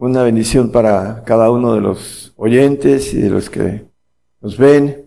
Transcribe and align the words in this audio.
Una 0.00 0.22
bendición 0.22 0.70
para 0.70 1.24
cada 1.24 1.50
uno 1.50 1.74
de 1.74 1.80
los 1.80 2.32
oyentes 2.36 3.12
y 3.12 3.20
de 3.20 3.30
los 3.30 3.50
que 3.50 3.86
nos 4.40 4.56
ven. 4.56 5.06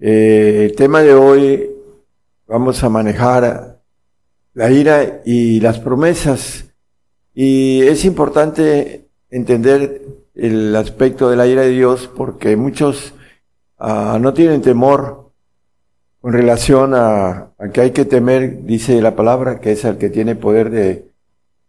Eh, 0.00 0.66
el 0.68 0.74
tema 0.74 1.02
de 1.02 1.14
hoy 1.14 1.70
vamos 2.48 2.82
a 2.82 2.88
manejar 2.88 3.80
la 4.52 4.70
ira 4.72 5.22
y 5.24 5.60
las 5.60 5.78
promesas. 5.78 6.64
Y 7.34 7.82
es 7.82 8.04
importante 8.04 9.06
entender 9.30 10.02
el 10.34 10.74
aspecto 10.74 11.30
de 11.30 11.36
la 11.36 11.46
ira 11.46 11.62
de 11.62 11.70
Dios 11.70 12.10
porque 12.12 12.56
muchos 12.56 13.14
ah, 13.78 14.18
no 14.20 14.34
tienen 14.34 14.60
temor 14.60 15.30
con 16.20 16.32
relación 16.32 16.94
a, 16.94 17.52
que 17.72 17.80
hay 17.80 17.90
que 17.92 18.04
temer, 18.04 18.64
dice 18.64 19.00
la 19.00 19.14
palabra, 19.14 19.60
que 19.60 19.70
es 19.70 19.84
el 19.84 19.98
que 19.98 20.10
tiene 20.10 20.34
poder 20.34 20.70
de 20.70 21.12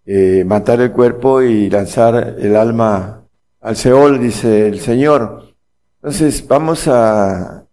eh, 0.08 0.46
matar 0.46 0.80
el 0.80 0.94
cuerpo 0.94 1.42
y 1.42 1.70
lanzar 1.70 2.38
el 2.40 2.56
alma 2.56 3.26
al 3.60 3.76
Seol, 3.76 4.22
dice 4.22 4.68
el 4.68 4.80
Señor. 4.80 5.54
Entonces 5.98 6.48
vamos 6.48 6.88
a, 6.88 7.66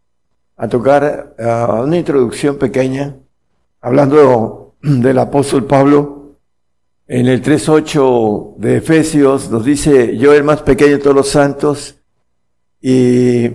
a 0.57 0.69
tocar 0.69 1.37
una 1.39 1.97
introducción 1.97 2.59
pequeña, 2.59 3.15
hablando 3.81 4.75
del 4.83 5.19
apóstol 5.19 5.65
Pablo. 5.65 6.39
En 7.07 7.27
el 7.29 7.41
3.8 7.41 8.57
de 8.57 8.79
Efesios 8.79 9.51
nos 9.51 9.65
dice, 9.65 10.17
yo 10.17 10.33
el 10.33 10.43
más 10.43 10.63
pequeño 10.63 10.93
de 10.93 10.99
todos 10.99 11.15
los 11.15 11.29
santos, 11.29 11.95
y 12.81 13.49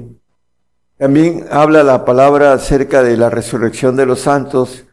también 0.97 1.45
habla 1.51 1.83
la 1.83 2.05
palabra 2.05 2.53
acerca 2.53 3.03
de 3.03 3.17
la 3.17 3.29
resurrección 3.29 3.95
de 3.95 4.05
los 4.05 4.21
santos. 4.21 4.85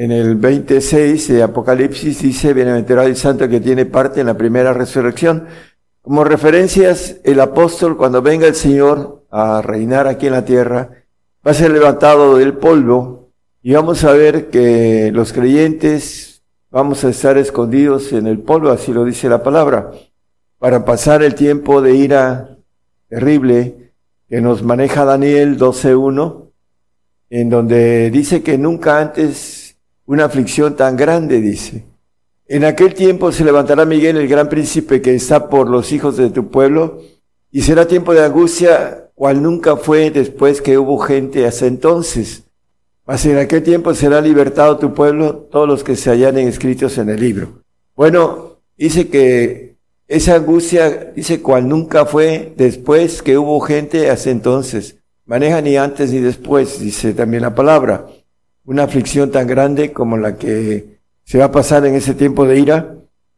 En 0.00 0.12
el 0.12 0.36
26 0.36 1.26
de 1.26 1.42
Apocalipsis 1.42 2.22
dice, 2.22 2.54
bienaventurado 2.54 3.08
el 3.08 3.16
santo 3.16 3.48
que 3.48 3.58
tiene 3.58 3.84
parte 3.84 4.20
en 4.20 4.28
la 4.28 4.36
primera 4.36 4.72
resurrección. 4.72 5.48
Como 6.02 6.22
referencias, 6.22 7.16
el 7.24 7.40
apóstol 7.40 7.96
cuando 7.96 8.22
venga 8.22 8.46
el 8.46 8.54
Señor 8.54 9.24
a 9.28 9.60
reinar 9.60 10.06
aquí 10.06 10.28
en 10.28 10.34
la 10.34 10.44
tierra, 10.44 10.90
va 11.44 11.50
a 11.50 11.54
ser 11.54 11.72
levantado 11.72 12.36
del 12.36 12.52
polvo 12.52 13.30
y 13.60 13.72
vamos 13.72 14.04
a 14.04 14.12
ver 14.12 14.50
que 14.50 15.10
los 15.12 15.32
creyentes 15.32 16.42
vamos 16.70 17.02
a 17.02 17.08
estar 17.08 17.36
escondidos 17.36 18.12
en 18.12 18.28
el 18.28 18.38
polvo, 18.38 18.70
así 18.70 18.92
lo 18.92 19.04
dice 19.04 19.28
la 19.28 19.42
palabra, 19.42 19.90
para 20.60 20.84
pasar 20.84 21.24
el 21.24 21.34
tiempo 21.34 21.82
de 21.82 21.96
ira 21.96 22.56
terrible 23.08 23.90
que 24.28 24.40
nos 24.40 24.62
maneja 24.62 25.04
Daniel 25.04 25.58
12.1, 25.58 26.50
en 27.30 27.50
donde 27.50 28.12
dice 28.12 28.44
que 28.44 28.56
nunca 28.58 29.00
antes 29.00 29.57
una 30.08 30.24
aflicción 30.24 30.74
tan 30.74 30.96
grande, 30.96 31.38
dice. 31.38 31.84
En 32.46 32.64
aquel 32.64 32.94
tiempo 32.94 33.30
se 33.30 33.44
levantará 33.44 33.84
Miguel, 33.84 34.16
el 34.16 34.26
gran 34.26 34.48
príncipe 34.48 35.02
que 35.02 35.14
está 35.14 35.50
por 35.50 35.68
los 35.68 35.92
hijos 35.92 36.16
de 36.16 36.30
tu 36.30 36.48
pueblo, 36.48 37.02
y 37.52 37.60
será 37.60 37.86
tiempo 37.86 38.14
de 38.14 38.24
angustia, 38.24 39.10
cual 39.14 39.42
nunca 39.42 39.76
fue 39.76 40.10
después 40.10 40.62
que 40.62 40.78
hubo 40.78 40.96
gente 40.98 41.46
hasta 41.46 41.66
entonces. 41.66 42.44
Mas 43.04 43.26
en 43.26 43.36
aquel 43.36 43.62
tiempo 43.62 43.92
será 43.94 44.22
libertado 44.22 44.78
tu 44.78 44.94
pueblo, 44.94 45.46
todos 45.50 45.68
los 45.68 45.84
que 45.84 45.94
se 45.94 46.08
hallan 46.08 46.38
escritos 46.38 46.96
en 46.96 47.10
el 47.10 47.20
libro. 47.20 47.62
Bueno, 47.94 48.60
dice 48.78 49.08
que 49.08 49.76
esa 50.06 50.36
angustia, 50.36 51.12
dice 51.14 51.42
cual 51.42 51.68
nunca 51.68 52.06
fue 52.06 52.54
después 52.56 53.20
que 53.20 53.36
hubo 53.36 53.60
gente 53.60 54.08
hasta 54.08 54.30
entonces. 54.30 54.96
Maneja 55.26 55.60
ni 55.60 55.76
antes 55.76 56.10
ni 56.12 56.20
después, 56.20 56.80
dice 56.80 57.12
también 57.12 57.42
la 57.42 57.54
palabra. 57.54 58.06
Una 58.68 58.82
aflicción 58.82 59.30
tan 59.30 59.46
grande 59.46 59.94
como 59.94 60.18
la 60.18 60.36
que 60.36 60.98
se 61.24 61.38
va 61.38 61.46
a 61.46 61.50
pasar 61.50 61.86
en 61.86 61.94
ese 61.94 62.12
tiempo 62.12 62.46
de 62.46 62.60
ira. 62.60 62.96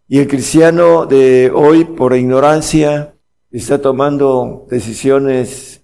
Y 0.08 0.18
el 0.18 0.26
cristiano 0.26 1.06
de 1.06 1.52
hoy, 1.54 1.84
por 1.84 2.16
ignorancia, 2.16 3.14
está 3.52 3.80
tomando 3.80 4.66
decisiones 4.68 5.82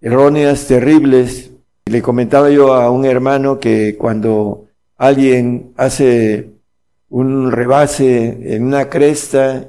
erróneas, 0.00 0.66
terribles. 0.66 1.52
Le 1.84 2.02
comentaba 2.02 2.50
yo 2.50 2.74
a 2.74 2.90
un 2.90 3.04
hermano 3.04 3.60
que 3.60 3.96
cuando 3.96 4.66
alguien 4.96 5.74
hace 5.76 6.50
un 7.08 7.52
rebase 7.52 8.56
en 8.56 8.64
una 8.64 8.88
cresta 8.88 9.64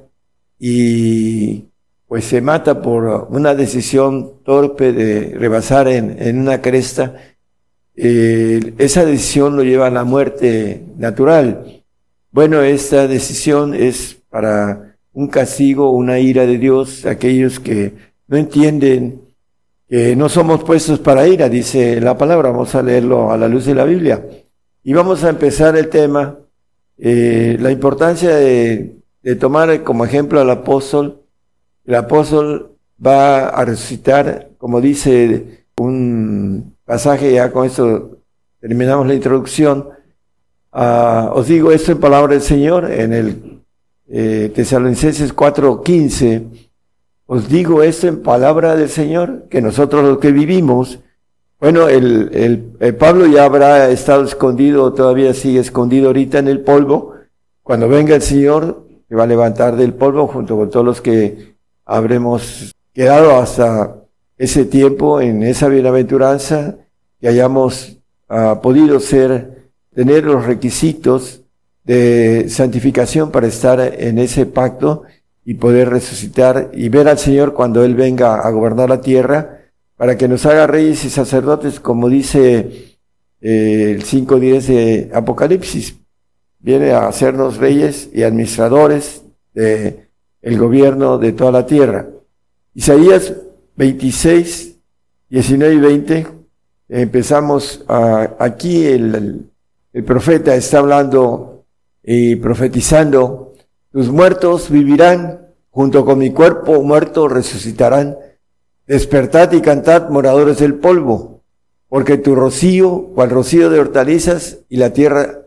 y 0.58 1.66
pues 2.08 2.26
se 2.26 2.42
mata 2.42 2.82
por 2.82 3.28
una 3.30 3.54
decisión 3.54 4.42
torpe 4.44 4.92
de 4.92 5.38
rebasar 5.38 5.88
en, 5.88 6.20
en 6.20 6.40
una 6.40 6.64
cresta, 6.64 7.14
esa 8.02 9.04
decisión 9.04 9.58
lo 9.58 9.64
lleva 9.64 9.88
a 9.88 9.92
la 9.92 10.06
muerte 10.06 10.82
natural. 10.98 11.82
Bueno, 12.32 12.62
esta 12.62 13.08
decisión 13.08 13.74
es 13.74 14.18
para 14.30 14.96
un 15.12 15.28
castigo, 15.28 15.92
una 15.92 16.20
ira 16.20 16.46
de 16.46 16.58
Dios, 16.58 17.06
aquellos 17.06 17.60
que 17.60 17.94
no 18.28 18.38
entienden 18.38 19.22
que 19.90 20.16
no 20.16 20.30
somos 20.30 20.64
puestos 20.64 21.00
para 21.00 21.28
ira, 21.28 21.50
dice 21.50 22.00
la 22.00 22.18
palabra. 22.18 22.52
Vamos 22.52 22.74
a 22.76 22.84
leerlo 22.84 23.32
a 23.32 23.38
la 23.38 23.48
luz 23.48 23.66
de 23.66 23.76
la 23.76 23.84
Biblia. 23.84 24.24
Y 24.84 24.94
vamos 24.94 25.24
a 25.24 25.30
empezar 25.30 25.76
el 25.76 25.90
tema, 25.90 26.38
eh, 26.98 27.58
la 27.60 27.72
importancia 27.72 28.36
de, 28.36 28.96
de 29.24 29.36
tomar 29.36 29.84
como 29.84 30.06
ejemplo 30.06 30.40
al 30.40 30.50
apóstol. 30.52 31.22
El 31.86 31.96
apóstol 31.96 32.78
va 33.06 33.50
a 33.50 33.66
resucitar, 33.66 34.50
como 34.58 34.80
dice 34.80 35.66
un 35.78 36.76
pasaje, 36.90 37.34
ya 37.34 37.52
con 37.52 37.68
esto 37.68 38.18
terminamos 38.60 39.06
la 39.06 39.14
introducción, 39.14 39.86
Ah, 40.72 41.32
os 41.34 41.48
digo 41.48 41.72
esto 41.72 41.92
en 41.92 42.00
palabra 42.00 42.34
del 42.34 42.44
Señor, 42.44 42.92
en 42.92 43.14
el 43.14 43.62
eh, 44.08 44.52
Tesalonicenses 44.54 45.34
4:15. 45.36 46.44
Os 47.26 47.50
digo 47.50 47.84
esto 47.84 48.08
en 48.08 48.22
palabra 48.22 48.76
del 48.76 48.90
Señor, 48.90 49.48
que 49.50 49.62
nosotros 49.62 50.04
los 50.04 50.20
que 50.20 50.32
vivimos, 50.32 51.00
bueno, 51.60 51.88
el, 51.88 52.30
el, 52.80 52.96
Pablo 52.96 53.28
ya 53.28 53.46
habrá 53.46 53.90
estado 53.90 54.24
escondido, 54.24 54.94
todavía 54.94 55.34
sigue 55.34 55.60
escondido 55.60 56.08
ahorita 56.08 56.40
en 56.40 56.48
el 56.48 56.62
polvo. 56.62 57.14
Cuando 57.64 57.88
venga 57.88 58.16
el 58.16 58.22
Señor, 58.22 58.88
se 59.08 59.16
va 59.16 59.24
a 59.24 59.28
levantar 59.28 59.76
del 59.76 59.94
polvo 59.94 60.28
junto 60.28 60.56
con 60.56 60.70
todos 60.70 60.86
los 60.86 61.02
que 61.02 61.56
habremos 61.86 62.74
quedado 62.94 63.38
hasta 63.38 63.96
ese 64.40 64.66
tiempo 64.66 65.20
en 65.20 65.44
esa 65.44 65.68
bienaventuranza, 65.68 66.78
que 67.20 67.28
hayamos 67.28 67.98
ah, 68.30 68.62
podido 68.64 69.00
ser 69.02 69.70
tener 69.94 70.24
los 70.24 70.46
requisitos 70.46 71.42
de 71.84 72.46
santificación 72.48 73.32
para 73.32 73.48
estar 73.48 73.80
en 73.82 74.18
ese 74.18 74.46
pacto 74.46 75.04
y 75.44 75.56
poder 75.56 75.90
resucitar 75.90 76.72
y 76.74 76.88
ver 76.88 77.10
al 77.10 77.20
Señor 77.20 77.54
cuando 77.54 77.84
Él 77.84 77.96
venga 77.96 78.36
a 78.36 78.50
gobernar 78.50 78.90
la 78.90 79.02
tierra, 79.02 79.58
para 79.98 80.18
que 80.18 80.30
nos 80.30 80.46
haga 80.46 80.68
reyes 80.68 81.04
y 81.04 81.10
sacerdotes, 81.10 81.82
como 81.82 82.08
dice 82.08 82.96
eh, 83.42 83.92
el 83.92 84.06
5.10 84.06 84.62
de 84.68 85.12
Apocalipsis. 85.14 85.98
Viene 86.60 86.92
a 86.92 87.08
hacernos 87.08 87.58
reyes 87.58 88.10
y 88.14 88.24
administradores 88.24 89.24
de 89.54 90.08
gobierno 90.42 91.18
de 91.18 91.34
toda 91.34 91.52
la 91.52 91.66
tierra. 91.66 92.08
Isaías 92.74 93.34
26, 93.80 94.76
19 95.30 95.74
y 95.74 95.80
20, 95.80 96.28
empezamos 96.90 97.86
aquí 98.38 98.86
el, 98.86 99.50
profeta 100.06 100.54
está 100.54 100.80
hablando 100.80 101.64
y 102.04 102.36
profetizando, 102.36 103.54
tus 103.90 104.10
muertos 104.10 104.70
vivirán, 104.70 105.48
junto 105.70 106.04
con 106.04 106.20
mi 106.20 106.32
cuerpo 106.32 106.84
muerto 106.84 107.30
resucitarán. 107.30 108.18
Despertad 108.86 109.54
y 109.54 109.62
cantad, 109.62 110.10
moradores 110.10 110.60
del 110.60 110.74
polvo, 110.76 111.44
porque 111.88 112.18
tu 112.18 112.36
rocío, 112.36 113.12
cual 113.16 113.30
rocío 113.30 113.70
de 113.70 113.80
hortalizas, 113.80 114.58
y 114.68 114.76
la 114.76 114.92
tierra, 114.92 115.44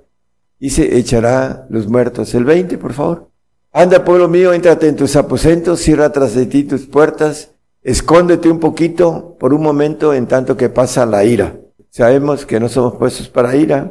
y 0.58 0.70
se 0.70 0.96
echará 0.96 1.66
los 1.68 1.86
muertos. 1.86 2.34
El 2.34 2.46
20, 2.46 2.78
por 2.78 2.94
favor. 2.94 3.28
Anda, 3.72 4.06
pueblo 4.06 4.26
mío, 4.26 4.54
éntrate 4.54 4.88
en 4.88 4.96
tus 4.96 5.16
aposentos, 5.16 5.80
cierra 5.80 6.10
tras 6.12 6.34
de 6.34 6.46
ti 6.46 6.64
tus 6.64 6.86
puertas, 6.86 7.51
escóndete 7.82 8.48
un 8.48 8.60
poquito 8.60 9.36
por 9.38 9.52
un 9.52 9.62
momento 9.62 10.14
en 10.14 10.26
tanto 10.26 10.56
que 10.56 10.68
pasa 10.68 11.06
la 11.06 11.24
ira. 11.24 11.56
Sabemos 11.90 12.46
que 12.46 12.60
no 12.60 12.68
somos 12.68 12.94
puestos 12.94 13.28
para 13.28 13.56
ira, 13.56 13.90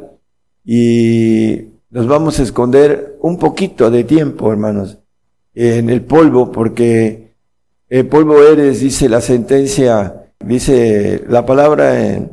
y 0.64 1.60
nos 1.90 2.06
vamos 2.06 2.38
a 2.38 2.42
esconder 2.42 3.16
un 3.20 3.38
poquito 3.38 3.90
de 3.90 4.04
tiempo, 4.04 4.50
hermanos, 4.50 4.98
en 5.54 5.90
el 5.90 6.02
polvo, 6.02 6.50
porque 6.50 7.34
el 7.88 8.06
polvo 8.06 8.42
eres, 8.42 8.80
dice 8.80 9.08
la 9.08 9.20
sentencia, 9.20 10.30
dice 10.40 11.22
la 11.28 11.44
palabra 11.44 12.06
en, 12.06 12.32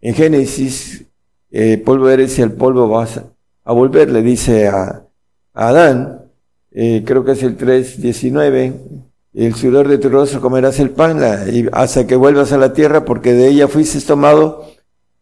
en 0.00 0.14
Génesis, 0.14 1.04
eh, 1.50 1.78
polvo 1.78 2.08
eres 2.08 2.38
y 2.38 2.42
el 2.42 2.52
polvo 2.52 2.88
vas 2.88 3.20
a 3.64 3.72
volver, 3.72 4.10
le 4.10 4.22
dice 4.22 4.68
a, 4.68 5.04
Adán, 5.52 6.30
eh, 6.70 7.02
creo 7.04 7.24
que 7.24 7.32
es 7.32 7.42
el 7.42 7.58
3.19, 7.58 8.74
el 9.32 9.54
sudor 9.54 9.88
de 9.88 9.98
tu 9.98 10.08
rostro 10.08 10.40
comerás 10.40 10.80
el 10.80 10.90
pan 10.90 11.20
y 11.52 11.66
hasta 11.72 12.06
que 12.06 12.16
vuelvas 12.16 12.52
a 12.52 12.58
la 12.58 12.72
tierra 12.72 13.04
porque 13.04 13.32
de 13.32 13.48
ella 13.48 13.68
fuiste 13.68 14.00
tomado, 14.00 14.66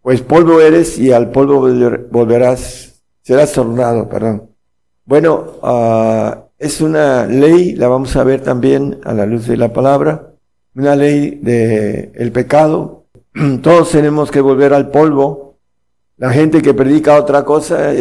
pues 0.02 0.22
polvo 0.22 0.60
eres 0.60 0.98
y 0.98 1.12
al 1.12 1.30
polvo 1.30 1.68
volverás, 2.10 3.02
serás 3.22 3.52
tornado, 3.52 4.08
perdón. 4.08 4.50
Bueno, 5.04 5.54
uh, 5.62 6.48
es 6.58 6.80
una 6.80 7.26
ley, 7.26 7.74
la 7.74 7.88
vamos 7.88 8.16
a 8.16 8.24
ver 8.24 8.42
también 8.42 8.98
a 9.04 9.12
la 9.14 9.26
luz 9.26 9.46
de 9.46 9.56
la 9.56 9.72
palabra, 9.72 10.32
una 10.74 10.96
ley 10.96 11.38
de 11.42 12.30
pecado. 12.32 13.04
Todos 13.62 13.90
tenemos 13.90 14.30
que 14.30 14.40
volver 14.40 14.74
al 14.74 14.90
polvo. 14.90 15.56
La 16.16 16.30
gente 16.30 16.62
que 16.62 16.74
predica 16.74 17.16
otra 17.16 17.44
cosa, 17.44 17.92
eh, 17.92 17.96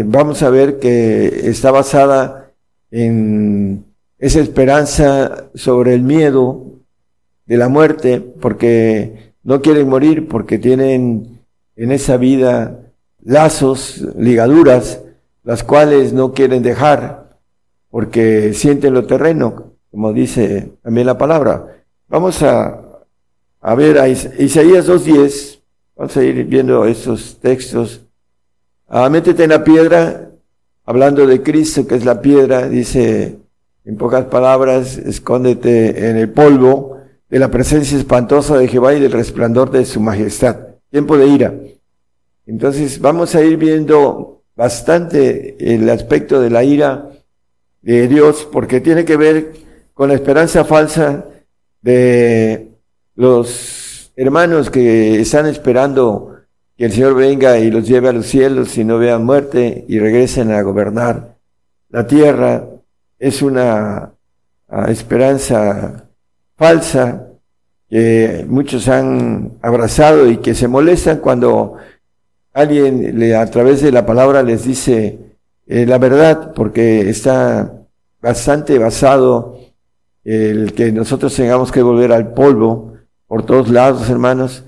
eh, 0.00 0.04
vamos 0.06 0.42
a 0.42 0.50
ver 0.50 0.78
que 0.78 1.48
está 1.48 1.70
basada 1.70 2.50
en 2.90 3.91
esa 4.22 4.38
esperanza 4.38 5.48
sobre 5.52 5.94
el 5.94 6.02
miedo 6.02 6.64
de 7.44 7.56
la 7.56 7.68
muerte, 7.68 8.20
porque 8.20 9.34
no 9.42 9.60
quieren 9.60 9.88
morir, 9.88 10.28
porque 10.28 10.60
tienen 10.60 11.40
en 11.74 11.90
esa 11.90 12.18
vida 12.18 12.78
lazos, 13.24 14.00
ligaduras, 14.16 15.00
las 15.42 15.64
cuales 15.64 16.12
no 16.12 16.32
quieren 16.34 16.62
dejar 16.62 17.36
porque 17.90 18.54
sienten 18.54 18.94
lo 18.94 19.06
terreno, 19.06 19.72
como 19.90 20.12
dice 20.12 20.70
también 20.84 21.08
la 21.08 21.18
palabra. 21.18 21.82
Vamos 22.06 22.44
a, 22.44 22.80
a 23.60 23.74
ver 23.74 23.98
a 23.98 24.08
Isaías 24.08 24.88
2.10, 24.88 25.58
vamos 25.96 26.16
a 26.16 26.22
ir 26.22 26.44
viendo 26.44 26.86
estos 26.86 27.40
textos. 27.40 28.02
Ah, 28.86 29.08
métete 29.10 29.42
en 29.42 29.50
la 29.50 29.64
piedra, 29.64 30.30
hablando 30.84 31.26
de 31.26 31.42
Cristo, 31.42 31.88
que 31.88 31.96
es 31.96 32.04
la 32.04 32.22
piedra, 32.22 32.68
dice 32.68 33.41
en 33.84 33.96
pocas 33.96 34.26
palabras, 34.26 34.96
escóndete 34.98 36.08
en 36.08 36.16
el 36.16 36.30
polvo 36.30 36.98
de 37.28 37.38
la 37.38 37.50
presencia 37.50 37.98
espantosa 37.98 38.56
de 38.58 38.68
Jehová 38.68 38.94
y 38.94 39.00
del 39.00 39.12
resplandor 39.12 39.70
de 39.70 39.84
su 39.84 40.00
majestad. 40.00 40.56
Tiempo 40.90 41.16
de 41.16 41.26
ira. 41.26 41.54
Entonces 42.46 43.00
vamos 43.00 43.34
a 43.34 43.42
ir 43.42 43.56
viendo 43.56 44.42
bastante 44.54 45.56
el 45.74 45.88
aspecto 45.88 46.40
de 46.40 46.50
la 46.50 46.64
ira 46.64 47.08
de 47.80 48.06
Dios, 48.08 48.48
porque 48.50 48.80
tiene 48.80 49.04
que 49.04 49.16
ver 49.16 49.54
con 49.94 50.08
la 50.08 50.14
esperanza 50.14 50.64
falsa 50.64 51.24
de 51.80 52.72
los 53.14 54.12
hermanos 54.14 54.70
que 54.70 55.20
están 55.20 55.46
esperando 55.46 56.36
que 56.76 56.84
el 56.84 56.92
Señor 56.92 57.14
venga 57.14 57.58
y 57.58 57.70
los 57.70 57.86
lleve 57.86 58.08
a 58.08 58.12
los 58.12 58.26
cielos 58.26 58.76
y 58.78 58.84
no 58.84 58.98
vean 58.98 59.24
muerte 59.24 59.84
y 59.88 59.98
regresen 59.98 60.52
a 60.52 60.62
gobernar 60.62 61.36
la 61.88 62.06
tierra. 62.06 62.66
Es 63.22 63.40
una 63.40 64.10
ah, 64.68 64.90
esperanza 64.90 66.08
falsa 66.56 67.28
que 67.88 68.44
muchos 68.48 68.88
han 68.88 69.52
abrazado 69.62 70.28
y 70.28 70.38
que 70.38 70.56
se 70.56 70.66
molestan 70.66 71.18
cuando 71.18 71.76
alguien 72.52 73.20
le, 73.20 73.36
a 73.36 73.48
través 73.48 73.80
de 73.80 73.92
la 73.92 74.04
palabra 74.04 74.42
les 74.42 74.64
dice 74.64 75.20
eh, 75.68 75.86
la 75.86 75.98
verdad, 75.98 76.52
porque 76.52 77.08
está 77.08 77.72
bastante 78.20 78.76
basado 78.76 79.60
el 80.24 80.72
que 80.72 80.90
nosotros 80.90 81.32
tengamos 81.36 81.70
que 81.70 81.82
volver 81.82 82.10
al 82.10 82.34
polvo 82.34 82.94
por 83.28 83.46
todos 83.46 83.68
lados, 83.68 84.10
hermanos, 84.10 84.64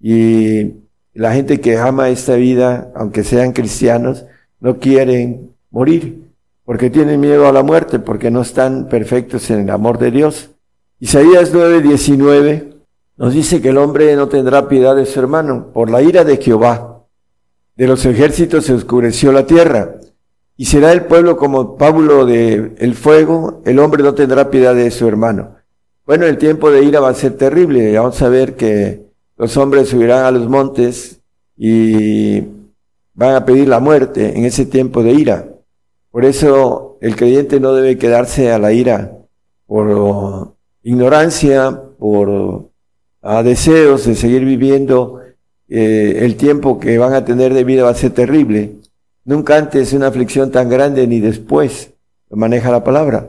y 0.00 0.74
la 1.12 1.34
gente 1.34 1.60
que 1.60 1.76
ama 1.76 2.08
esta 2.08 2.36
vida, 2.36 2.92
aunque 2.94 3.24
sean 3.24 3.52
cristianos, 3.52 4.26
no 4.60 4.78
quieren 4.78 5.50
morir, 5.72 6.25
porque 6.66 6.90
tienen 6.90 7.20
miedo 7.20 7.48
a 7.48 7.52
la 7.52 7.62
muerte, 7.62 8.00
porque 8.00 8.30
no 8.30 8.42
están 8.42 8.88
perfectos 8.88 9.48
en 9.50 9.60
el 9.60 9.70
amor 9.70 9.98
de 9.98 10.10
Dios. 10.10 10.50
Isaías 11.00 11.54
9:19 11.54 12.74
nos 13.16 13.32
dice 13.32 13.62
que 13.62 13.70
el 13.70 13.78
hombre 13.78 14.14
no 14.16 14.28
tendrá 14.28 14.68
piedad 14.68 14.94
de 14.94 15.06
su 15.06 15.18
hermano, 15.20 15.68
por 15.72 15.88
la 15.88 16.02
ira 16.02 16.24
de 16.24 16.36
Jehová. 16.36 17.04
De 17.76 17.86
los 17.86 18.04
ejércitos 18.04 18.66
se 18.66 18.74
oscureció 18.74 19.32
la 19.32 19.46
tierra, 19.46 19.94
y 20.56 20.64
será 20.64 20.92
el 20.92 21.04
pueblo 21.04 21.36
como 21.36 21.76
Pablo 21.76 22.26
de 22.26 22.72
el 22.78 22.94
fuego, 22.94 23.62
el 23.64 23.78
hombre 23.78 24.02
no 24.02 24.14
tendrá 24.14 24.50
piedad 24.50 24.74
de 24.74 24.90
su 24.90 25.06
hermano. 25.06 25.56
Bueno, 26.04 26.26
el 26.26 26.36
tiempo 26.36 26.70
de 26.70 26.82
ira 26.82 27.00
va 27.00 27.10
a 27.10 27.14
ser 27.14 27.36
terrible. 27.36 27.96
Vamos 27.96 28.20
a 28.22 28.28
ver 28.28 28.54
que 28.56 29.06
los 29.36 29.56
hombres 29.56 29.88
subirán 29.88 30.24
a 30.24 30.30
los 30.30 30.48
montes 30.48 31.20
y 31.56 32.40
van 33.14 33.34
a 33.34 33.44
pedir 33.44 33.68
la 33.68 33.80
muerte 33.80 34.36
en 34.36 34.44
ese 34.44 34.66
tiempo 34.66 35.02
de 35.02 35.12
ira. 35.12 35.55
Por 36.16 36.24
eso 36.24 36.96
el 37.02 37.14
creyente 37.14 37.60
no 37.60 37.74
debe 37.74 37.98
quedarse 37.98 38.50
a 38.50 38.58
la 38.58 38.72
ira 38.72 39.12
por 39.66 40.54
ignorancia, 40.82 41.78
por 41.98 42.70
a 43.20 43.42
deseos 43.42 44.06
de 44.06 44.14
seguir 44.14 44.42
viviendo. 44.42 45.20
Eh, 45.68 46.20
el 46.22 46.36
tiempo 46.36 46.80
que 46.80 46.96
van 46.96 47.12
a 47.12 47.26
tener 47.26 47.52
de 47.52 47.64
vida 47.64 47.82
va 47.82 47.90
a 47.90 47.94
ser 47.94 48.12
terrible. 48.12 48.76
Nunca 49.26 49.58
antes 49.58 49.92
una 49.92 50.06
aflicción 50.06 50.50
tan 50.50 50.70
grande 50.70 51.06
ni 51.06 51.20
después 51.20 51.92
lo 52.30 52.38
maneja 52.38 52.70
la 52.70 52.82
palabra. 52.82 53.28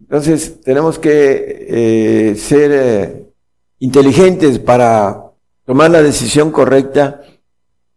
Entonces 0.00 0.60
tenemos 0.62 0.98
que 0.98 1.68
eh, 1.70 2.34
ser 2.34 2.72
eh, 2.74 3.22
inteligentes 3.78 4.58
para 4.58 5.26
tomar 5.64 5.92
la 5.92 6.02
decisión 6.02 6.50
correcta 6.50 7.22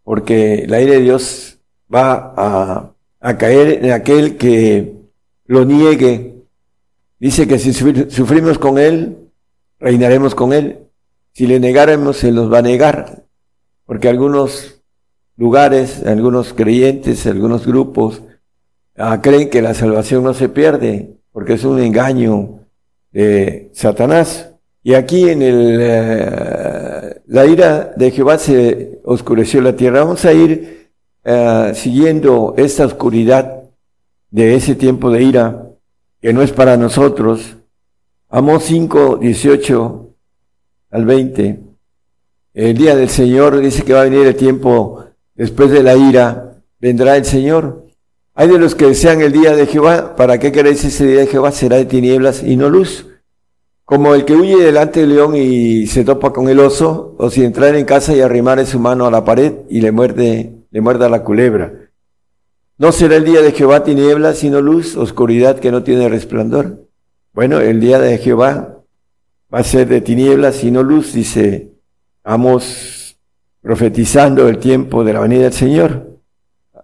porque 0.03 0.65
la 0.67 0.81
ira 0.81 0.93
de 0.93 1.01
Dios 1.01 1.57
va 1.91 2.35
a, 2.37 2.92
a 3.23 3.37
caer 3.37 3.85
en 3.85 3.91
aquel 3.91 4.35
que 4.35 4.95
lo 5.45 5.63
niegue. 5.63 6.43
Dice 7.19 7.47
que 7.47 7.57
si 7.57 7.71
sufrimos 7.71 8.59
con 8.59 8.77
Él, 8.77 9.29
reinaremos 9.79 10.35
con 10.35 10.51
Él. 10.51 10.79
Si 11.31 11.47
le 11.47 11.59
negáramos, 11.61 12.21
Él 12.25 12.35
nos 12.35 12.51
va 12.51 12.59
a 12.59 12.61
negar. 12.61 13.23
Porque 13.85 14.09
algunos 14.09 14.81
lugares, 15.37 16.05
algunos 16.05 16.53
creyentes, 16.53 17.25
algunos 17.25 17.65
grupos, 17.65 18.21
ah, 18.97 19.21
creen 19.21 19.49
que 19.49 19.61
la 19.61 19.73
salvación 19.73 20.25
no 20.25 20.33
se 20.33 20.49
pierde, 20.49 21.15
porque 21.31 21.53
es 21.53 21.63
un 21.63 21.79
engaño 21.79 22.59
de 23.13 23.71
Satanás. 23.73 24.49
Y 24.83 24.95
aquí 24.95 25.29
en 25.29 25.41
el, 25.41 25.77
eh, 25.79 27.21
la 27.27 27.45
ira 27.45 27.93
de 27.95 28.11
Jehová 28.11 28.37
se 28.37 28.99
oscureció 29.05 29.61
la 29.61 29.77
tierra. 29.77 30.03
Vamos 30.03 30.25
a 30.25 30.33
ir 30.33 30.82
eh, 31.23 31.71
siguiendo 31.75 32.53
esta 32.57 32.85
oscuridad 32.85 33.63
de 34.31 34.55
ese 34.55 34.75
tiempo 34.75 35.09
de 35.09 35.23
ira, 35.23 35.67
que 36.21 36.33
no 36.33 36.41
es 36.41 36.51
para 36.51 36.77
nosotros. 36.77 37.57
Amós 38.29 38.63
5, 38.63 39.17
18 39.17 40.09
al 40.91 41.05
20. 41.05 41.59
El 42.53 42.77
día 42.77 42.95
del 42.95 43.09
Señor 43.09 43.59
dice 43.59 43.83
que 43.83 43.93
va 43.93 44.01
a 44.01 44.05
venir 44.05 44.25
el 44.25 44.35
tiempo 44.35 45.03
Después 45.35 45.71
de 45.71 45.81
la 45.81 45.95
ira 45.95 46.53
vendrá 46.79 47.17
el 47.17 47.25
Señor. 47.25 47.87
Hay 48.35 48.47
de 48.49 48.59
los 48.59 48.75
que 48.75 48.85
desean 48.85 49.21
el 49.21 49.31
día 49.31 49.55
de 49.55 49.65
Jehová. 49.65 50.15
¿Para 50.15 50.37
qué 50.37 50.51
queréis 50.51 50.83
ese 50.83 51.07
día 51.07 51.19
de 51.21 51.27
Jehová? 51.27 51.51
Será 51.51 51.77
de 51.77 51.85
tinieblas 51.85 52.43
y 52.43 52.55
no 52.55 52.69
luz. 52.69 53.07
Como 53.83 54.13
el 54.15 54.25
que 54.25 54.33
huye 54.33 54.63
delante 54.63 55.01
del 55.01 55.09
león 55.09 55.35
y 55.35 55.87
se 55.87 56.03
topa 56.03 56.31
con 56.31 56.49
el 56.49 56.59
oso, 56.59 57.15
o 57.17 57.29
si 57.29 57.43
entrar 57.43 57.75
en 57.75 57.85
casa 57.85 58.15
y 58.15 58.21
arrimar 58.21 58.65
su 58.65 58.79
mano 58.79 59.05
a 59.05 59.11
la 59.11 59.25
pared 59.25 59.53
y 59.69 59.81
le 59.81 59.91
muerde, 59.91 60.52
le 60.73 60.81
muerda 60.81 61.07
la 61.07 61.23
culebra. 61.23 61.71
No 62.79 62.91
será 62.91 63.15
el 63.15 63.25
día 63.25 63.41
de 63.43 63.51
Jehová 63.51 63.83
tinieblas 63.83 64.39
sino 64.39 64.59
luz, 64.59 64.97
oscuridad 64.97 65.59
que 65.59 65.71
no 65.71 65.83
tiene 65.83 66.09
resplandor. 66.09 66.87
Bueno, 67.31 67.59
el 67.59 67.79
día 67.79 67.99
de 67.99 68.17
Jehová 68.17 68.79
va 69.53 69.59
a 69.59 69.63
ser 69.63 69.87
de 69.87 70.01
tinieblas 70.01 70.55
sino 70.55 70.81
luz, 70.81 71.13
dice 71.13 71.73
Amos 72.23 73.17
profetizando 73.61 74.49
el 74.49 74.57
tiempo 74.57 75.03
de 75.03 75.13
la 75.13 75.19
venida 75.19 75.43
del 75.43 75.53
Señor. 75.53 76.07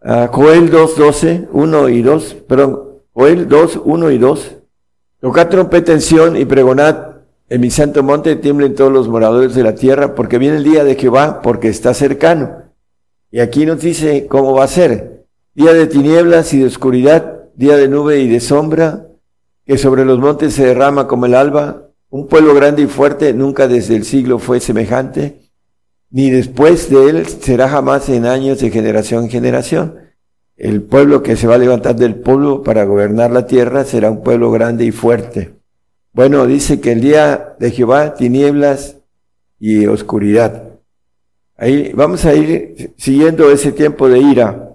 Uh, 0.04 0.28
Joel 0.32 0.70
2, 0.70 0.96
12, 0.96 1.48
1 1.52 1.90
y 1.90 2.02
2, 2.04 2.34
perdón, 2.48 2.80
Joel 3.12 3.50
2, 3.50 3.82
1 3.84 4.12
y 4.12 4.18
2. 4.20 4.56
Tocad 5.20 5.50
trompeta 5.50 5.94
en 5.94 6.38
y 6.38 6.46
pregonad 6.46 7.16
en 7.50 7.60
mi 7.60 7.72
santo 7.72 8.04
monte, 8.04 8.36
tiemblen 8.36 8.76
todos 8.76 8.94
los 8.94 9.10
moradores 9.10 9.56
de 9.56 9.64
la 9.64 9.74
tierra, 9.74 10.14
porque 10.14 10.38
viene 10.38 10.58
el 10.58 10.64
día 10.64 10.84
de 10.84 10.94
Jehová, 10.94 11.42
porque 11.42 11.70
está 11.70 11.96
cercano. 11.96 12.59
Y 13.32 13.40
aquí 13.40 13.66
nos 13.66 13.82
dice 13.82 14.28
cómo 14.28 14.54
va 14.54 14.64
a 14.64 14.68
ser. 14.68 15.26
Día 15.54 15.74
de 15.74 15.88
tinieblas 15.88 16.54
y 16.54 16.60
de 16.60 16.66
oscuridad, 16.66 17.44
día 17.56 17.78
de 17.78 17.88
nube 17.88 18.20
y 18.20 18.28
de 18.28 18.40
sombra, 18.40 19.06
que 19.66 19.78
sobre 19.78 20.06
los 20.06 20.20
montes 20.20 20.54
se 20.54 20.66
derrama 20.66 21.08
como 21.08 21.26
el 21.26 21.36
alba. 21.36 21.90
Un 22.10 22.28
pueblo 22.28 22.54
grande 22.54 22.84
y 22.84 22.88
fuerte, 22.88 23.34
nunca 23.34 23.68
desde 23.68 23.96
el 23.96 24.04
siglo 24.04 24.40
fue 24.40 24.60
semejante 24.60 25.40
ni 26.12 26.30
después 26.30 26.90
de 26.90 27.10
él 27.10 27.28
será 27.28 27.70
jamás 27.70 28.10
en 28.10 28.26
años 28.26 28.60
de 28.60 28.72
generación 28.72 29.26
en 29.26 29.30
generación. 29.30 29.96
El 30.58 30.82
pueblo 30.82 31.24
que 31.24 31.36
se 31.36 31.48
va 31.48 31.56
a 31.56 31.60
levantar 31.60 31.96
del 31.96 32.16
pueblo 32.16 32.64
para 32.64 32.84
gobernar 32.84 33.32
la 33.32 33.46
tierra 33.46 33.86
será 33.86 34.12
un 34.12 34.24
pueblo 34.24 34.52
grande 34.52 34.86
y 34.86 34.92
fuerte. 34.92 35.54
Bueno, 36.12 36.46
dice 36.48 36.82
que 36.82 36.92
el 36.92 37.02
día 37.02 37.56
de 37.60 37.72
Jehová, 37.72 38.16
tinieblas 38.16 38.98
y 39.60 39.86
oscuridad. 39.86 40.69
Ahí 41.60 41.92
vamos 41.94 42.24
a 42.26 42.34
ir 42.34 42.94
siguiendo 42.98 43.52
ese 43.52 43.72
tiempo 43.72 44.08
de 44.08 44.20
ira 44.20 44.70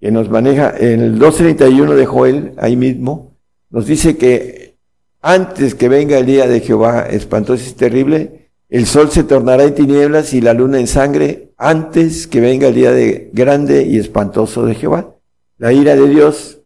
que 0.00 0.10
nos 0.12 0.30
maneja 0.30 0.72
en 0.78 1.00
el 1.00 1.18
2.31 1.18 1.94
de 1.94 2.06
Joel, 2.06 2.52
ahí 2.56 2.76
mismo, 2.76 3.36
nos 3.70 3.86
dice 3.86 4.16
que 4.16 4.76
antes 5.20 5.74
que 5.74 5.88
venga 5.88 6.18
el 6.18 6.26
día 6.26 6.46
de 6.46 6.60
Jehová 6.60 7.06
espantoso 7.10 7.68
y 7.68 7.72
terrible, 7.72 8.50
el 8.68 8.86
sol 8.86 9.10
se 9.10 9.24
tornará 9.24 9.64
en 9.64 9.74
tinieblas 9.74 10.34
y 10.34 10.40
la 10.40 10.54
luna 10.54 10.78
en 10.78 10.86
sangre 10.86 11.52
antes 11.56 12.26
que 12.26 12.40
venga 12.40 12.68
el 12.68 12.74
día 12.74 12.92
de 12.92 13.30
grande 13.32 13.84
y 13.84 13.98
espantoso 13.98 14.64
de 14.64 14.76
Jehová. 14.76 15.16
La 15.56 15.72
ira 15.72 15.96
de 15.96 16.08
Dios 16.08 16.60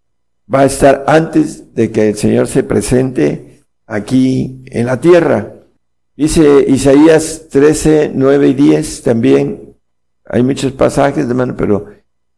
va 0.53 0.61
a 0.61 0.67
estar 0.67 1.05
antes 1.07 1.75
de 1.75 1.91
que 1.91 2.11
el 2.11 2.17
Señor 2.17 2.49
se 2.49 2.65
presente 2.65 3.63
aquí 3.87 4.63
en 4.67 4.87
la 4.87 5.01
tierra. 5.01 5.52
Dice 6.23 6.65
Isaías 6.69 7.49
13, 7.51 8.13
9 8.15 8.47
y 8.47 8.55
10 8.55 9.03
también. 9.03 9.75
Hay 10.25 10.45
muchos 10.45 10.71
pasajes, 10.71 11.27
hermano, 11.29 11.57
pero 11.57 11.89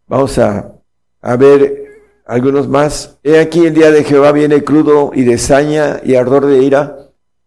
vamos 0.08 0.38
a, 0.38 0.72
a 1.20 1.36
ver 1.36 1.84
algunos 2.24 2.66
más. 2.66 3.18
He 3.22 3.38
aquí 3.38 3.66
el 3.66 3.74
día 3.74 3.90
de 3.90 4.02
Jehová 4.02 4.32
viene 4.32 4.64
crudo 4.64 5.10
y 5.14 5.24
de 5.24 5.36
saña 5.36 6.00
y 6.02 6.14
ardor 6.14 6.46
de 6.46 6.62
ira 6.62 6.96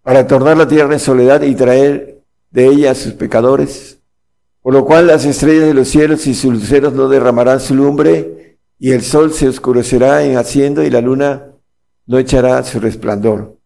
para 0.04 0.28
tornar 0.28 0.58
la 0.58 0.68
tierra 0.68 0.94
en 0.94 1.00
soledad 1.00 1.42
y 1.42 1.56
traer 1.56 2.22
de 2.52 2.68
ella 2.68 2.92
a 2.92 2.96
sus 2.96 3.14
pecadores. 3.14 3.98
Por 4.62 4.76
lo 4.76 4.86
cual 4.86 5.08
las 5.08 5.26
estrellas 5.26 5.66
de 5.66 5.74
los 5.74 5.88
cielos 5.88 6.28
y 6.28 6.36
sus 6.36 6.54
luceros 6.54 6.94
no 6.94 7.10
derramarán 7.10 7.60
su 7.60 7.74
lumbre 7.74 8.60
y 8.78 8.92
el 8.92 9.02
sol 9.02 9.34
se 9.34 9.48
oscurecerá 9.48 10.24
en 10.24 10.38
haciendo 10.38 10.84
y 10.84 10.92
la 10.92 11.02
luna 11.02 11.48
no 12.06 12.20
echará 12.20 12.64
su 12.64 12.80
resplandor. 12.80 13.57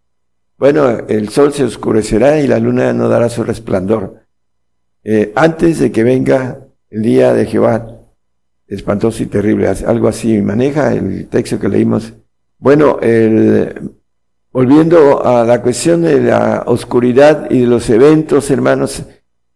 Bueno, 0.61 0.89
el 1.07 1.29
sol 1.29 1.51
se 1.53 1.63
oscurecerá 1.63 2.39
y 2.39 2.45
la 2.45 2.59
luna 2.59 2.93
no 2.93 3.09
dará 3.09 3.29
su 3.29 3.43
resplandor. 3.43 4.21
Eh, 5.03 5.31
antes 5.33 5.79
de 5.79 5.91
que 5.91 6.03
venga 6.03 6.59
el 6.91 7.01
día 7.01 7.33
de 7.33 7.47
Jehová, 7.47 7.97
espantoso 8.67 9.23
y 9.23 9.25
terrible, 9.25 9.67
algo 9.67 10.07
así 10.07 10.39
maneja 10.39 10.93
el 10.93 11.27
texto 11.29 11.59
que 11.59 11.67
leímos. 11.67 12.13
Bueno, 12.59 12.99
volviendo 14.51 15.25
a 15.25 15.43
la 15.45 15.63
cuestión 15.63 16.03
de 16.03 16.21
la 16.21 16.61
oscuridad 16.67 17.49
y 17.49 17.61
de 17.61 17.65
los 17.65 17.89
eventos, 17.89 18.51
hermanos, 18.51 19.01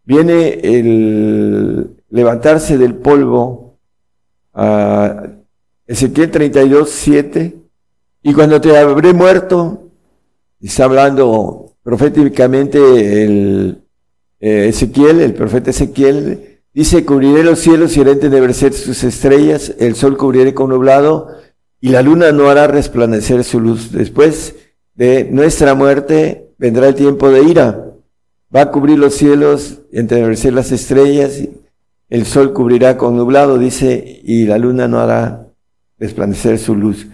viene 0.06 0.60
el 0.64 1.98
levantarse 2.10 2.80
del 2.80 2.96
polvo, 2.96 3.78
a 4.56 5.24
Ezequiel 5.86 6.32
32, 6.32 6.90
7, 6.90 7.56
y 8.24 8.34
cuando 8.34 8.60
te 8.60 8.76
habré 8.76 9.14
muerto, 9.14 9.85
está 10.68 10.86
hablando 10.86 11.74
proféticamente 11.84 13.24
el 13.24 13.84
eh, 14.40 14.68
Ezequiel, 14.70 15.22
el 15.22 15.34
profeta 15.34 15.70
Ezequiel, 15.70 16.60
dice, 16.74 17.06
cubriré 17.06 17.44
los 17.44 17.60
cielos 17.60 17.96
y 17.96 18.02
haré 18.02 18.12
entenebrecer 18.12 18.74
sus 18.74 19.04
estrellas, 19.04 19.74
el 19.80 19.96
sol 19.96 20.18
cubriré 20.18 20.54
con 20.54 20.70
nublado 20.70 21.30
y 21.80 21.90
la 21.90 22.02
luna 22.02 22.32
no 22.32 22.50
hará 22.50 22.68
resplandecer 22.68 23.44
su 23.44 23.60
luz. 23.60 23.92
Después 23.92 24.56
de 24.96 25.26
nuestra 25.26 25.76
muerte 25.76 26.50
vendrá 26.58 26.88
el 26.88 26.96
tiempo 26.96 27.30
de 27.30 27.44
ira. 27.44 27.92
Va 28.56 28.62
a 28.62 28.72
cubrir 28.72 28.98
los 28.98 29.16
cielos, 29.16 29.80
entenebrecer 29.92 30.54
las 30.54 30.72
estrellas, 30.72 31.42
el 32.10 32.26
sol 32.26 32.54
cubrirá 32.54 32.98
con 32.98 33.18
nublado, 33.18 33.58
dice, 33.58 34.22
y 34.24 34.46
la 34.46 34.58
luna 34.58 34.88
no 34.88 35.00
hará 35.00 35.48
resplandecer 35.98 36.60
su 36.60 36.76
luz. 36.76 37.08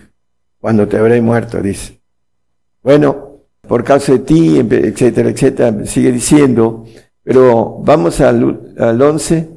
Cuando 0.59 0.87
te 0.87 0.97
habré 0.97 1.21
muerto, 1.21 1.61
dice. 1.61 2.01
Bueno, 2.83 3.30
por 3.67 3.83
causa 3.83 4.13
de 4.13 4.19
ti, 4.19 4.57
etcétera, 4.57 5.29
etcétera, 5.29 5.85
sigue 5.85 6.11
diciendo, 6.11 6.85
pero 7.23 7.77
vamos 7.83 8.19
al, 8.21 8.73
al 8.77 9.01
11. 9.01 9.49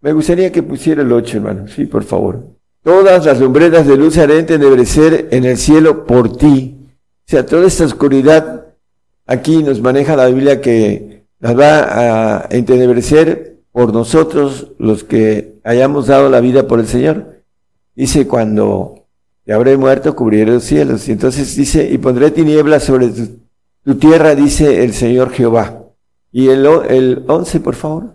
Me 0.00 0.12
gustaría 0.12 0.50
que 0.50 0.62
pusiera 0.62 1.02
el 1.02 1.12
8, 1.12 1.36
hermano, 1.36 1.68
sí, 1.68 1.86
por 1.86 2.04
favor. 2.04 2.44
Todas 2.82 3.24
las 3.24 3.38
lumbreras 3.38 3.86
de 3.86 3.96
luz 3.96 4.18
haré 4.18 4.38
entenebrecer 4.38 5.28
en 5.30 5.44
el 5.44 5.56
cielo 5.56 6.04
por 6.04 6.36
ti. 6.36 6.76
O 7.26 7.30
sea, 7.30 7.46
toda 7.46 7.66
esta 7.68 7.84
oscuridad, 7.84 8.66
aquí 9.26 9.62
nos 9.62 9.80
maneja 9.80 10.16
la 10.16 10.26
Biblia 10.26 10.60
que 10.60 11.24
las 11.38 11.56
va 11.56 12.40
a 12.40 12.48
entenebrecer 12.50 13.58
por 13.70 13.92
nosotros, 13.92 14.72
los 14.78 15.04
que 15.04 15.60
hayamos 15.62 16.08
dado 16.08 16.28
la 16.28 16.40
vida 16.40 16.66
por 16.66 16.80
el 16.80 16.86
Señor. 16.88 17.42
Dice, 17.94 18.26
cuando 18.26 19.06
te 19.44 19.52
habré 19.52 19.76
muerto, 19.76 20.16
cubriré 20.16 20.52
los 20.52 20.64
cielos. 20.64 21.08
Y 21.08 21.12
entonces 21.12 21.54
dice, 21.54 21.88
y 21.88 21.98
pondré 21.98 22.32
tinieblas 22.32 22.82
sobre 22.82 23.08
tu 23.08 23.41
tierra, 23.98 24.34
dice 24.34 24.84
el 24.84 24.92
Señor 24.94 25.30
Jehová. 25.30 25.82
Y 26.30 26.48
el, 26.48 26.66
el 26.88 27.24
11, 27.26 27.60
por 27.60 27.74
favor. 27.74 28.14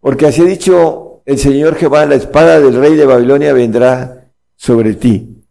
Porque 0.00 0.26
así 0.26 0.42
ha 0.42 0.46
dicho 0.46 1.22
el 1.26 1.38
Señor 1.38 1.74
Jehová, 1.74 2.06
la 2.06 2.14
espada 2.14 2.58
del 2.58 2.74
rey 2.74 2.96
de 2.96 3.04
Babilonia 3.04 3.52
vendrá 3.52 4.30
sobre 4.56 4.94
ti. 4.94 5.44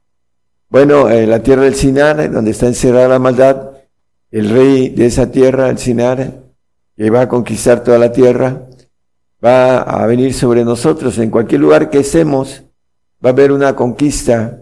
Bueno, 0.70 1.10
en 1.10 1.30
la 1.30 1.44
tierra 1.44 1.64
del 1.64 1.76
Sinar, 1.76 2.32
donde 2.32 2.52
está 2.52 2.68
encerrada 2.68 3.08
la 3.08 3.20
maldad, 3.20 3.72
el 4.32 4.50
rey 4.50 4.90
de 4.90 5.06
esa 5.06 5.32
tierra, 5.32 5.70
el 5.70 5.78
Sinar, 5.78 6.34
que 6.96 7.10
va 7.10 7.22
a 7.22 7.30
conquistar 7.30 7.84
toda 7.84 8.00
la 8.00 8.12
tierra, 8.12 8.64
va 9.44 9.82
a 9.82 10.06
venir 10.08 10.34
sobre 10.34 10.66
nosotros. 10.66 11.18
En 11.20 11.30
cualquier 11.30 11.62
lugar 11.62 11.90
que 11.90 12.00
estemos, 12.00 12.64
va 13.24 13.30
a 13.30 13.34
haber 13.34 13.52
una 13.52 13.76
conquista 13.76 14.60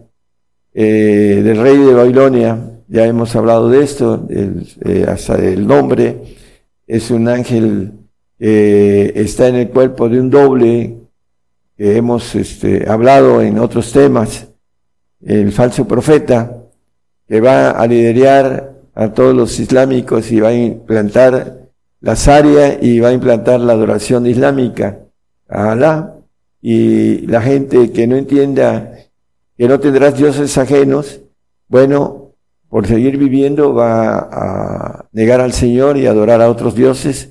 eh, 0.74 1.42
del 1.44 1.58
rey 1.58 1.78
de 1.78 1.94
Babilonia, 1.94 2.75
ya 2.88 3.06
hemos 3.06 3.36
hablado 3.36 3.70
de 3.70 3.84
esto, 3.84 4.28
eh, 4.30 5.06
hasta 5.08 5.36
el 5.38 5.66
nombre, 5.66 6.22
es 6.88 7.12
un 7.12 7.28
ángel 7.28 7.92
que 8.38 9.14
está 9.16 9.48
en 9.48 9.56
el 9.56 9.70
cuerpo 9.70 10.10
de 10.10 10.20
un 10.20 10.30
doble, 10.30 10.98
que 11.78 11.98
hemos 11.98 12.36
este, 12.36 12.90
hablado 12.90 13.42
en 13.42 13.60
otros 13.60 13.92
temas, 13.92 14.48
el 15.24 15.52
falso 15.52 15.88
profeta, 15.88 16.58
que 17.28 17.42
va 17.42 17.72
a 17.72 17.88
liderar 17.88 18.74
a 18.94 19.12
todos 19.14 19.36
los 19.36 19.60
islámicos 19.60 20.32
y 20.32 20.40
va 20.40 20.50
a 20.50 20.54
implantar 20.54 21.58
la 22.02 22.14
Sharia 22.14 22.78
y 22.82 23.00
va 23.00 23.10
a 23.10 23.14
implantar 23.14 23.60
la 23.60 23.74
adoración 23.74 24.28
islámica 24.28 25.00
a 25.50 25.72
Alá. 25.72 26.14
Y 26.62 27.28
la 27.28 27.42
gente 27.42 27.92
que 27.92 28.08
no 28.08 28.16
entienda 28.16 28.92
que 29.58 29.68
no 29.68 29.80
tendrás 29.80 30.18
dioses 30.18 30.58
ajenos, 30.58 31.20
bueno, 31.68 32.25
por 32.76 32.88
seguir 32.88 33.18
viviendo 33.18 33.74
va 33.74 34.18
a 34.30 35.06
negar 35.14 35.40
al 35.40 35.54
Señor 35.54 35.96
y 35.96 36.08
adorar 36.08 36.42
a 36.42 36.50
otros 36.50 36.76
dioses 36.76 37.30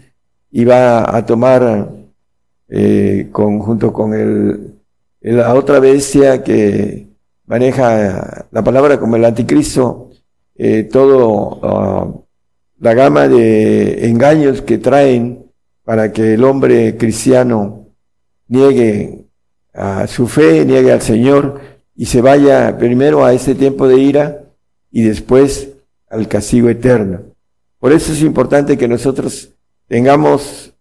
y 0.50 0.64
va 0.64 1.14
a 1.14 1.26
tomar 1.26 1.90
eh, 2.66 3.28
junto 3.30 3.92
con 3.92 4.14
el, 4.14 4.78
la 5.20 5.52
otra 5.52 5.80
bestia 5.80 6.42
que 6.42 7.08
maneja 7.44 8.46
la 8.50 8.64
palabra 8.64 8.98
como 8.98 9.16
el 9.16 9.24
anticristo, 9.26 10.12
eh, 10.56 10.84
todo 10.84 11.60
ah, 11.62 12.10
la 12.78 12.94
gama 12.94 13.28
de 13.28 14.08
engaños 14.08 14.62
que 14.62 14.78
traen 14.78 15.44
para 15.84 16.10
que 16.10 16.32
el 16.32 16.44
hombre 16.44 16.96
cristiano 16.96 17.88
niegue 18.48 19.26
a 19.74 20.06
su 20.06 20.26
fe, 20.26 20.64
niegue 20.64 20.90
al 20.90 21.02
Señor 21.02 21.60
y 21.94 22.06
se 22.06 22.22
vaya 22.22 22.78
primero 22.78 23.26
a 23.26 23.34
este 23.34 23.54
tiempo 23.54 23.86
de 23.86 23.98
ira 23.98 24.43
y 24.94 25.02
después 25.02 25.70
al 26.08 26.28
castigo 26.28 26.68
eterno. 26.68 27.18
Por 27.80 27.92
eso 27.92 28.12
es 28.12 28.22
importante 28.22 28.78
que 28.78 28.86
nosotros 28.86 29.50
tengamos 29.88 30.72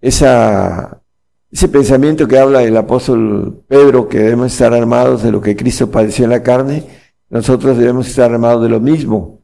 esa, 0.00 1.02
ese 1.50 1.66
pensamiento 1.66 2.28
que 2.28 2.38
habla 2.38 2.62
el 2.62 2.76
apóstol 2.76 3.64
Pedro, 3.66 4.08
que 4.08 4.20
debemos 4.20 4.52
estar 4.52 4.72
armados 4.72 5.24
de 5.24 5.32
lo 5.32 5.40
que 5.40 5.56
Cristo 5.56 5.90
padeció 5.90 6.26
en 6.26 6.30
la 6.30 6.44
carne, 6.44 6.84
nosotros 7.28 7.76
debemos 7.76 8.06
estar 8.06 8.30
armados 8.32 8.62
de 8.62 8.68
lo 8.68 8.78
mismo. 8.78 9.40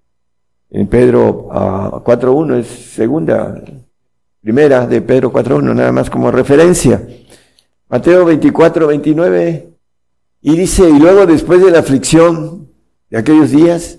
En 0.71 0.87
Pedro 0.87 1.49
4.1 1.49 2.55
ah, 2.55 2.59
es 2.61 2.69
segunda, 2.69 3.61
primera 4.41 4.87
de 4.87 5.03
Pedro 5.03 5.33
4.1, 5.33 5.75
nada 5.75 5.91
más 5.91 6.09
como 6.09 6.31
referencia. 6.31 7.03
Mateo 7.89 8.25
24.29, 8.25 9.65
y 10.43 10.57
dice, 10.57 10.89
y 10.89 11.01
luego 11.01 11.27
después 11.27 11.61
de 11.61 11.73
la 11.73 11.81
aflicción 11.81 12.69
de 13.11 13.19
aquellos 13.19 13.51
días, 13.51 13.99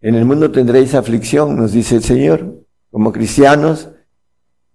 en 0.00 0.14
el 0.14 0.24
mundo 0.24 0.50
tendréis 0.50 0.94
aflicción, 0.94 1.56
nos 1.56 1.72
dice 1.72 1.96
el 1.96 2.02
Señor. 2.02 2.64
Como 2.90 3.12
cristianos, 3.12 3.88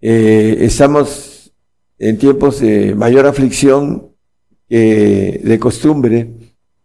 eh, 0.00 0.58
estamos 0.60 1.52
en 1.98 2.18
tiempos 2.18 2.60
de 2.60 2.94
mayor 2.94 3.26
aflicción 3.26 4.10
que 4.68 5.40
de 5.42 5.58
costumbre, 5.58 6.30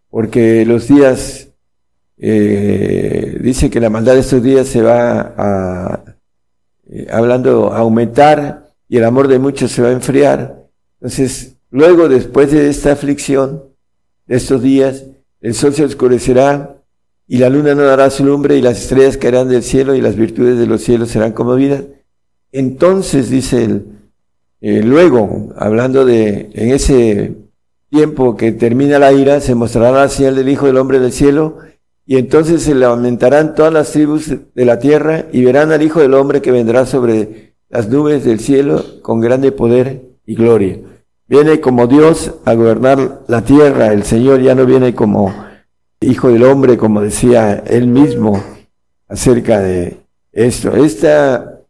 porque 0.09 0.65
los 0.65 0.87
días, 0.87 1.49
eh, 2.17 3.37
dice 3.41 3.69
que 3.69 3.79
la 3.79 3.89
maldad 3.89 4.13
de 4.13 4.21
estos 4.21 4.41
días 4.41 4.67
se 4.67 4.81
va 4.81 5.33
a, 5.37 6.03
eh, 6.89 7.07
hablando, 7.11 7.73
a 7.73 7.79
aumentar 7.79 8.73
y 8.87 8.97
el 8.97 9.03
amor 9.03 9.27
de 9.27 9.39
muchos 9.39 9.71
se 9.71 9.81
va 9.81 9.89
a 9.89 9.93
enfriar. 9.93 10.65
Entonces, 11.01 11.55
luego, 11.69 12.09
después 12.09 12.51
de 12.51 12.69
esta 12.69 12.91
aflicción, 12.91 13.63
de 14.27 14.37
estos 14.37 14.61
días, 14.61 15.05
el 15.41 15.53
sol 15.53 15.73
se 15.73 15.83
oscurecerá 15.83 16.78
y 17.31 17.37
la 17.37 17.47
luna 17.47 17.75
no 17.75 17.83
dará 17.83 18.09
su 18.09 18.25
lumbre, 18.25 18.57
y 18.57 18.61
las 18.61 18.81
estrellas 18.81 19.15
caerán 19.15 19.49
del 19.49 19.61
cielo, 19.61 19.93
y 19.93 20.01
las 20.01 20.15
virtudes 20.15 20.57
de 20.57 20.65
los 20.65 20.81
cielos 20.81 21.09
serán 21.09 21.31
conmovidas. 21.31 21.83
Entonces, 22.51 23.29
dice 23.29 23.63
él, 23.63 23.85
eh, 24.61 24.81
luego, 24.83 25.53
hablando 25.55 26.05
de 26.05 26.49
en 26.53 26.71
ese 26.71 27.35
tiempo 27.91 28.35
que 28.35 28.51
termina 28.51 28.97
la 28.97 29.13
ira, 29.13 29.41
se 29.41 29.53
mostrará 29.53 29.91
la 29.91 30.09
señal 30.09 30.35
del 30.35 30.49
Hijo 30.49 30.65
del 30.65 30.77
Hombre 30.77 30.99
del 30.99 31.11
cielo, 31.11 31.59
y 32.03 32.17
entonces 32.17 32.63
se 32.63 32.73
lamentarán 32.73 33.53
todas 33.53 33.71
las 33.71 33.91
tribus 33.91 34.33
de 34.55 34.65
la 34.65 34.79
tierra, 34.79 35.25
y 35.31 35.45
verán 35.45 35.71
al 35.71 35.83
Hijo 35.83 35.99
del 35.99 36.15
Hombre 36.15 36.41
que 36.41 36.51
vendrá 36.51 36.87
sobre 36.87 37.53
las 37.69 37.89
nubes 37.89 38.25
del 38.25 38.39
cielo 38.39 38.83
con 39.03 39.21
grande 39.21 39.51
poder 39.51 40.01
y 40.25 40.33
gloria. 40.33 40.79
Viene 41.27 41.59
como 41.59 41.85
Dios 41.85 42.33
a 42.43 42.55
gobernar 42.55 43.21
la 43.27 43.43
tierra, 43.43 43.93
el 43.93 44.01
Señor 44.01 44.41
ya 44.41 44.55
no 44.55 44.65
viene 44.65 44.95
como 44.95 45.31
Hijo 46.01 46.29
del 46.29 46.43
Hombre, 46.43 46.77
como 46.77 47.01
decía 47.01 47.63
él 47.67 47.87
mismo 47.87 48.41
acerca 49.07 49.59
de 49.59 49.97
esto. 50.31 50.75
Esta 50.75 51.61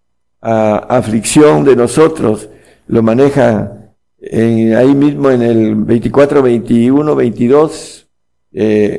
ah, 0.41 0.85
aflicción 0.89 1.63
de 1.63 1.75
nosotros 1.75 2.49
lo 2.87 3.01
maneja 3.01 3.75
ahí 4.21 4.93
mismo 4.95 5.31
en 5.31 5.41
el 5.41 5.75
24, 5.75 6.41
21, 6.41 7.15
22, 7.15 8.07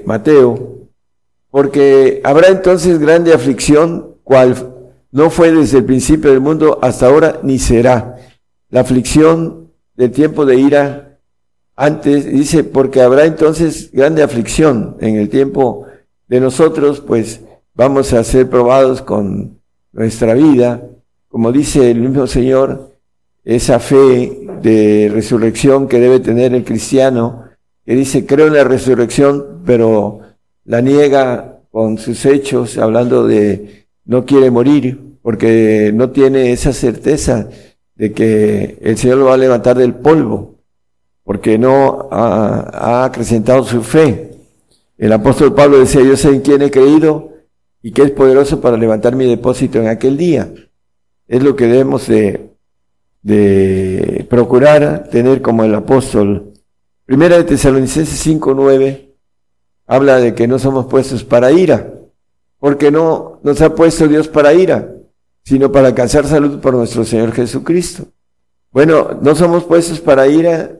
Mateo, 0.07 0.79
porque 1.51 2.21
habrá 2.25 2.49
entonces 2.49 2.99
grande 2.99 3.35
aflicción, 3.35 4.17
cual 4.25 4.55
no 5.13 5.31
fue 5.31 5.53
desde 5.53 5.79
el 5.79 5.85
principio 5.85 6.31
del 6.31 6.41
mundo 6.41 6.79
hasta 6.83 7.07
ahora, 7.07 7.41
ni 7.43 7.59
será. 7.59 8.17
La 8.71 8.81
aflicción 8.81 9.73
del 9.97 10.13
tiempo 10.13 10.47
de 10.47 10.57
ira 10.57 11.10
antes 11.77 12.31
dice, 12.31 12.65
porque 12.65 13.01
habrá 13.01 13.25
entonces 13.25 13.91
grande 13.93 14.23
aflicción 14.23 14.97
en 15.01 15.17
el 15.17 15.29
tiempo 15.29 15.87
de 16.29 16.41
nosotros, 16.41 17.01
pues 17.01 17.41
vamos 17.75 18.13
a 18.13 18.23
ser 18.25 18.49
probados 18.49 19.03
con 19.03 19.59
nuestra 19.93 20.35
vida, 20.35 20.83
como 21.29 21.53
dice 21.53 21.91
el 21.91 22.01
mismo 22.01 22.27
Señor, 22.27 22.91
esa 23.45 23.81
fe 23.81 24.47
de 24.63 25.11
resurrección 25.13 25.89
que 25.89 25.99
debe 25.99 26.21
tener 26.21 26.55
el 26.55 26.65
cristiano, 26.65 27.45
que 27.85 27.95
dice, 27.95 28.27
creo 28.27 28.49
en 28.49 28.55
la 28.55 28.65
resurrección, 28.65 29.63
pero 29.65 30.21
la 30.65 30.81
niega 30.81 31.61
con 31.71 31.99
sus 31.99 32.27
hechos, 32.27 32.79
hablando 32.79 33.27
de 33.27 33.87
no 34.05 34.27
quiere 34.27 34.51
morir, 34.51 35.01
porque 35.23 35.93
no 35.95 36.11
tiene 36.11 36.53
esa 36.53 36.73
certeza 36.73 37.49
de 37.95 38.13
que 38.13 38.79
el 38.81 38.97
Señor 38.97 39.19
lo 39.19 39.27
va 39.27 39.35
a 39.35 39.39
levantar 39.39 39.77
del 39.79 39.95
polvo 39.95 40.50
porque 41.31 41.59
no 41.59 42.09
ha, 42.11 43.05
acrecentado 43.05 43.63
su 43.63 43.85
fe. 43.85 44.33
El 44.99 45.13
apóstol 45.13 45.55
Pablo 45.55 45.79
decía, 45.79 46.03
yo 46.03 46.17
sé 46.17 46.31
en 46.31 46.41
quién 46.41 46.61
he 46.61 46.73
creído 46.73 47.35
y 47.81 47.93
que 47.93 48.03
es 48.03 48.11
poderoso 48.11 48.61
para 48.61 48.77
levantar 48.77 49.15
mi 49.15 49.27
depósito 49.27 49.79
en 49.79 49.87
aquel 49.87 50.17
día. 50.17 50.53
Es 51.29 51.41
lo 51.45 51.55
que 51.55 51.69
debemos 51.69 52.09
de, 52.09 52.51
de 53.23 54.27
procurar 54.29 55.09
tener 55.09 55.41
como 55.41 55.63
el 55.63 55.73
apóstol. 55.73 56.53
Primera 57.07 57.37
de 57.37 57.45
Tesalonicenses 57.45 58.27
5.9 58.27 59.13
habla 59.87 60.17
de 60.17 60.35
que 60.35 60.49
no 60.49 60.59
somos 60.59 60.87
puestos 60.87 61.23
para 61.23 61.53
ira, 61.53 61.95
porque 62.59 62.91
no 62.91 63.39
nos 63.45 63.61
ha 63.61 63.73
puesto 63.77 64.09
Dios 64.09 64.27
para 64.27 64.53
ira, 64.53 64.95
sino 65.45 65.71
para 65.71 65.87
alcanzar 65.87 66.27
salud 66.27 66.59
por 66.59 66.75
nuestro 66.75 67.05
Señor 67.05 67.31
Jesucristo. 67.31 68.07
Bueno, 68.73 69.17
no 69.23 69.37
somos 69.37 69.63
puestos 69.63 70.01
para 70.01 70.27
ira 70.27 70.80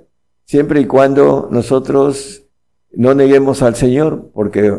siempre 0.51 0.81
y 0.81 0.87
cuando 0.87 1.47
nosotros 1.49 2.43
no 2.91 3.15
neguemos 3.15 3.63
al 3.63 3.77
Señor, 3.77 4.33
porque 4.35 4.77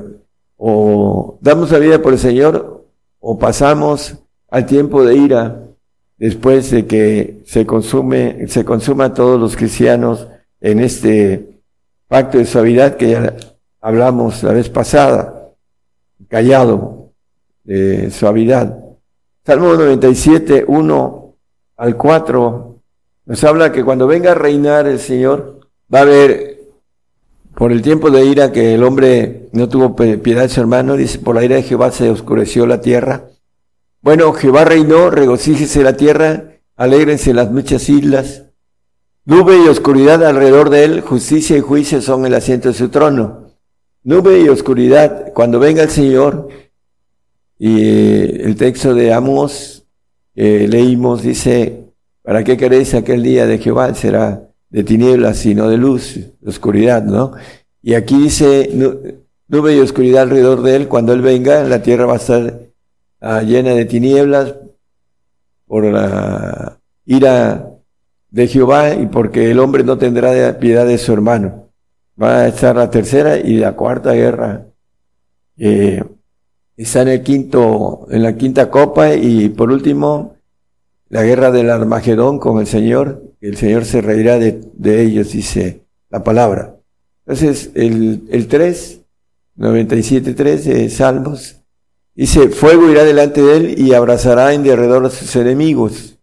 o 0.58 1.38
damos 1.40 1.72
la 1.72 1.80
vida 1.80 2.02
por 2.02 2.12
el 2.12 2.20
Señor 2.20 2.84
o 3.22 3.40
pasamos 3.40 4.18
al 4.50 4.66
tiempo 4.66 5.06
de 5.06 5.16
ira 5.16 5.62
después 6.18 6.72
de 6.72 6.86
que 6.86 7.44
se 7.46 7.66
consume, 7.66 8.50
se 8.50 8.66
consuma 8.66 9.06
a 9.06 9.14
todos 9.14 9.40
los 9.40 9.56
cristianos 9.56 10.28
en 10.60 10.82
este 10.82 11.62
pacto 12.10 12.38
de 12.38 12.46
suavidad 12.46 12.98
que 12.98 13.12
ya 13.12 13.38
hablamos 13.80 14.44
la 14.44 14.52
vez 14.52 14.68
pasada, 14.68 15.54
callado, 16.28 17.14
de 17.64 18.12
suavidad. 18.12 18.78
Salmo 19.46 19.74
97, 19.76 20.66
1 20.68 21.36
al 21.78 21.96
4, 21.96 22.76
nos 23.28 23.44
habla 23.46 23.72
que 23.72 23.86
cuando 23.86 24.06
venga 24.06 24.34
a 24.34 24.36
reinar 24.36 24.86
el 24.86 25.00
Señor, 25.00 25.61
Va 25.94 26.00
a 26.00 26.02
haber, 26.04 26.62
por 27.56 27.72
el 27.74 27.82
tiempo 27.82 28.10
de 28.12 28.26
ira 28.26 28.54
que 28.54 28.76
el 28.76 28.84
hombre 28.84 29.50
no 29.52 29.68
tuvo 29.68 29.96
piedad 29.96 30.44
de 30.44 30.50
su 30.50 30.62
hermano, 30.62 30.96
dice, 30.96 31.20
por 31.20 31.36
la 31.36 31.44
ira 31.44 31.58
de 31.58 31.64
Jehová 31.64 31.92
se 31.92 32.10
oscureció 32.10 32.66
la 32.66 32.80
tierra. 32.80 33.26
Bueno, 34.02 34.32
Jehová 34.32 34.64
reinó, 34.64 35.10
regocíjese 35.10 35.84
la 35.84 35.98
tierra, 35.98 36.54
alégrense 36.78 37.34
las 37.34 37.52
muchas 37.52 37.90
islas. 37.90 38.44
Nube 39.26 39.58
y 39.58 39.68
oscuridad 39.68 40.24
alrededor 40.26 40.70
de 40.70 40.86
él, 40.86 41.02
justicia 41.02 41.58
y 41.58 41.62
juicio 41.62 42.02
son 42.02 42.26
el 42.26 42.36
asiento 42.36 42.70
de 42.70 42.74
su 42.74 42.90
trono. 42.90 43.52
Nube 44.04 44.40
y 44.40 44.50
oscuridad, 44.50 45.34
cuando 45.34 45.60
venga 45.60 45.84
el 45.84 45.90
Señor, 45.90 46.48
y 47.60 47.82
eh, 47.82 48.42
el 48.46 48.56
texto 48.56 48.96
de 48.96 49.14
Amos, 49.14 49.84
leímos, 50.34 51.22
dice, 51.22 51.84
¿para 52.24 52.44
qué 52.46 52.56
queréis 52.56 52.94
aquel 52.94 53.22
día 53.22 53.46
de 53.46 53.60
Jehová? 53.60 53.94
Será 53.94 54.51
de 54.72 54.84
tinieblas, 54.84 55.38
sino 55.38 55.70
de 55.70 55.78
luz, 55.78 56.16
de 56.16 56.50
oscuridad, 56.50 57.04
¿no? 57.04 57.34
Y 57.84 57.94
aquí 57.94 58.18
dice, 58.18 58.70
nube 59.48 59.76
y 59.76 59.80
oscuridad 59.80 60.24
alrededor 60.24 60.62
de 60.64 60.76
él, 60.78 60.88
cuando 60.88 61.14
él 61.14 61.22
venga, 61.22 61.64
la 61.64 61.82
tierra 61.82 62.06
va 62.06 62.14
a 62.14 62.18
estar 62.18 62.60
ah, 63.20 63.42
llena 63.42 63.72
de 63.72 63.86
tinieblas 63.86 64.56
por 65.68 65.84
la 65.86 66.80
ira 67.06 67.68
de 68.30 68.48
Jehová 68.48 68.94
y 68.94 69.08
porque 69.08 69.52
el 69.52 69.60
hombre 69.60 69.84
no 69.84 69.98
tendrá 69.98 70.58
piedad 70.60 70.86
de 70.86 70.98
su 70.98 71.12
hermano. 71.12 71.68
Va 72.22 72.42
a 72.42 72.48
estar 72.48 72.76
la 72.76 72.90
tercera 72.90 73.38
y 73.38 73.58
la 73.58 73.74
cuarta 73.74 74.14
guerra. 74.14 74.66
Eh, 75.58 76.04
está 76.78 77.02
en 77.02 77.08
el 77.10 77.24
quinto, 77.24 78.08
en 78.10 78.24
la 78.24 78.38
quinta 78.38 78.70
copa 78.70 79.14
y 79.14 79.50
por 79.50 79.72
último, 79.72 80.36
la 81.12 81.24
guerra 81.24 81.52
del 81.52 81.70
Armagedón 81.70 82.40
con 82.40 82.60
el 82.60 82.68
Señor 82.68 83.22
el 83.42 83.58
Señor 83.58 83.86
se 83.86 84.02
reirá 84.02 84.38
de, 84.38 85.02
ellos, 85.02 85.32
dice 85.32 85.82
la 86.10 86.24
palabra. 86.24 86.76
Entonces, 87.26 87.72
el, 87.74 88.24
el 88.30 88.48
3, 88.48 89.02
97.3 89.58 90.64
de 90.64 90.90
Salmos, 90.90 91.56
dice, 92.14 92.50
fuego 92.50 92.90
irá 92.90 93.04
delante 93.04 93.42
de 93.42 93.58
él 93.58 93.80
y 93.80 93.94
abrazará 93.94 94.54
en 94.54 94.64
derredor 94.64 95.06
a 95.06 95.10
sus 95.10 95.36
enemigos. 95.36 96.20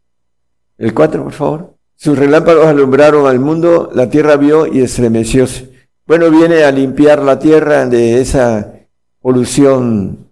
El 0.79 0.95
4, 0.95 1.25
por 1.25 1.33
favor. 1.33 1.75
Sus 1.97 2.17
relámpagos 2.17 2.67
alumbraron 2.67 3.27
al 3.27 3.41
mundo, 3.41 3.91
la 3.93 4.09
tierra 4.09 4.37
vio 4.37 4.73
y 4.73 4.81
estremecióse. 4.81 5.71
Bueno, 6.07 6.31
viene 6.31 6.63
a 6.63 6.71
limpiar 6.71 7.21
la 7.21 7.41
tierra 7.41 7.85
de 7.87 8.21
esa 8.21 8.75
polución, 9.21 10.31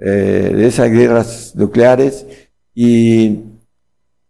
eh, 0.00 0.52
de 0.52 0.66
esas 0.66 0.90
guerras 0.90 1.52
nucleares 1.54 2.26
y 2.74 3.53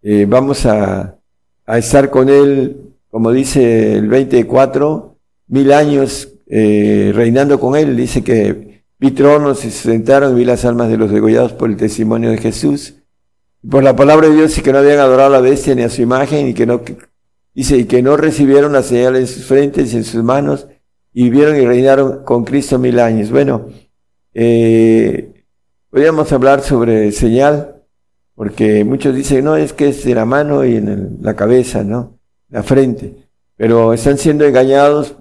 eh, 0.04 0.26
vamos 0.28 0.64
a 0.66 1.18
a 1.66 1.78
estar 1.78 2.10
con 2.10 2.28
Él, 2.28 2.94
como 3.10 3.32
dice 3.32 3.96
el 3.96 4.08
24, 4.08 5.16
mil 5.48 5.72
años 5.72 6.28
eh, 6.46 7.12
reinando 7.14 7.58
con 7.58 7.76
Él. 7.76 7.96
Dice 7.96 8.22
que 8.22 8.84
vi 8.98 9.10
tronos 9.12 9.64
y 9.64 9.70
se 9.70 9.90
sentaron, 9.90 10.36
vi 10.36 10.44
las 10.44 10.64
almas 10.64 10.88
de 10.88 10.98
los 10.98 11.10
degollados 11.10 11.52
por 11.52 11.70
el 11.70 11.76
testimonio 11.76 12.30
de 12.30 12.38
Jesús. 12.38 12.94
Por 13.68 13.82
la 13.82 13.96
palabra 13.96 14.28
de 14.28 14.34
Dios 14.34 14.58
y 14.58 14.62
que 14.62 14.72
no 14.72 14.78
habían 14.78 14.98
adorado 14.98 15.34
a 15.34 15.38
la 15.38 15.40
bestia 15.40 15.74
ni 15.74 15.82
a 15.82 15.88
su 15.88 16.02
imagen 16.02 16.48
y 16.48 16.54
que 16.54 16.66
no, 16.66 16.82
dice, 17.54 17.78
y 17.78 17.84
que 17.84 18.02
no 18.02 18.16
recibieron 18.16 18.74
la 18.74 18.82
señal 18.82 19.16
en 19.16 19.26
sus 19.26 19.46
frentes 19.46 19.94
y 19.94 19.96
en 19.96 20.04
sus 20.04 20.22
manos 20.22 20.66
y 21.14 21.24
vivieron 21.24 21.56
y 21.56 21.64
reinaron 21.64 22.24
con 22.24 22.44
Cristo 22.44 22.78
mil 22.78 22.98
años. 22.98 23.30
Bueno, 23.30 23.68
eh, 24.34 25.32
podríamos 25.88 26.30
hablar 26.30 26.60
sobre 26.60 27.10
señal, 27.12 27.83
porque 28.34 28.84
muchos 28.84 29.14
dicen, 29.14 29.44
no, 29.44 29.56
es 29.56 29.72
que 29.72 29.88
es 29.88 30.04
de 30.04 30.14
la 30.14 30.24
mano 30.24 30.64
y 30.64 30.76
en 30.76 31.18
la 31.20 31.34
cabeza, 31.34 31.84
¿no? 31.84 32.18
La 32.50 32.62
frente. 32.62 33.14
Pero 33.56 33.92
están 33.92 34.18
siendo 34.18 34.44
engañados 34.44 35.14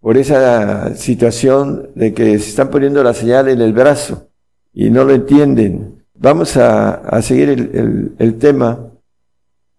por 0.00 0.16
esa 0.16 0.94
situación 0.96 1.90
de 1.94 2.14
que 2.14 2.38
se 2.38 2.50
están 2.50 2.70
poniendo 2.70 3.02
la 3.02 3.14
señal 3.14 3.48
en 3.48 3.60
el 3.60 3.72
brazo 3.72 4.28
y 4.72 4.90
no 4.90 5.04
lo 5.04 5.14
entienden. 5.14 6.04
Vamos 6.14 6.56
a, 6.56 7.20
seguir 7.22 7.48
el, 7.50 8.12
el, 8.18 8.38
tema. 8.38 8.78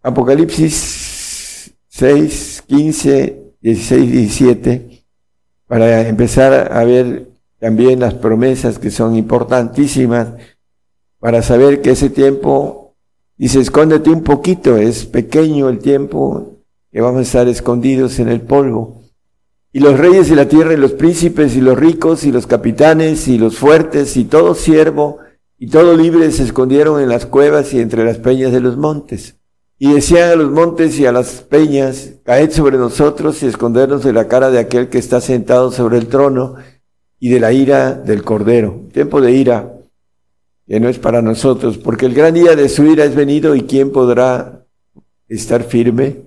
Apocalipsis 0.02 1.74
6, 1.88 2.64
15, 2.68 3.44
16, 3.62 4.12
17, 4.12 5.04
para 5.68 6.08
empezar 6.08 6.74
a 6.74 6.84
ver 6.84 7.28
también 7.60 8.02
las 8.02 8.14
promesas 8.14 8.78
que 8.78 8.92
son 8.92 9.16
importantísimas 9.16 10.28
para 11.24 11.42
saber 11.42 11.82
que 11.82 11.92
ese 11.92 12.10
tiempo, 12.10 12.96
dice, 13.38 13.62
escóndete 13.62 14.10
un 14.10 14.24
poquito, 14.24 14.76
es 14.76 15.06
pequeño 15.06 15.70
el 15.70 15.80
tiempo 15.80 16.58
que 16.92 17.00
vamos 17.00 17.20
a 17.20 17.22
estar 17.22 17.48
escondidos 17.48 18.20
en 18.20 18.28
el 18.28 18.42
polvo. 18.42 19.04
Y 19.72 19.80
los 19.80 19.98
reyes 19.98 20.30
de 20.30 20.36
la 20.36 20.50
tierra 20.50 20.74
y 20.74 20.78
los 20.78 20.92
príncipes 20.92 21.56
y 21.56 21.62
los 21.62 21.80
ricos 21.80 22.26
y 22.26 22.34
los 22.34 22.46
capitanes 22.46 23.30
y 23.30 23.38
los 23.38 23.58
fuertes 23.58 24.18
y 24.18 24.26
todo 24.26 24.54
siervo 24.54 25.20
y 25.58 25.68
todo 25.68 25.96
libre 25.96 26.30
se 26.30 26.44
escondieron 26.44 27.02
en 27.02 27.08
las 27.08 27.26
cuevas 27.26 27.74
y 27.74 27.80
entre 27.80 28.04
las 28.04 28.18
peñas 28.18 28.52
de 28.52 28.60
los 28.60 28.76
montes. 28.76 29.38
Y 29.80 29.94
decían 29.94 30.30
a 30.30 30.36
los 30.36 30.52
montes 30.52 31.00
y 31.00 31.06
a 31.06 31.14
las 31.14 31.40
peñas, 31.40 32.16
caed 32.26 32.52
sobre 32.52 32.78
nosotros 32.78 33.42
y 33.44 33.46
escondernos 33.46 34.04
de 34.04 34.12
la 34.12 34.28
cara 34.28 34.52
de 34.52 34.60
aquel 34.60 34.90
que 34.90 34.98
está 34.98 35.22
sentado 35.22 35.72
sobre 35.72 36.00
el 36.00 36.08
trono 36.08 36.56
y 37.18 37.30
de 37.30 37.40
la 37.40 37.54
ira 37.54 37.94
del 37.94 38.24
cordero. 38.24 38.90
Tiempo 38.92 39.22
de 39.22 39.32
ira 39.32 39.74
que 40.68 40.80
no 40.80 40.90
es 40.90 41.00
para 41.00 41.22
nosotros, 41.22 41.78
porque 41.78 42.06
el 42.06 42.14
gran 42.14 42.34
día 42.34 42.56
de 42.56 42.70
su 42.70 42.86
ira 42.86 43.06
es 43.06 43.16
venido 43.16 43.56
y 43.56 43.64
quién 43.64 43.92
podrá 43.92 44.66
estar 45.28 45.64
firme. 45.64 46.18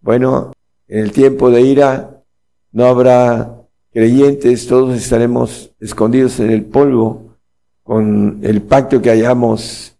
Bueno, 0.00 0.52
en 0.88 1.00
el 1.00 1.12
tiempo 1.12 1.50
de 1.50 1.60
ira 1.62 2.22
no 2.72 2.86
habrá 2.86 3.54
creyentes, 3.92 4.66
todos 4.66 4.96
estaremos 4.96 5.70
escondidos 5.80 6.40
en 6.40 6.50
el 6.50 6.64
polvo 6.64 7.36
con 7.82 8.40
el 8.42 8.62
pacto 8.62 9.00
que 9.00 9.10
hayamos 9.10 9.96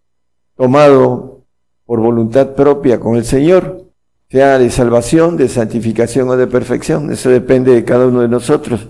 tomado 0.57 1.43
por 1.87 2.01
voluntad 2.01 2.55
propia 2.55 3.01
con 3.01 3.17
el 3.17 3.25
Señor, 3.25 3.83
sea 4.29 4.59
de 4.59 4.71
salvación, 4.71 5.37
de 5.39 5.49
santificación 5.49 6.29
o 6.29 6.37
de 6.37 6.47
perfección. 6.47 7.11
Eso 7.11 7.31
depende 7.31 7.75
de 7.75 7.85
cada 7.85 8.07
uno 8.07 8.21
de 8.21 8.29
nosotros. 8.29 8.87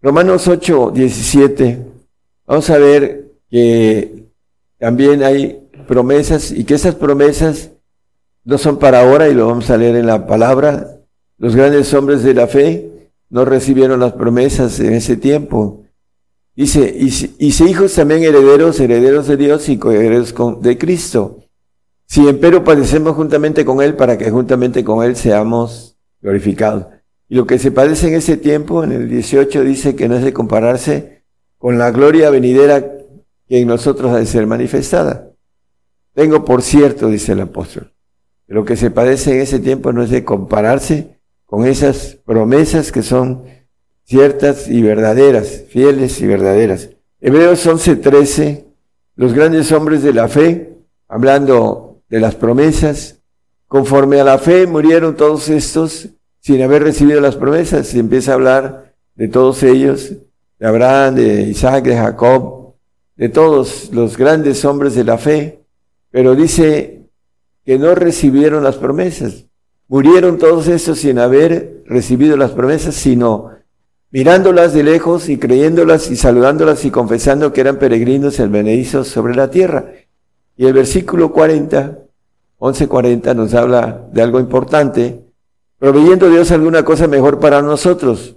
Romanos 0.00 0.48
8, 0.48 0.92
17. 0.94 1.78
Vamos 2.46 2.70
a 2.70 2.78
ver 2.78 3.32
que 3.50 4.27
también 4.78 5.22
hay 5.22 5.68
promesas 5.86 6.50
y 6.50 6.64
que 6.64 6.74
esas 6.74 6.94
promesas 6.94 7.70
no 8.44 8.58
son 8.58 8.78
para 8.78 9.00
ahora 9.00 9.28
y 9.28 9.34
lo 9.34 9.46
vamos 9.46 9.70
a 9.70 9.76
leer 9.76 9.96
en 9.96 10.06
la 10.06 10.26
palabra. 10.26 10.98
Los 11.36 11.54
grandes 11.54 11.92
hombres 11.94 12.22
de 12.22 12.34
la 12.34 12.46
fe 12.46 13.10
no 13.30 13.44
recibieron 13.44 14.00
las 14.00 14.12
promesas 14.12 14.80
en 14.80 14.94
ese 14.94 15.16
tiempo. 15.16 15.84
Dice, 16.54 16.94
y, 16.98 17.08
y 17.38 17.64
hijos 17.64 17.94
también 17.94 18.22
herederos, 18.22 18.80
herederos 18.80 19.26
de 19.28 19.36
Dios 19.36 19.68
y 19.68 19.78
coherederos 19.78 20.34
de 20.60 20.78
Cristo. 20.78 21.44
Si 22.06 22.26
empero 22.26 22.64
padecemos 22.64 23.14
juntamente 23.14 23.64
con 23.64 23.82
Él 23.82 23.94
para 23.94 24.16
que 24.16 24.30
juntamente 24.30 24.82
con 24.82 25.04
Él 25.04 25.14
seamos 25.14 25.96
glorificados. 26.20 26.86
Y 27.28 27.34
lo 27.34 27.46
que 27.46 27.58
se 27.58 27.70
padece 27.70 28.08
en 28.08 28.14
ese 28.14 28.38
tiempo, 28.38 28.82
en 28.82 28.92
el 28.92 29.08
18, 29.08 29.62
dice 29.62 29.94
que 29.94 30.08
no 30.08 30.16
es 30.16 30.24
de 30.24 30.32
compararse 30.32 31.22
con 31.58 31.76
la 31.78 31.90
gloria 31.90 32.30
venidera 32.30 32.97
que 33.48 33.60
en 33.60 33.68
nosotros 33.68 34.12
ha 34.12 34.18
de 34.18 34.26
ser 34.26 34.46
manifestada. 34.46 35.30
Tengo 36.14 36.44
por 36.44 36.62
cierto, 36.62 37.08
dice 37.08 37.32
el 37.32 37.40
apóstol, 37.40 37.92
lo 38.46 38.64
que 38.64 38.76
se 38.76 38.90
padece 38.90 39.34
en 39.34 39.40
ese 39.40 39.58
tiempo 39.58 39.92
no 39.92 40.02
es 40.02 40.10
de 40.10 40.24
compararse 40.24 41.18
con 41.46 41.66
esas 41.66 42.18
promesas 42.24 42.92
que 42.92 43.02
son 43.02 43.44
ciertas 44.04 44.68
y 44.68 44.82
verdaderas, 44.82 45.64
fieles 45.68 46.20
y 46.20 46.26
verdaderas. 46.26 46.90
Hebreos 47.20 47.66
11:13, 47.66 48.64
los 49.16 49.32
grandes 49.32 49.70
hombres 49.72 50.02
de 50.02 50.12
la 50.12 50.28
fe, 50.28 50.74
hablando 51.08 52.02
de 52.08 52.20
las 52.20 52.34
promesas, 52.34 53.20
conforme 53.66 54.20
a 54.20 54.24
la 54.24 54.38
fe 54.38 54.66
murieron 54.66 55.16
todos 55.16 55.48
estos 55.48 56.08
sin 56.40 56.62
haber 56.62 56.82
recibido 56.82 57.20
las 57.20 57.36
promesas. 57.36 57.88
Se 57.88 57.98
empieza 57.98 58.32
a 58.32 58.34
hablar 58.34 58.94
de 59.14 59.28
todos 59.28 59.62
ellos, 59.62 60.12
de 60.58 60.66
Abraham, 60.66 61.16
de 61.16 61.42
Isaac, 61.42 61.84
de 61.84 61.96
Jacob, 61.96 62.57
de 63.18 63.28
todos 63.28 63.90
los 63.92 64.16
grandes 64.16 64.64
hombres 64.64 64.94
de 64.94 65.02
la 65.02 65.18
fe, 65.18 65.64
pero 66.10 66.36
dice 66.36 67.08
que 67.66 67.78
no 67.78 67.94
recibieron 67.96 68.62
las 68.62 68.76
promesas. 68.76 69.44
Murieron 69.88 70.38
todos 70.38 70.68
estos 70.68 71.00
sin 71.00 71.18
haber 71.18 71.82
recibido 71.86 72.36
las 72.36 72.52
promesas, 72.52 72.94
sino 72.94 73.50
mirándolas 74.12 74.72
de 74.72 74.84
lejos 74.84 75.28
y 75.28 75.36
creyéndolas 75.36 76.12
y 76.12 76.16
saludándolas 76.16 76.84
y 76.84 76.92
confesando 76.92 77.52
que 77.52 77.60
eran 77.60 77.78
peregrinos 77.78 78.38
el 78.38 78.50
benedizos 78.50 79.08
sobre 79.08 79.34
la 79.34 79.50
tierra. 79.50 79.90
Y 80.56 80.66
el 80.66 80.72
versículo 80.72 81.32
40, 81.32 81.98
11:40 82.58 83.34
nos 83.34 83.52
habla 83.52 84.06
de 84.12 84.22
algo 84.22 84.38
importante, 84.38 85.24
proveyendo 85.78 86.30
Dios 86.30 86.52
alguna 86.52 86.84
cosa 86.84 87.08
mejor 87.08 87.40
para 87.40 87.62
nosotros. 87.62 88.36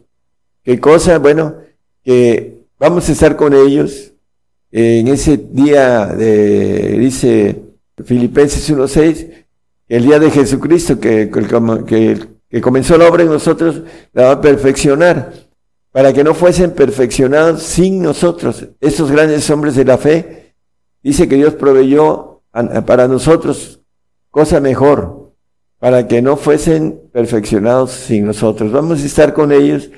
¿Qué 0.63 0.79
cosa? 0.79 1.19
Bueno, 1.19 1.55
que 2.03 2.65
vamos 2.79 3.07
a 3.09 3.11
estar 3.11 3.35
con 3.35 3.53
ellos 3.53 4.10
en 4.71 5.07
ese 5.07 5.37
día 5.37 6.05
de, 6.07 6.97
dice, 6.97 7.61
Filipenses 8.03 8.69
1.6, 8.71 9.45
el 9.89 10.03
día 10.03 10.19
de 10.19 10.31
Jesucristo 10.31 10.99
que, 10.99 11.29
que, 12.49 12.61
comenzó 12.61 12.97
la 12.97 13.09
obra 13.09 13.23
en 13.23 13.29
nosotros, 13.29 13.81
la 14.13 14.23
va 14.23 14.31
a 14.31 14.41
perfeccionar, 14.41 15.33
para 15.91 16.13
que 16.13 16.23
no 16.23 16.33
fuesen 16.33 16.71
perfeccionados 16.71 17.63
sin 17.63 18.01
nosotros. 18.01 18.65
Estos 18.79 19.11
grandes 19.11 19.49
hombres 19.49 19.75
de 19.75 19.85
la 19.85 19.97
fe, 19.97 20.53
dice 21.03 21.27
que 21.27 21.35
Dios 21.35 21.55
proveyó 21.55 22.41
para 22.85 23.07
nosotros 23.07 23.81
cosa 24.29 24.61
mejor, 24.61 25.33
para 25.79 26.07
que 26.07 26.21
no 26.21 26.37
fuesen 26.37 27.01
perfeccionados 27.11 27.91
sin 27.91 28.25
nosotros. 28.25 28.71
Vamos 28.71 29.01
a 29.01 29.05
estar 29.05 29.33
con 29.33 29.51
ellos 29.51 29.89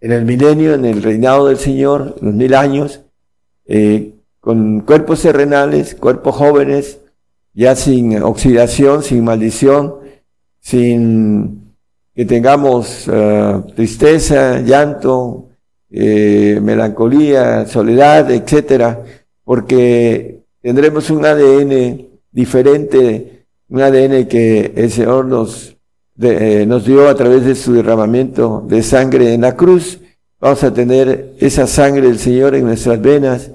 en 0.00 0.12
el 0.12 0.24
milenio, 0.24 0.74
en 0.74 0.84
el 0.84 1.02
reinado 1.02 1.48
del 1.48 1.58
Señor, 1.58 2.16
los 2.20 2.32
mil 2.34 2.54
años, 2.54 3.02
eh, 3.66 4.11
con 4.42 4.80
cuerpos 4.80 5.22
terrenales, 5.22 5.94
cuerpos 5.94 6.34
jóvenes, 6.34 6.98
ya 7.54 7.76
sin 7.76 8.20
oxidación, 8.20 9.04
sin 9.04 9.22
maldición, 9.22 9.94
sin 10.58 11.76
que 12.12 12.24
tengamos 12.24 13.08
eh, 13.08 13.62
tristeza, 13.76 14.58
llanto, 14.58 15.46
eh, 15.88 16.58
melancolía, 16.60 17.66
soledad, 17.66 18.32
etcétera, 18.32 19.04
porque 19.44 20.40
tendremos 20.60 21.08
un 21.10 21.24
ADN 21.24 22.08
diferente, 22.32 23.44
un 23.68 23.80
ADN 23.80 24.26
que 24.26 24.72
el 24.74 24.90
Señor 24.90 25.26
nos, 25.26 25.76
eh, 26.20 26.64
nos 26.66 26.84
dio 26.84 27.08
a 27.08 27.14
través 27.14 27.44
de 27.44 27.54
su 27.54 27.74
derramamiento 27.74 28.64
de 28.66 28.82
sangre 28.82 29.34
en 29.34 29.42
la 29.42 29.54
cruz. 29.54 30.00
Vamos 30.40 30.64
a 30.64 30.74
tener 30.74 31.34
esa 31.38 31.68
sangre 31.68 32.08
del 32.08 32.18
Señor 32.18 32.56
en 32.56 32.64
nuestras 32.64 33.00
venas 33.00 33.52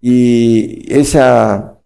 y 0.00 0.84
esa 0.92 1.78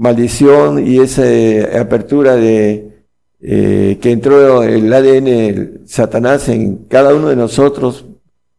maldición 0.00 0.86
y 0.86 0.98
esa 0.98 1.30
eh, 1.30 1.78
apertura 1.78 2.34
de 2.34 3.04
eh, 3.42 3.98
que 4.00 4.10
entró 4.10 4.62
el 4.62 4.90
ADN 4.92 5.86
Satanás 5.86 6.48
en 6.48 6.84
cada 6.86 7.14
uno 7.14 7.28
de 7.28 7.36
nosotros, 7.36 8.06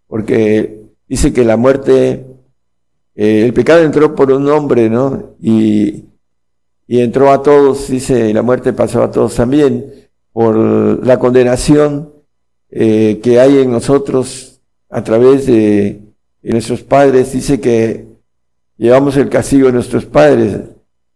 porque 0.08 0.84
dice 1.08 1.34
que 1.34 1.44
la 1.44 1.58
muerte, 1.58 2.26
eh, 3.16 3.44
el 3.46 3.54
pecado 3.54 3.82
entró 3.82 4.16
por 4.16 4.32
un 4.32 4.48
hombre, 4.50 4.90
¿no? 4.90 5.36
Y, 5.42 6.06
y 6.88 7.00
entró 7.00 7.32
a 7.32 7.42
todos, 7.42 7.88
dice, 7.90 8.34
la 8.34 8.44
muerte 8.44 8.74
pasó 8.74 9.02
a 9.02 9.12
todos 9.12 9.36
también, 9.36 9.86
por 10.34 10.56
la 11.06 11.18
condenación 11.20 12.10
que 12.70 13.40
hay 13.40 13.58
en 13.58 13.72
nosotros 13.72 14.62
a 14.90 15.04
través 15.04 15.46
de, 15.46 16.00
de 16.42 16.52
nuestros 16.52 16.84
padres, 16.84 17.34
dice 17.34 17.60
que 17.60 18.11
llevamos 18.82 19.16
el 19.16 19.30
castigo 19.30 19.68
de 19.68 19.74
nuestros 19.74 20.06
padres, 20.06 20.60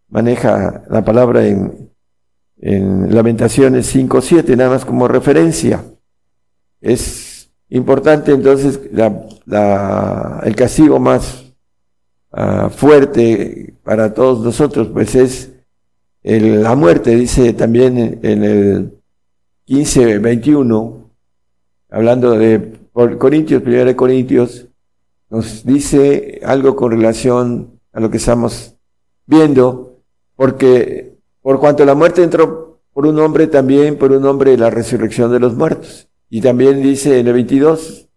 maneja 0.10 0.84
la 0.88 1.04
palabra 1.04 1.48
en, 1.48 1.90
en 2.58 3.14
Lamentaciones 3.14 3.94
5.7, 3.94 4.56
nada 4.56 4.70
más 4.70 4.86
como 4.86 5.08
referencia. 5.08 5.84
Es 6.80 7.50
importante 7.70 8.34
entonces 8.34 8.80
el 8.94 10.56
castigo 10.56 11.00
más 11.00 11.52
uh, 12.34 12.70
fuerte 12.70 13.74
para 13.84 14.14
todos 14.14 14.46
nosotros, 14.46 14.90
pues 14.94 15.16
es 15.16 15.52
la 16.22 16.76
muerte, 16.76 17.16
dice 17.16 17.54
también 17.54 18.20
en, 18.22 18.44
el 18.44 19.00
15.21, 19.68 21.10
hablando 21.90 22.38
de 22.38 22.60
por 22.60 23.18
Corintios, 23.18 23.64
1 23.66 23.96
Corintios, 23.96 24.68
nos 25.30 25.66
dice 25.66 26.42
algo 26.44 26.76
con 26.76 26.92
relación 26.92 27.80
a 27.92 28.00
lo 28.00 28.10
que 28.10 28.18
estamos 28.18 28.76
viendo 29.26 29.96
porque 30.36 31.16
por 31.42 31.60
cuanto 31.60 31.86
la 31.86 31.96
muerte 31.96 32.24
entró 32.24 32.80
por 32.94 33.06
un 33.06 33.20
hombre, 33.20 33.48
también 33.48 33.98
por 33.98 34.12
un 34.12 34.26
hombre 34.26 34.58
la 34.58 34.70
resurrección 34.70 35.32
de 35.32 35.40
los 35.40 35.56
muertos. 35.56 36.08
Y 36.30 36.42
también 36.42 36.82
dice 36.82 37.20
en 37.20 37.28
el 37.28 37.34
22, 37.34 38.08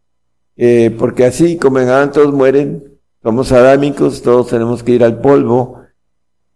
eh, 0.56 0.94
porque 0.98 1.24
así 1.24 1.56
como 1.56 1.78
en 1.78 1.88
Adán 1.88 2.12
todos 2.12 2.32
mueren, 2.32 2.84
somos 3.22 3.52
adámicos, 3.52 4.22
todos 4.22 4.48
tenemos 4.48 4.82
que 4.82 4.92
ir 4.92 5.04
al 5.04 5.20
polvo, 5.20 5.82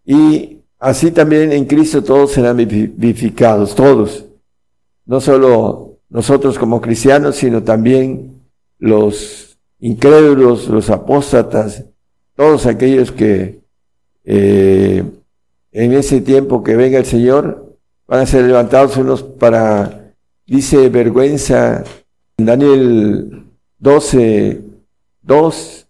y 0.05 0.59
así 0.79 1.11
también 1.11 1.53
en 1.53 1.65
Cristo 1.67 2.03
todos 2.03 2.33
serán 2.33 2.57
vivificados, 2.57 3.75
todos. 3.75 4.25
No 5.05 5.21
solo 5.21 5.99
nosotros 6.09 6.59
como 6.59 6.81
cristianos, 6.81 7.37
sino 7.37 7.63
también 7.63 8.41
los 8.79 9.52
incrédulos, 9.83 10.69
los 10.69 10.89
apóstatas, 10.91 11.85
todos 12.37 12.67
aquellos 12.67 13.11
que 13.11 13.61
eh, 14.25 15.03
en 15.73 15.93
ese 15.93 16.21
tiempo 16.21 16.63
que 16.63 16.77
venga 16.77 16.99
el 16.99 17.05
Señor, 17.05 17.77
van 18.07 18.21
a 18.21 18.27
ser 18.27 18.45
levantados 18.45 18.97
unos 18.97 19.23
para, 19.23 20.15
dice, 20.47 20.89
vergüenza. 20.89 21.83
En 22.39 22.47
Daniel 22.47 23.45
12, 23.79 24.61
2. 25.23 25.87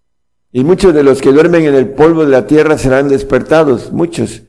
Y 0.53 0.65
muchos 0.65 0.95
de 0.95 1.03
los 1.03 1.21
que 1.21 1.33
duermen 1.33 1.65
en 1.65 1.75
el 1.75 1.91
polvo 1.91 2.25
de 2.25 2.31
la 2.31 2.47
tierra 2.47 2.79
serán 2.79 3.09
despertados, 3.09 3.93
muchos. 3.93 4.43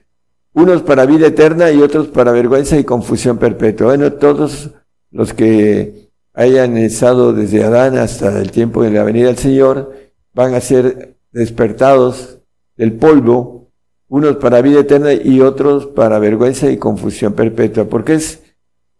Unos 0.53 0.83
para 0.83 1.05
vida 1.05 1.27
eterna 1.27 1.71
y 1.71 1.81
otros 1.81 2.07
para 2.07 2.31
vergüenza 2.31 2.77
y 2.77 2.83
confusión 2.85 3.37
perpetua. 3.37 3.87
Bueno, 3.87 4.13
todos 4.13 4.69
los 5.11 5.33
que 5.33 6.02
hayan 6.33 6.77
estado 6.77 7.33
desde 7.33 7.63
Adán 7.63 7.97
hasta 7.97 8.39
el 8.39 8.51
tiempo 8.51 8.83
de 8.83 8.91
la 8.91 9.03
venida 9.03 9.27
del 9.27 9.37
Señor 9.37 9.93
van 10.33 10.55
a 10.55 10.61
ser 10.61 11.15
despertados 11.31 12.39
del 12.75 12.93
polvo, 12.93 13.71
unos 14.07 14.37
para 14.37 14.61
vida 14.61 14.81
eterna 14.81 15.13
y 15.13 15.41
otros 15.41 15.87
para 15.87 16.19
vergüenza 16.19 16.69
y 16.71 16.77
confusión 16.77 17.33
perpetua, 17.33 17.85
porque 17.85 18.15
es 18.15 18.41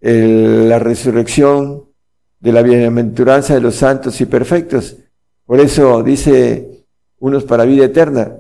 la 0.01 0.79
resurrección 0.79 1.83
de 2.39 2.51
la 2.51 2.61
bienaventuranza 2.61 3.53
de 3.53 3.61
los 3.61 3.75
santos 3.75 4.19
y 4.21 4.25
perfectos. 4.25 4.97
Por 5.45 5.59
eso 5.59 6.03
dice 6.03 6.85
unos 7.19 7.45
para 7.45 7.63
vida 7.65 7.85
eterna. 7.85 8.35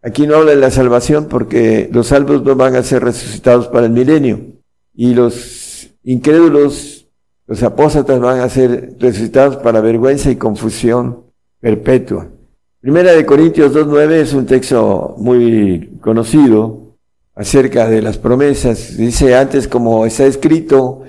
Aquí 0.00 0.26
no 0.26 0.36
habla 0.36 0.52
de 0.52 0.58
la 0.58 0.70
salvación 0.70 1.26
porque 1.26 1.88
los 1.92 2.06
salvos 2.06 2.42
no 2.44 2.54
van 2.54 2.76
a 2.76 2.84
ser 2.84 3.02
resucitados 3.02 3.66
para 3.66 3.86
el 3.86 3.92
milenio 3.92 4.40
y 4.94 5.12
los 5.12 5.90
incrédulos, 6.04 6.97
los 7.48 7.62
apóstatas 7.62 8.20
van 8.20 8.40
a 8.40 8.48
ser 8.50 8.94
resucitados 8.98 9.56
para 9.56 9.80
vergüenza 9.80 10.30
y 10.30 10.36
confusión 10.36 11.24
perpetua. 11.58 12.28
Primera 12.78 13.12
de 13.12 13.24
Corintios 13.24 13.74
2.9 13.74 14.12
es 14.12 14.34
un 14.34 14.44
texto 14.44 15.14
muy 15.16 15.98
conocido 16.02 16.94
acerca 17.34 17.88
de 17.88 18.02
las 18.02 18.18
promesas. 18.18 18.98
Dice 18.98 19.34
antes 19.34 19.66
como 19.66 20.04
está 20.04 20.26
escrito, 20.26 21.02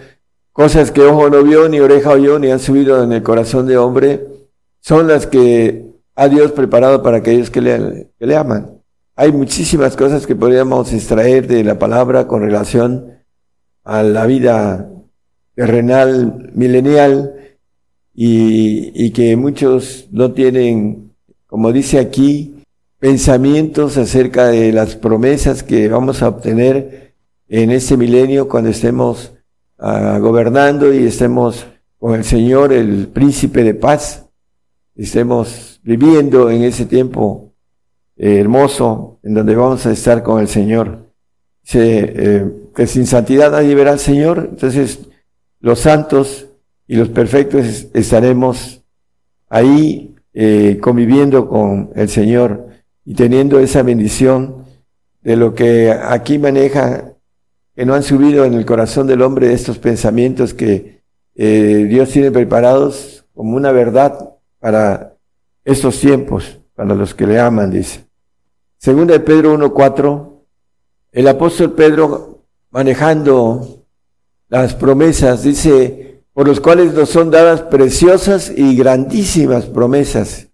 cosas 0.54 0.92
que 0.92 1.02
ojo 1.02 1.30
no 1.30 1.44
vio, 1.44 1.68
ni 1.68 1.82
oreja 1.82 2.12
oyó, 2.12 2.40
ni 2.40 2.50
han 2.50 2.60
subido 2.60 3.04
en 3.04 3.12
el 3.12 3.22
corazón 3.22 3.68
de 3.68 3.78
hombre, 3.78 4.26
son 4.80 5.10
las 5.10 5.28
que 5.28 5.88
ha 6.16 6.30
Dios 6.30 6.54
preparado 6.54 7.04
para 7.04 7.18
aquellos 7.18 7.50
que 7.50 7.60
le, 7.60 8.12
que 8.18 8.26
le 8.26 8.38
aman. 8.38 8.80
Hay 9.18 9.34
muchísimas 9.34 9.98
cosas 9.98 10.26
que 10.26 10.38
podríamos 10.38 10.94
extraer 10.94 11.48
de 11.48 11.66
la 11.66 11.78
palabra 11.78 12.28
con 12.28 12.42
relación 12.42 13.20
a 13.84 14.04
la 14.04 14.26
vida 14.26 14.90
terrenal, 15.60 16.52
milenial, 16.54 17.34
y, 18.14 18.92
y 18.94 19.12
que 19.12 19.36
muchos 19.36 20.08
no 20.12 20.32
tienen 20.32 21.10
como 21.50 21.72
dice 21.72 21.98
aquí, 21.98 22.64
pensamientos 23.00 23.98
acerca 23.98 24.50
de 24.50 24.72
las 24.72 24.96
promesas 24.96 25.64
que 25.64 25.90
vamos 25.90 26.22
a 26.22 26.28
obtener 26.28 27.16
en 27.48 27.72
este 27.72 27.98
milenio 27.98 28.48
cuando 28.48 28.70
estemos 28.70 29.32
ah, 29.80 30.20
gobernando 30.22 30.94
y 30.94 31.08
estemos 31.08 31.66
con 31.98 32.14
el 32.14 32.24
Señor, 32.24 32.72
el 32.72 33.08
príncipe 33.08 33.64
de 33.64 33.74
paz, 33.74 34.28
estemos 34.96 35.80
viviendo 35.82 36.52
en 36.52 36.62
ese 36.64 36.86
tiempo 36.86 37.52
eh, 38.16 38.40
hermoso 38.40 39.18
en 39.24 39.34
donde 39.34 39.56
vamos 39.56 39.88
a 39.88 39.92
estar 39.92 40.22
con 40.22 40.40
el 40.40 40.48
Señor. 40.48 41.10
Eh, 41.74 42.48
que 42.76 42.86
sin 42.86 43.08
santidad 43.08 43.52
nadie 43.52 43.74
verá 43.74 43.94
al 43.94 44.00
Señor, 44.00 44.50
entonces 44.52 45.00
los 45.60 45.80
santos 45.80 46.48
y 46.88 46.96
los 46.96 47.10
perfectos 47.10 47.88
estaremos 47.94 48.82
ahí 49.50 50.16
eh, 50.34 50.78
conviviendo 50.82 51.48
con 51.48 51.92
el 51.96 52.10
Señor 52.10 52.68
y 53.06 53.14
teniendo 53.14 53.60
esa 53.60 53.84
bendición 53.84 54.66
de 55.22 55.36
lo 55.36 55.54
que 55.54 55.92
aquí 55.92 56.38
maneja, 56.38 57.14
que 57.76 57.86
no 57.86 57.94
han 57.94 58.04
subido 58.04 58.46
en 58.46 58.54
el 58.54 58.66
corazón 58.66 59.08
del 59.08 59.22
hombre 59.22 59.54
estos 59.54 59.78
pensamientos 59.78 60.54
que 60.54 61.02
eh, 61.36 61.88
Dios 61.90 62.10
tiene 62.10 62.32
preparados 62.32 63.26
como 63.34 63.56
una 63.56 63.72
verdad 63.72 64.36
para 64.60 65.14
estos 65.64 66.00
tiempos, 66.00 66.58
para 66.76 66.96
los 66.96 67.14
que 67.14 67.28
le 67.28 67.40
aman, 67.40 67.72
dice. 67.72 68.06
Segunda 68.78 69.14
de 69.14 69.20
Pedro 69.20 69.58
1.4, 69.58 70.30
el 71.12 71.28
apóstol 71.28 71.74
Pedro 71.74 72.44
manejando 72.72 73.79
las 74.50 74.74
promesas, 74.74 75.44
dice, 75.44 76.24
por 76.34 76.48
los 76.48 76.60
cuales 76.60 76.94
nos 76.94 77.10
son 77.10 77.32
dadas 77.32 77.62
preciosas 77.62 78.52
y 78.56 78.76
grandísimas 78.76 79.66
promesas. 79.66 80.48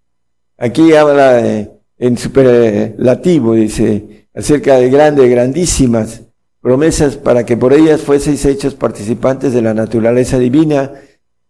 Aquí 0.58 0.94
habla 0.94 1.68
en 1.98 2.18
superlativo, 2.18 3.54
dice, 3.54 4.28
acerca 4.34 4.76
de 4.76 4.90
grandes, 4.90 5.30
grandísimas 5.30 6.22
promesas 6.60 7.16
para 7.16 7.46
que 7.46 7.56
por 7.56 7.72
ellas 7.72 8.02
fueseis 8.02 8.44
hechos 8.44 8.74
participantes 8.74 9.52
de 9.52 9.62
la 9.62 9.72
naturaleza 9.72 10.38
divina, 10.38 10.92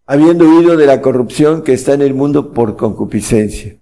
habiendo 0.07 0.45
huido 0.45 0.77
de 0.77 0.87
la 0.87 1.01
corrupción 1.01 1.63
que 1.63 1.73
está 1.73 1.95
en 1.95 2.03
el 2.03 2.15
mundo 2.15 2.53
por 2.53 2.77
concupiscencia. 2.77 3.77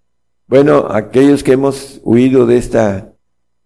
Bueno, 0.47 0.87
aquellos 0.91 1.43
que 1.43 1.53
hemos 1.53 2.01
huido 2.05 2.47
de 2.47 2.59
esta 2.59 3.13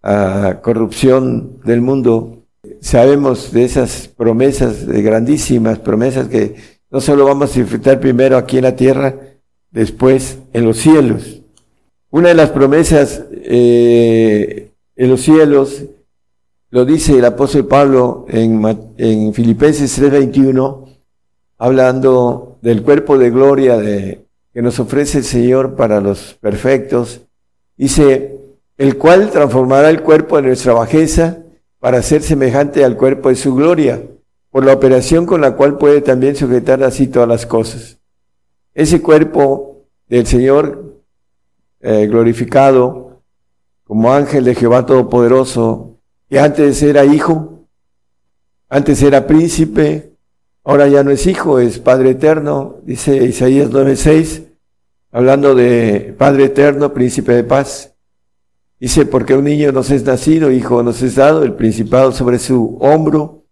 ah, 0.03 0.61
corrupción 0.63 1.61
del 1.65 1.83
mundo, 1.83 2.38
sabemos 2.81 3.53
de 3.53 3.65
esas 3.65 4.09
promesas, 4.09 4.87
de 4.87 5.03
grandísimas 5.03 5.79
promesas 5.79 6.29
que 6.29 6.57
no 6.91 7.01
solo 7.01 7.25
vamos 7.25 7.55
a 7.55 7.61
disfrutar 7.61 8.01
primero 8.01 8.37
aquí 8.37 8.59
en 8.59 8.65
la 8.65 8.77
tierra, 8.77 9.15
después 9.71 10.39
en 10.53 10.65
los 10.65 10.79
cielos. 10.79 11.41
Una 12.11 12.29
de 12.29 12.35
las 12.35 12.51
promesas 12.51 13.23
eh, 13.33 14.71
en 14.97 15.11
los 15.11 15.21
cielos, 15.21 15.85
lo 16.71 16.85
dice 16.85 17.19
el 17.19 17.25
apóstol 17.25 17.67
Pablo 17.67 18.27
en, 18.29 18.63
en 18.97 19.35
Filipenses 19.35 20.01
3:21, 20.01 20.99
hablando 21.59 22.59
del 22.63 22.83
cuerpo 22.83 23.19
de 23.19 23.31
gloria 23.31 23.79
que 23.79 24.63
nos 24.63 24.79
ofrece 24.81 25.19
el 25.19 25.25
Señor 25.25 25.77
para 25.77 26.01
los 26.01 26.35
perfectos. 26.41 27.21
Dice, 27.77 28.39
el 28.77 28.97
cual 28.97 29.31
transformará 29.31 29.91
el 29.91 30.03
cuerpo 30.03 30.37
de 30.37 30.43
nuestra 30.43 30.73
bajeza 30.73 31.39
para 31.79 32.03
ser 32.03 32.23
semejante 32.23 32.85
al 32.85 32.97
cuerpo 32.97 33.29
de 33.29 33.37
su 33.37 33.55
gloria 33.55 34.03
por 34.51 34.65
la 34.65 34.73
operación 34.73 35.27
con 35.27 35.41
la 35.41 35.55
cual 35.55 35.79
puede 35.79 36.01
también 36.01 36.35
sujetar 36.35 36.83
así 36.83 37.07
todas 37.07 37.29
las 37.29 37.47
cosas. 37.47 37.99
Ese 38.75 39.03
cuerpo 39.03 39.85
del 40.09 40.27
Señor 40.27 41.03
eh, 41.81 42.07
glorificado 42.07 43.23
como 43.85 44.13
ángel 44.13 44.45
de 44.45 44.55
Jehová 44.55 44.85
Todopoderoso, 44.85 45.99
que 46.29 46.39
antes 46.39 46.83
era 46.83 47.05
hijo, 47.05 47.67
antes 48.69 49.03
era 49.03 49.27
príncipe, 49.27 50.13
ahora 50.65 50.89
ya 50.89 51.03
no 51.03 51.11
es 51.11 51.27
hijo, 51.27 51.59
es 51.59 51.79
Padre 51.79 52.11
eterno, 52.11 52.77
dice 52.83 53.17
Isaías 53.17 53.71
9:6, 53.71 54.43
hablando 55.11 55.55
de 55.55 56.15
Padre 56.19 56.45
eterno, 56.45 56.93
príncipe 56.93 57.33
de 57.33 57.45
paz. 57.45 57.95
Dice, 58.81 59.07
porque 59.07 59.35
un 59.35 59.45
niño 59.45 59.73
nos 59.73 59.91
es 59.91 60.05
nacido, 60.05 60.53
hijo 60.53 60.83
nos 60.83 61.03
es 61.03 61.17
dado, 61.17 61.43
el 61.43 61.55
principado 61.55 62.13
sobre 62.13 62.39
su 62.39 62.79
hombro, 62.81 63.43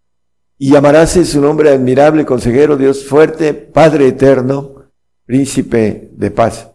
y 0.59 0.71
llamarás 0.71 1.13
su 1.13 1.41
nombre 1.41 1.71
admirable, 1.71 2.25
consejero, 2.25 2.77
Dios 2.77 3.05
fuerte, 3.05 3.53
Padre 3.53 4.09
eterno, 4.09 4.85
príncipe 5.25 6.11
de 6.13 6.31
paz. 6.31 6.71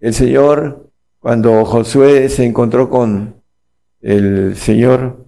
El 0.00 0.14
Señor, 0.14 0.90
cuando 1.20 1.64
Josué 1.64 2.28
se 2.28 2.44
encontró 2.44 2.88
con 2.88 3.34
el 4.00 4.56
Señor, 4.56 5.18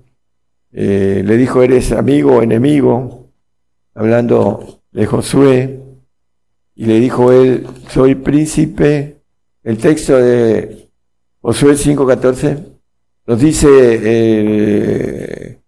eh, 0.73 1.23
le 1.25 1.37
dijo, 1.37 1.63
eres 1.63 1.93
amigo 1.93 2.37
o 2.37 2.43
enemigo, 2.43 3.29
hablando 3.95 4.81
de 4.93 5.07
Josué, 5.07 5.81
y 6.75 6.85
le 6.87 7.01
dijo 7.01 7.33
él, 7.33 7.67
soy 7.89 8.15
príncipe. 8.15 9.17
El 9.65 9.79
texto 9.79 10.17
de 10.17 10.86
Josué 11.47 11.75
5.14 11.75 12.59
nos 13.29 13.39
dice, 13.39 13.69
eh, 13.71 15.61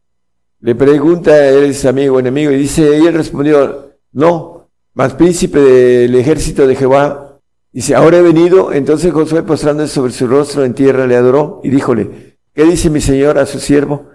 le 0.59 0.75
pregunta, 0.75 1.47
¿eres 1.47 1.85
amigo 1.85 2.17
o 2.17 2.19
enemigo? 2.19 2.51
Y 2.51 2.57
dice, 2.57 2.99
y 2.99 3.07
él 3.07 3.15
respondió, 3.15 3.93
no, 4.11 4.69
más 4.95 5.15
príncipe 5.15 5.61
del 5.61 6.17
ejército 6.17 6.67
de 6.67 6.75
Jehová. 6.75 7.37
Dice, 7.71 7.95
ahora 7.95 8.19
he 8.19 8.23
venido. 8.23 8.73
Entonces 8.73 9.13
Josué 9.13 9.45
postrándose 9.45 9.95
sobre 9.95 10.11
su 10.11 10.27
rostro 10.27 10.65
en 10.65 10.75
tierra 10.75 11.07
le 11.07 11.15
adoró 11.15 11.61
y 11.63 11.71
díjole, 11.71 12.39
¿qué 12.53 12.65
dice 12.65 12.91
mi 12.91 13.01
señor 13.01 13.39
a 13.39 13.47
su 13.47 13.61
siervo? 13.61 14.07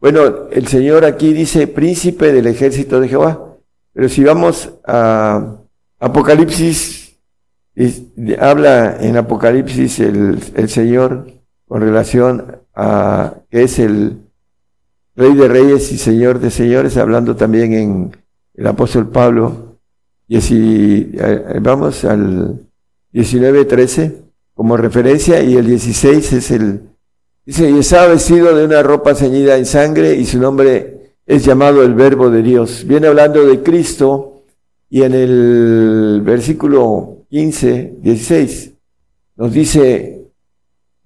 Bueno, 0.00 0.48
el 0.50 0.68
señor 0.68 1.04
aquí 1.04 1.34
dice 1.34 1.66
príncipe 1.66 2.32
del 2.32 2.46
ejército 2.46 2.98
de 2.98 3.08
Jehová. 3.08 3.58
Pero 3.92 4.08
si 4.08 4.24
vamos 4.24 4.70
a 4.86 5.58
Apocalipsis, 5.98 6.99
habla 8.38 8.98
en 9.00 9.16
Apocalipsis 9.16 10.00
el, 10.00 10.38
el 10.54 10.68
Señor 10.68 11.26
con 11.66 11.80
relación 11.80 12.58
a 12.74 13.34
que 13.50 13.62
es 13.62 13.78
el 13.78 14.18
Rey 15.16 15.34
de 15.34 15.48
Reyes 15.48 15.92
y 15.92 15.98
Señor 15.98 16.40
de 16.40 16.50
Señores, 16.50 16.96
hablando 16.96 17.36
también 17.36 17.74
en 17.74 18.16
el 18.54 18.66
apóstol 18.66 19.08
Pablo. 19.08 19.76
Y 20.26 20.40
si 20.40 21.10
eh, 21.12 21.58
vamos 21.60 22.04
al 22.04 22.58
19.13 23.12 24.14
como 24.54 24.76
referencia 24.76 25.42
y 25.42 25.56
el 25.56 25.66
16 25.66 26.32
es 26.32 26.50
el... 26.50 26.80
Dice, 27.44 27.70
y 27.70 27.78
estaba 27.78 28.08
vestido 28.08 28.54
de 28.54 28.64
una 28.64 28.82
ropa 28.82 29.14
ceñida 29.14 29.56
en 29.56 29.66
sangre 29.66 30.14
y 30.14 30.24
su 30.24 30.38
nombre 30.38 31.14
es 31.26 31.44
llamado 31.44 31.82
el 31.82 31.94
Verbo 31.94 32.30
de 32.30 32.42
Dios. 32.42 32.84
Viene 32.86 33.08
hablando 33.08 33.44
de 33.44 33.62
Cristo 33.62 34.44
y 34.88 35.02
en 35.02 35.14
el 35.14 36.22
versículo 36.24 37.19
15, 37.30 37.94
16. 38.02 38.72
Nos 39.36 39.52
dice, 39.52 40.20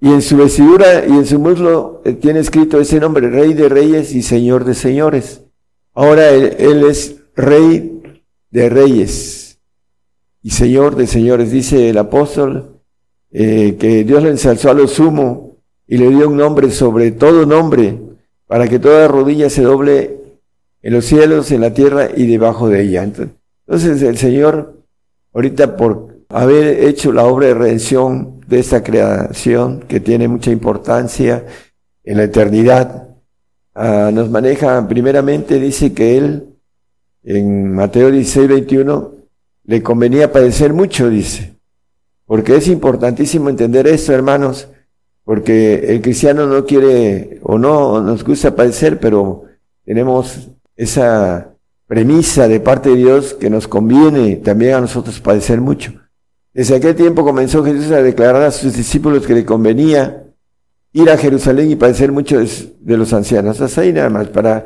y 0.00 0.08
en 0.08 0.22
su 0.22 0.36
vestidura 0.36 1.06
y 1.06 1.12
en 1.12 1.26
su 1.26 1.38
muslo 1.38 2.02
eh, 2.04 2.14
tiene 2.14 2.40
escrito 2.40 2.80
ese 2.80 2.98
nombre, 2.98 3.28
Rey 3.30 3.52
de 3.54 3.68
Reyes 3.68 4.14
y 4.14 4.22
Señor 4.22 4.64
de 4.64 4.74
Señores. 4.74 5.42
Ahora 5.92 6.30
él, 6.30 6.82
es 6.84 7.16
Rey 7.36 8.02
de 8.50 8.68
Reyes 8.68 9.58
y 10.42 10.50
Señor 10.50 10.96
de 10.96 11.06
Señores. 11.06 11.50
Dice 11.52 11.90
el 11.90 11.98
apóstol 11.98 12.80
eh, 13.30 13.76
que 13.78 14.02
Dios 14.04 14.22
le 14.22 14.30
ensalzó 14.30 14.70
a 14.70 14.74
lo 14.74 14.88
sumo 14.88 15.58
y 15.86 15.98
le 15.98 16.08
dio 16.08 16.28
un 16.28 16.36
nombre 16.36 16.70
sobre 16.70 17.12
todo 17.12 17.44
nombre, 17.44 17.98
para 18.46 18.66
que 18.66 18.78
toda 18.78 19.08
rodilla 19.08 19.50
se 19.50 19.62
doble 19.62 20.16
en 20.82 20.92
los 20.92 21.04
cielos, 21.04 21.50
en 21.50 21.60
la 21.60 21.74
tierra 21.74 22.08
y 22.16 22.26
debajo 22.26 22.68
de 22.68 22.82
ella. 22.82 23.02
Entonces 23.02 24.02
el 24.02 24.16
Señor, 24.16 24.74
ahorita 25.32 25.76
por 25.76 26.13
haber 26.34 26.84
hecho 26.84 27.12
la 27.12 27.24
obra 27.26 27.46
de 27.46 27.54
redención 27.54 28.40
de 28.48 28.58
esta 28.58 28.82
creación 28.82 29.84
que 29.86 30.00
tiene 30.00 30.26
mucha 30.26 30.50
importancia 30.50 31.46
en 32.02 32.16
la 32.16 32.24
eternidad, 32.24 33.08
ah, 33.72 34.10
nos 34.12 34.28
maneja 34.30 34.86
primeramente, 34.88 35.60
dice 35.60 35.94
que 35.94 36.18
Él, 36.18 36.56
en 37.22 37.72
Mateo 37.72 38.10
16, 38.10 38.48
21, 38.48 39.12
le 39.66 39.82
convenía 39.84 40.32
padecer 40.32 40.72
mucho, 40.72 41.08
dice. 41.08 41.54
Porque 42.26 42.56
es 42.56 42.66
importantísimo 42.66 43.48
entender 43.48 43.86
esto, 43.86 44.12
hermanos, 44.12 44.66
porque 45.22 45.86
el 45.94 46.02
cristiano 46.02 46.48
no 46.48 46.64
quiere 46.64 47.38
o 47.44 47.58
no 47.58 48.00
nos 48.00 48.24
gusta 48.24 48.56
padecer, 48.56 48.98
pero 48.98 49.44
tenemos 49.84 50.48
esa 50.74 51.54
premisa 51.86 52.48
de 52.48 52.58
parte 52.58 52.90
de 52.90 52.96
Dios 52.96 53.34
que 53.34 53.50
nos 53.50 53.68
conviene 53.68 54.34
también 54.36 54.74
a 54.74 54.80
nosotros 54.80 55.20
padecer 55.20 55.60
mucho. 55.60 56.03
Desde 56.54 56.76
aquel 56.76 56.94
tiempo 56.94 57.24
comenzó 57.24 57.64
Jesús 57.64 57.90
a 57.90 58.00
declarar 58.00 58.42
a 58.42 58.52
sus 58.52 58.74
discípulos 58.74 59.26
que 59.26 59.34
le 59.34 59.44
convenía 59.44 60.22
ir 60.92 61.10
a 61.10 61.18
Jerusalén 61.18 61.72
y 61.72 61.74
padecer 61.76 62.12
mucho 62.12 62.38
de 62.38 62.96
los 62.96 63.12
ancianos. 63.12 63.60
Hasta 63.60 63.80
ahí 63.80 63.92
nada 63.92 64.08
más. 64.08 64.28
Para 64.28 64.64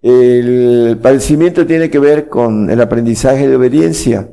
el 0.00 0.98
padecimiento 1.00 1.66
tiene 1.66 1.90
que 1.90 1.98
ver 1.98 2.30
con 2.30 2.70
el 2.70 2.80
aprendizaje 2.80 3.48
de 3.48 3.56
obediencia. 3.56 4.30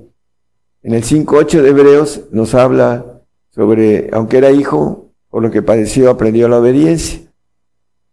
En 0.81 0.93
el 0.93 1.03
5.8 1.03 1.61
de 1.61 1.69
Hebreos 1.69 2.21
nos 2.31 2.55
habla 2.55 3.05
sobre, 3.51 4.09
aunque 4.13 4.37
era 4.37 4.51
hijo, 4.51 5.09
por 5.29 5.43
lo 5.43 5.51
que 5.51 5.61
padeció, 5.61 6.09
aprendió 6.09 6.47
la 6.47 6.59
obediencia. 6.59 7.19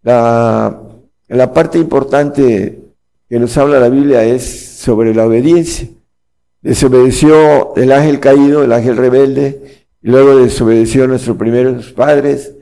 La, 0.03 0.83
la 1.29 1.53
parte 1.53 1.79
importante 1.79 2.81
que 3.29 3.39
nos 3.39 3.57
habla 3.57 3.79
la 3.79 3.89
Biblia 3.89 4.25
es 4.25 4.43
sobre 4.79 5.15
la 5.15 5.27
obediencia. 5.27 5.89
Desobedeció 6.63 7.75
el 7.77 7.93
ángel 7.93 8.21
caído, 8.21 8.63
el 8.63 8.73
ángel 8.73 8.97
rebelde, 8.97 9.87
y 10.03 10.09
luego 10.09 10.37
desobedeció 10.37 11.05
a 11.05 11.07
nuestros 11.07 11.37
primeros 11.37 11.93
padres. 11.93 12.55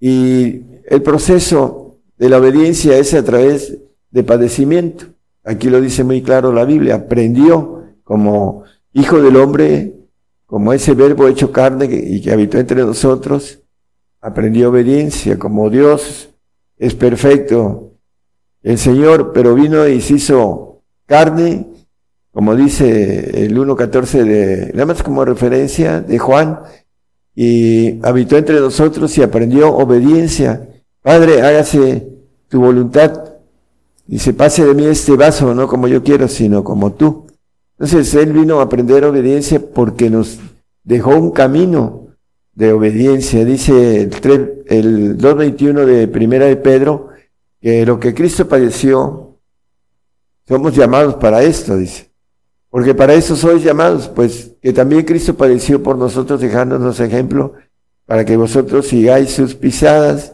Y 0.00 0.62
el 0.86 1.02
proceso 1.02 1.96
de 2.18 2.28
la 2.28 2.38
obediencia 2.38 2.98
es 2.98 3.14
a 3.14 3.24
través 3.24 3.78
de 4.10 4.22
padecimiento. 4.22 5.06
Aquí 5.42 5.68
lo 5.68 5.80
dice 5.80 6.04
muy 6.04 6.22
claro 6.22 6.52
la 6.52 6.64
Biblia. 6.64 6.96
Aprendió 6.96 7.84
como 8.02 8.64
hijo 8.92 9.20
del 9.20 9.36
hombre, 9.36 9.92
como 10.46 10.72
ese 10.72 10.94
verbo 10.94 11.26
hecho 11.28 11.50
carne 11.52 11.88
y 11.90 12.20
que 12.20 12.32
habitó 12.32 12.58
entre 12.58 12.82
nosotros. 12.82 13.60
Aprendió 14.20 14.70
obediencia 14.70 15.38
como 15.38 15.68
Dios 15.68 16.28
es 16.78 16.94
perfecto 16.94 17.92
el 18.62 18.78
Señor, 18.78 19.32
pero 19.32 19.54
vino 19.54 19.86
y 19.86 20.00
se 20.00 20.14
hizo 20.14 20.82
carne, 21.06 21.66
como 22.34 22.56
dice 22.56 23.44
el 23.44 23.56
1.14 23.56 24.24
de, 24.24 24.72
nada 24.74 24.86
más 24.86 25.04
como 25.04 25.24
referencia 25.24 26.00
de 26.00 26.18
Juan, 26.18 26.58
y 27.36 28.04
habitó 28.04 28.36
entre 28.36 28.58
nosotros 28.58 29.16
y 29.16 29.22
aprendió 29.22 29.72
obediencia. 29.72 30.68
Padre, 31.00 31.42
hágase 31.42 32.08
tu 32.48 32.60
voluntad. 32.60 33.34
Y 34.08 34.18
se 34.18 34.34
pase 34.34 34.64
de 34.64 34.74
mí 34.74 34.84
este 34.84 35.16
vaso, 35.16 35.54
no 35.54 35.68
como 35.68 35.86
yo 35.86 36.02
quiero, 36.02 36.26
sino 36.28 36.64
como 36.64 36.92
tú. 36.92 37.26
Entonces 37.78 38.12
Él 38.14 38.32
vino 38.32 38.58
a 38.58 38.64
aprender 38.64 39.04
obediencia 39.04 39.60
porque 39.60 40.10
nos 40.10 40.38
dejó 40.82 41.10
un 41.10 41.30
camino 41.30 42.08
de 42.54 42.72
obediencia. 42.72 43.44
Dice 43.44 44.02
el, 44.02 44.64
el 44.66 45.18
2.21 45.18 45.84
de 45.84 46.08
Primera 46.08 46.46
de 46.46 46.56
Pedro, 46.56 47.10
que 47.60 47.86
lo 47.86 47.98
que 48.00 48.12
Cristo 48.12 48.48
padeció, 48.48 49.38
somos 50.48 50.74
llamados 50.74 51.14
para 51.14 51.42
esto, 51.42 51.76
dice. 51.76 52.13
Porque 52.74 52.92
para 52.92 53.14
eso 53.14 53.36
sois 53.36 53.62
llamados, 53.62 54.08
pues 54.08 54.50
que 54.60 54.72
también 54.72 55.04
Cristo 55.04 55.36
padeció 55.36 55.80
por 55.80 55.96
nosotros 55.96 56.40
dejándonos 56.40 56.98
ejemplo 56.98 57.52
para 58.04 58.24
que 58.24 58.36
vosotros 58.36 58.88
sigáis 58.88 59.30
sus 59.30 59.54
pisadas 59.54 60.32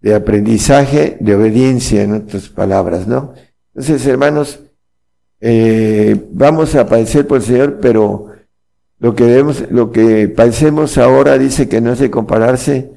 de 0.00 0.12
aprendizaje, 0.12 1.16
de 1.20 1.36
obediencia, 1.36 2.02
en 2.02 2.14
otras 2.14 2.48
palabras, 2.48 3.06
¿no? 3.06 3.32
Entonces, 3.76 4.04
hermanos, 4.08 4.58
eh, 5.40 6.20
vamos 6.32 6.74
a 6.74 6.84
padecer 6.84 7.28
por 7.28 7.36
el 7.36 7.44
Señor, 7.44 7.78
pero 7.80 8.26
lo 8.98 9.14
que 9.14 9.22
debemos, 9.22 9.62
lo 9.70 9.92
que 9.92 10.26
padecemos 10.26 10.98
ahora 10.98 11.38
dice 11.38 11.68
que 11.68 11.80
no 11.80 11.92
es 11.92 12.00
de 12.00 12.10
compararse 12.10 12.90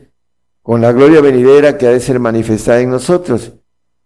con 0.64 0.82
la 0.82 0.92
gloria 0.92 1.22
venidera 1.22 1.78
que 1.78 1.86
ha 1.86 1.92
de 1.92 2.00
ser 2.00 2.20
manifestada 2.20 2.82
en 2.82 2.90
nosotros. 2.90 3.52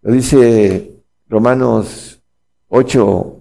Lo 0.01 0.11
dice 0.11 0.91
Romanos 1.29 2.21
8, 2.67 3.34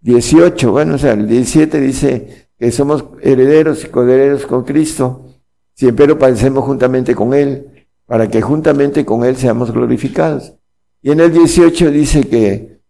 18. 0.00 0.72
Bueno, 0.72 0.94
o 0.94 0.98
sea, 0.98 1.12
el 1.12 1.26
17 1.28 1.80
dice 1.80 2.48
que 2.58 2.70
somos 2.70 3.04
herederos 3.22 3.84
y 3.84 3.88
coherederos 3.88 4.46
con 4.46 4.64
Cristo, 4.64 5.26
siempre 5.74 6.06
lo 6.06 6.18
padecemos 6.18 6.64
juntamente 6.64 7.14
con 7.14 7.32
Él, 7.34 7.86
para 8.06 8.28
que 8.28 8.42
juntamente 8.42 9.04
con 9.04 9.24
Él 9.24 9.36
seamos 9.36 9.72
glorificados. 9.72 10.54
Y 11.02 11.10
en 11.10 11.20
el 11.20 11.32
18 11.32 11.90
dice 11.90 12.24
que, 12.24 12.80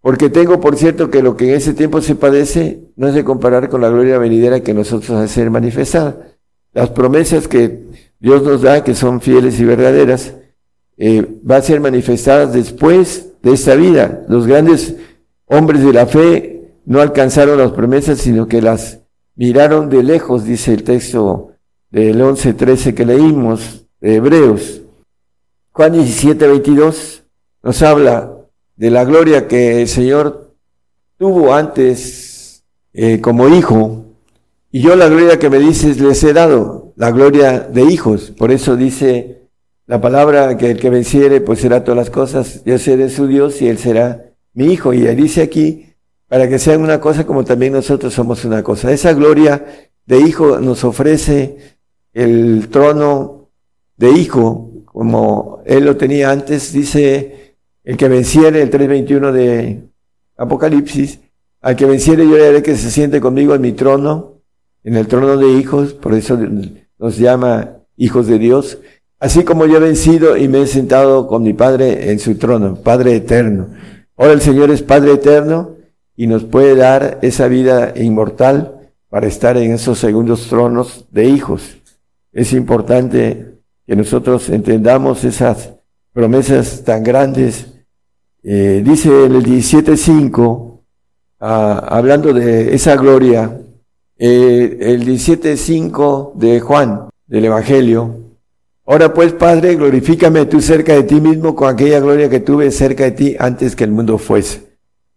porque 0.00 0.30
tengo 0.30 0.60
por 0.60 0.76
cierto 0.76 1.10
que 1.10 1.22
lo 1.22 1.36
que 1.36 1.50
en 1.50 1.56
ese 1.56 1.74
tiempo 1.74 2.00
se 2.00 2.14
padece 2.14 2.80
no 2.96 3.08
es 3.08 3.14
de 3.14 3.24
comparar 3.24 3.68
con 3.68 3.82
la 3.82 3.90
gloria 3.90 4.18
venidera 4.18 4.60
que 4.60 4.72
nosotros 4.72 5.10
ha 5.10 5.22
de 5.22 5.28
ser 5.28 5.50
manifestada. 5.50 6.16
Las 6.72 6.90
promesas 6.90 7.48
que 7.48 7.82
Dios 8.18 8.42
nos 8.42 8.62
da, 8.62 8.82
que 8.82 8.94
son 8.94 9.20
fieles 9.20 9.60
y 9.60 9.64
verdaderas, 9.64 10.32
eh, 10.96 11.26
va 11.48 11.56
a 11.56 11.62
ser 11.62 11.80
manifestadas 11.80 12.52
después 12.52 13.28
de 13.42 13.52
esta 13.52 13.74
vida. 13.74 14.24
Los 14.28 14.46
grandes 14.46 14.96
hombres 15.52 15.84
de 15.84 15.92
la 15.92 16.06
fe 16.06 16.72
no 16.86 17.00
alcanzaron 17.00 17.58
las 17.58 17.72
promesas, 17.72 18.18
sino 18.18 18.48
que 18.48 18.62
las 18.62 19.00
miraron 19.36 19.88
de 19.90 20.02
lejos, 20.02 20.44
dice 20.44 20.72
el 20.72 20.82
texto 20.82 21.52
del 21.90 22.20
11.13 22.20 22.94
que 22.94 23.04
leímos 23.04 23.84
de 24.00 24.16
Hebreos. 24.16 24.80
Juan 25.72 25.92
17, 25.92 26.46
22 26.46 27.24
nos 27.62 27.82
habla 27.82 28.32
de 28.76 28.90
la 28.90 29.04
gloria 29.04 29.46
que 29.46 29.82
el 29.82 29.88
Señor 29.88 30.54
tuvo 31.18 31.54
antes 31.54 32.64
eh, 32.94 33.20
como 33.20 33.48
hijo, 33.48 34.06
y 34.70 34.80
yo 34.80 34.96
la 34.96 35.08
gloria 35.08 35.38
que 35.38 35.50
me 35.50 35.58
dices 35.58 36.00
les 36.00 36.24
he 36.24 36.32
dado, 36.32 36.94
la 36.96 37.10
gloria 37.10 37.60
de 37.60 37.82
hijos. 37.82 38.30
Por 38.30 38.50
eso 38.50 38.74
dice 38.74 39.48
la 39.86 40.00
palabra 40.00 40.56
que 40.56 40.70
el 40.70 40.80
que 40.80 40.88
venciere, 40.88 41.42
pues 41.42 41.60
será 41.60 41.84
todas 41.84 41.98
las 41.98 42.10
cosas. 42.10 42.64
Yo 42.64 42.78
seré 42.78 43.10
su 43.10 43.26
Dios 43.26 43.60
y 43.60 43.68
él 43.68 43.76
será 43.76 44.31
mi 44.54 44.72
hijo. 44.72 44.92
Y 44.92 45.00
dice 45.14 45.42
aquí, 45.42 45.86
para 46.28 46.48
que 46.48 46.58
sean 46.58 46.80
una 46.80 47.00
cosa 47.00 47.26
como 47.26 47.44
también 47.44 47.72
nosotros 47.72 48.12
somos 48.14 48.44
una 48.44 48.62
cosa. 48.62 48.90
Esa 48.92 49.12
gloria 49.12 49.64
de 50.06 50.18
hijo 50.18 50.58
nos 50.60 50.84
ofrece 50.84 51.76
el 52.12 52.68
trono 52.68 53.50
de 53.96 54.10
hijo, 54.12 54.70
como 54.84 55.60
él 55.64 55.84
lo 55.84 55.96
tenía 55.96 56.30
antes, 56.30 56.72
dice 56.72 57.56
el 57.84 57.96
que 57.96 58.08
venciere, 58.08 58.62
el 58.62 58.70
3.21 58.70 59.32
de 59.32 59.80
Apocalipsis, 60.36 61.20
al 61.60 61.76
que 61.76 61.86
venciere 61.86 62.28
yo 62.28 62.36
le 62.36 62.48
haré 62.48 62.62
que 62.62 62.76
se 62.76 62.90
siente 62.90 63.20
conmigo 63.20 63.54
en 63.54 63.60
mi 63.60 63.72
trono, 63.72 64.34
en 64.84 64.96
el 64.96 65.06
trono 65.06 65.36
de 65.36 65.52
hijos, 65.52 65.94
por 65.94 66.14
eso 66.14 66.38
nos 66.98 67.16
llama 67.16 67.76
hijos 67.96 68.26
de 68.26 68.38
Dios. 68.38 68.78
Así 69.20 69.44
como 69.44 69.66
yo 69.66 69.76
he 69.76 69.80
vencido 69.80 70.36
y 70.36 70.48
me 70.48 70.62
he 70.62 70.66
sentado 70.66 71.28
con 71.28 71.42
mi 71.42 71.52
Padre 71.52 72.10
en 72.10 72.18
su 72.18 72.36
trono, 72.36 72.74
Padre 72.74 73.16
eterno. 73.16 73.68
Ahora 74.22 74.34
el 74.34 74.40
Señor 74.40 74.70
es 74.70 74.82
Padre 74.82 75.14
eterno 75.14 75.70
y 76.14 76.28
nos 76.28 76.44
puede 76.44 76.76
dar 76.76 77.18
esa 77.22 77.48
vida 77.48 77.92
inmortal 77.96 78.92
para 79.08 79.26
estar 79.26 79.56
en 79.56 79.72
esos 79.72 79.98
segundos 79.98 80.46
tronos 80.46 81.06
de 81.10 81.24
hijos. 81.24 81.78
Es 82.32 82.52
importante 82.52 83.56
que 83.84 83.96
nosotros 83.96 84.48
entendamos 84.48 85.24
esas 85.24 85.72
promesas 86.12 86.84
tan 86.84 87.02
grandes. 87.02 87.66
Eh, 88.44 88.80
dice 88.84 89.08
en 89.24 89.34
el 89.34 89.44
17.5, 89.44 90.78
ah, 91.40 91.84
hablando 91.88 92.32
de 92.32 92.76
esa 92.76 92.94
gloria, 92.94 93.58
eh, 94.16 94.78
el 94.82 95.04
17.5 95.04 96.34
de 96.36 96.60
Juan, 96.60 97.08
del 97.26 97.46
Evangelio, 97.46 98.31
Ahora 98.84 99.14
pues, 99.14 99.32
Padre, 99.32 99.76
glorifícame 99.76 100.44
tú 100.46 100.60
cerca 100.60 100.94
de 100.94 101.04
ti 101.04 101.20
mismo 101.20 101.54
con 101.54 101.68
aquella 101.68 102.00
gloria 102.00 102.28
que 102.28 102.40
tuve 102.40 102.70
cerca 102.70 103.04
de 103.04 103.12
ti 103.12 103.36
antes 103.38 103.76
que 103.76 103.84
el 103.84 103.92
mundo 103.92 104.18
fuese. 104.18 104.72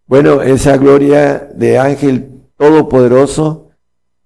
Bueno, 0.05 0.43
esa 0.43 0.77
gloria 0.77 1.49
de 1.55 1.79
ángel 1.79 2.43
todopoderoso 2.57 3.69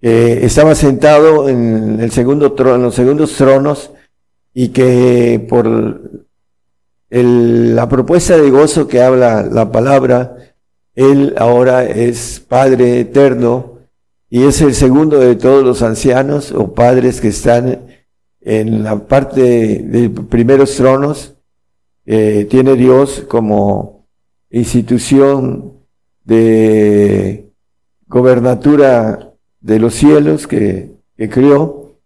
que 0.00 0.44
estaba 0.44 0.74
sentado 0.74 1.48
en 1.48 2.00
el 2.00 2.10
segundo 2.10 2.52
trono, 2.52 2.76
en 2.76 2.82
los 2.82 2.94
segundos 2.94 3.32
tronos, 3.32 3.90
y 4.52 4.68
que 4.68 5.44
por 5.48 5.66
la 7.10 7.88
propuesta 7.88 8.36
de 8.36 8.50
gozo 8.50 8.88
que 8.88 9.00
habla 9.00 9.42
la 9.42 9.72
palabra, 9.72 10.36
él 10.94 11.34
ahora 11.38 11.84
es 11.84 12.42
Padre 12.46 13.00
eterno 13.00 13.78
y 14.28 14.44
es 14.44 14.60
el 14.60 14.74
segundo 14.74 15.18
de 15.18 15.34
todos 15.34 15.64
los 15.64 15.82
ancianos 15.82 16.52
o 16.52 16.74
padres 16.74 17.20
que 17.20 17.28
están 17.28 17.89
en 18.40 18.82
la 18.82 18.98
parte 19.06 19.40
de 19.82 20.10
primeros 20.10 20.76
tronos. 20.76 21.34
tiene 22.04 22.74
Dios 22.74 23.24
como 23.28 24.06
institución 24.50 25.74
de 26.24 27.50
gobernatura 28.08 29.32
de 29.60 29.78
los 29.78 29.94
cielos 29.94 30.46
que, 30.46 30.90
que 31.16 31.28
crió 31.28 31.96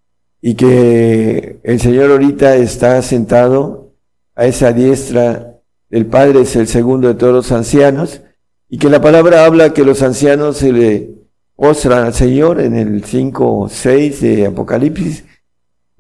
y 0.43 0.55
que 0.55 1.59
el 1.63 1.81
Señor 1.81 2.11
ahorita 2.11 2.57
está 2.57 3.01
sentado 3.01 3.93
a 4.35 4.45
esa 4.45 4.73
diestra 4.73 5.55
del 5.89 6.07
Padre, 6.07 6.43
es 6.43 6.55
el 6.57 6.67
segundo 6.67 7.09
de 7.09 7.15
todos 7.15 7.33
los 7.33 7.53
ancianos, 7.53 8.21
y 8.69 8.79
que 8.79 8.91
la 8.91 9.01
palabra 9.01 9.47
habla 9.47 9.73
que 9.73 9.85
los 9.85 10.03
ancianos 10.03 10.59
se 10.59 10.73
le 10.73 11.11
ostran 11.57 12.05
al 12.05 12.15
Señor 12.15 12.61
en 12.61 12.75
el 12.75 13.05
5, 13.05 13.69
6 13.71 14.21
de 14.21 14.47
Apocalipsis, 14.47 15.25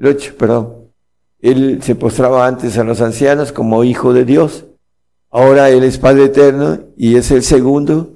el 0.04 0.16
8, 0.16 0.34
perdón. 0.38 0.84
Él 1.40 1.80
se 1.82 1.94
postraba 1.94 2.46
antes 2.46 2.78
a 2.78 2.84
los 2.84 3.00
ancianos 3.00 3.52
como 3.52 3.84
hijo 3.84 4.12
de 4.12 4.24
Dios. 4.24 4.64
Ahora 5.30 5.70
Él 5.70 5.84
es 5.84 5.98
Padre 5.98 6.24
eterno 6.24 6.78
y 6.96 7.16
es 7.16 7.30
el 7.30 7.42
segundo. 7.42 8.10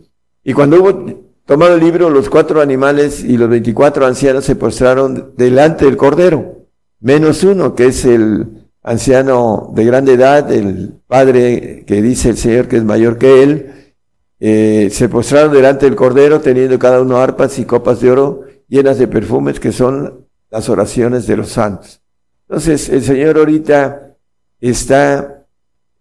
Y 0.45 0.53
cuando 0.53 0.80
hubo 0.80 1.05
tomado 1.45 1.74
el 1.74 1.80
libro, 1.80 2.11
los 2.11 2.30
cuatro 2.30 2.61
animales 2.61 3.22
y 3.22 3.36
los 3.36 3.49
veinticuatro 3.49 4.07
ancianos 4.07 4.45
se 4.45 4.57
postraron 4.57 5.32
delante 5.36 5.84
del 5.84 5.97
Cordero, 5.97 6.66
menos 7.01 7.43
uno, 7.43 7.74
que 7.74 7.86
es 7.86 8.05
el 8.05 8.47
anciano 8.82 9.72
de 9.74 9.84
grande 9.84 10.14
edad, 10.14 10.51
el 10.53 11.01
Padre 11.07 11.84
que 11.86 12.01
dice 12.01 12.30
el 12.30 12.39
Señor 12.39 12.68
que 12.68 12.76
es 12.76 12.84
mayor 12.84 13.18
que 13.18 13.43
Él, 13.43 13.95
eh, 14.41 14.89
se 14.91 15.09
postraron 15.09 15.53
delante 15.53 15.86
del 15.86 15.97
Cordero 15.97 16.41
teniendo 16.41 16.78
cada 16.78 17.03
uno 17.03 17.16
arpas 17.16 17.59
y 17.59 17.64
copas 17.64 18.01
de 18.01 18.11
oro 18.11 18.45
llenas 18.68 18.99
de 18.99 19.09
perfumes 19.09 19.59
que 19.59 19.72
son 19.72 20.28
las 20.51 20.68
oraciones 20.68 21.26
de 21.26 21.36
los 21.36 21.51
santos. 21.51 22.01
Entonces 22.49 22.88
el 22.88 23.03
Señor 23.03 23.38
ahorita 23.38 24.16
está 24.61 25.44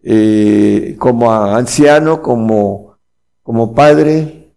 eh, 0.02 0.96
como 0.98 1.32
anciano, 1.32 2.22
como, 2.22 2.98
como 3.44 3.74
padre, 3.74 4.54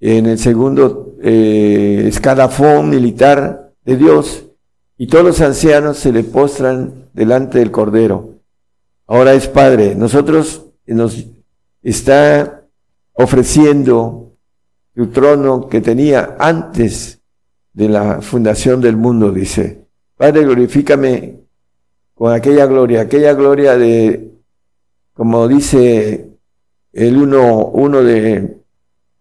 en 0.00 0.26
el 0.26 0.38
segundo 0.38 1.14
eh, 1.22 2.04
escalafón 2.06 2.90
militar 2.90 3.72
de 3.84 3.96
Dios, 3.96 4.44
y 4.96 5.06
todos 5.06 5.24
los 5.24 5.40
ancianos 5.40 5.98
se 5.98 6.12
le 6.12 6.24
postran 6.24 7.06
delante 7.12 7.58
del 7.58 7.70
Cordero. 7.70 8.38
Ahora 9.06 9.32
es 9.32 9.46
Padre. 9.46 9.94
Nosotros 9.94 10.66
nos 10.86 11.24
está 11.82 12.64
ofreciendo 13.12 14.32
su 14.94 15.06
trono 15.08 15.68
que 15.68 15.80
tenía 15.80 16.36
antes 16.38 17.17
de 17.78 17.88
la 17.88 18.20
fundación 18.20 18.80
del 18.80 18.96
mundo, 18.96 19.30
dice. 19.30 19.84
Padre, 20.16 20.42
glorifícame 20.42 21.36
con 22.12 22.32
aquella 22.32 22.66
gloria, 22.66 23.02
aquella 23.02 23.34
gloria 23.34 23.78
de, 23.78 24.32
como 25.14 25.46
dice 25.46 26.28
el 26.92 27.16
uno, 27.16 27.66
uno 27.66 28.02
de, 28.02 28.56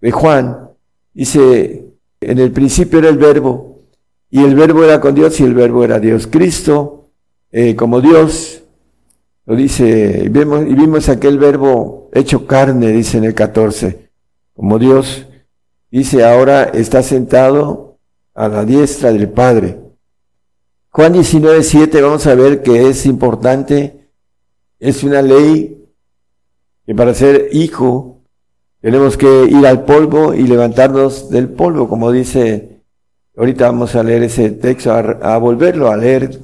de 0.01 0.11
Juan, 0.11 0.71
dice, 1.13 1.83
en 2.19 2.39
el 2.39 2.51
principio 2.51 2.97
era 2.97 3.09
el 3.09 3.19
verbo, 3.19 3.83
y 4.31 4.43
el 4.43 4.55
verbo 4.55 4.83
era 4.83 4.99
con 4.99 5.13
Dios 5.13 5.39
y 5.39 5.43
el 5.43 5.53
verbo 5.53 5.83
era 5.83 5.99
Dios. 5.99 6.25
Cristo, 6.25 7.11
eh, 7.51 7.75
como 7.75 8.01
Dios, 8.01 8.63
lo 9.45 9.55
dice, 9.55 10.23
y 10.25 10.29
vemos, 10.29 10.65
y 10.67 10.73
vimos 10.73 11.09
aquel 11.09 11.37
verbo 11.37 12.09
hecho 12.11 12.47
carne, 12.47 12.87
dice 12.87 13.19
en 13.19 13.25
el 13.25 13.35
14, 13.35 14.09
como 14.55 14.79
Dios, 14.79 15.27
dice 15.91 16.25
ahora 16.25 16.63
está 16.63 17.03
sentado 17.03 17.86
a 18.37 18.47
la 18.47 18.63
diestra 18.63 19.11
del 19.11 19.29
Padre. 19.29 19.79
Juan 20.91 21.11
19, 21.11 21.63
7, 21.63 22.01
vamos 22.01 22.25
a 22.27 22.35
ver 22.35 22.61
que 22.61 22.87
es 22.87 23.07
importante, 23.07 24.09
es 24.79 25.03
una 25.03 25.23
ley 25.23 25.89
que 26.85 26.93
para 26.93 27.15
ser 27.15 27.49
hijo 27.51 28.21
tenemos 28.79 29.17
que 29.17 29.45
ir 29.45 29.65
al 29.65 29.85
polvo 29.85 30.35
y 30.35 30.43
levantarnos 30.43 31.31
del 31.31 31.49
polvo, 31.49 31.89
como 31.89 32.11
dice, 32.11 32.83
ahorita 33.35 33.65
vamos 33.65 33.95
a 33.95 34.03
leer 34.03 34.23
ese 34.23 34.51
texto, 34.51 34.93
a, 34.93 35.37
volverlo 35.39 35.89
a 35.89 35.97
leer 35.97 36.39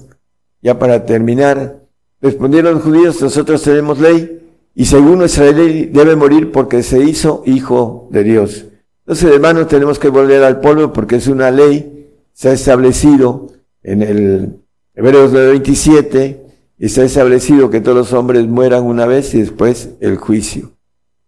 ya 0.64 0.80
para 0.80 1.06
terminar. 1.06 1.84
Respondieron 2.22 2.74
los 2.74 2.84
judíos, 2.84 3.22
nosotros 3.22 3.62
tenemos 3.62 4.00
ley 4.00 4.42
y 4.74 4.86
según 4.86 5.20
nuestra 5.20 5.52
ley 5.52 5.86
debe 5.86 6.16
morir 6.16 6.52
porque 6.52 6.82
se 6.82 7.04
hizo 7.04 7.44
hijo 7.46 8.08
de 8.10 8.24
Dios. 8.24 8.66
Entonces, 9.06 9.34
hermanos, 9.34 9.68
tenemos 9.68 10.00
que 10.00 10.10
volver 10.10 10.44
al 10.44 10.62
polvo 10.62 10.94
porque 10.94 11.18
es 11.18 11.28
una 11.28 11.52
ley, 11.52 12.10
se 12.34 12.50
ha 12.50 12.54
establecido 12.54 13.52
en 13.84 14.02
el 14.02 14.60
Hebreos 14.96 15.34
9:27, 15.34 16.38
y 16.78 16.90
se 16.90 17.02
ha 17.02 17.06
establecido 17.06 17.70
que 17.70 17.82
todos 17.82 17.98
los 17.98 18.14
hombres 18.14 18.48
mueran 18.48 18.84
una 18.84 19.06
vez 19.06 19.34
y 19.34 19.40
después 19.42 19.90
el 20.00 20.18
juicio. 20.18 20.72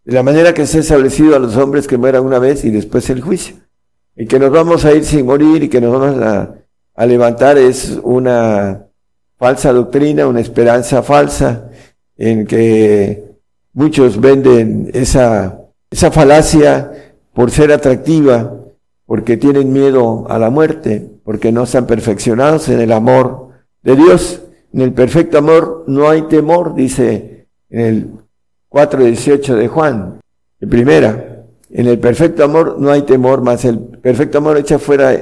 De 0.03 0.13
la 0.13 0.23
manera 0.23 0.53
que 0.53 0.65
se 0.67 0.77
ha 0.77 0.81
establecido 0.81 1.35
a 1.35 1.39
los 1.39 1.55
hombres 1.57 1.87
que 1.87 1.97
mueran 1.97 2.25
una 2.25 2.39
vez 2.39 2.65
y 2.65 2.71
después 2.71 3.09
el 3.09 3.21
juicio. 3.21 3.55
Y 4.15 4.25
que 4.25 4.39
nos 4.39 4.51
vamos 4.51 4.85
a 4.85 4.93
ir 4.93 5.03
sin 5.03 5.25
morir 5.25 5.63
y 5.63 5.69
que 5.69 5.81
nos 5.81 5.99
vamos 5.99 6.21
a, 6.21 6.55
a 6.93 7.05
levantar 7.05 7.57
es 7.57 7.99
una 8.03 8.85
falsa 9.37 9.73
doctrina, 9.73 10.27
una 10.27 10.41
esperanza 10.41 11.03
falsa 11.03 11.69
en 12.17 12.45
que 12.45 13.23
muchos 13.73 14.19
venden 14.19 14.89
esa, 14.93 15.59
esa 15.89 16.11
falacia 16.11 17.04
por 17.35 17.51
ser 17.51 17.73
atractiva, 17.73 18.55
porque 19.05 19.35
tienen 19.35 19.73
miedo 19.73 20.25
a 20.29 20.39
la 20.39 20.49
muerte, 20.49 21.05
porque 21.25 21.51
no 21.51 21.63
están 21.63 21.85
perfeccionados 21.85 22.69
en 22.69 22.79
el 22.79 22.93
amor 22.93 23.49
de 23.83 23.97
Dios. 23.97 24.41
En 24.73 24.81
el 24.81 24.93
perfecto 24.93 25.37
amor 25.37 25.83
no 25.85 26.09
hay 26.09 26.23
temor, 26.23 26.73
dice 26.73 27.47
en 27.69 27.81
el 27.81 28.07
4.18 28.69 29.53
de 29.55 29.67
Juan, 29.67 30.21
en 30.61 30.69
primera. 30.69 31.43
En 31.69 31.87
el 31.87 31.99
perfecto 31.99 32.45
amor 32.45 32.77
no 32.79 32.89
hay 32.89 33.01
temor, 33.01 33.41
más 33.41 33.65
el 33.65 33.79
perfecto 33.79 34.37
amor 34.37 34.57
echa 34.57 34.79
fuera 34.79 35.13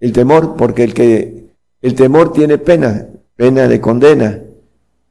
el 0.00 0.12
temor, 0.12 0.56
porque 0.56 0.84
el 0.84 0.94
que 0.94 1.50
el 1.82 1.94
temor 1.94 2.32
tiene 2.32 2.56
pena, 2.56 3.08
pena 3.36 3.68
de 3.68 3.78
condena, 3.78 4.40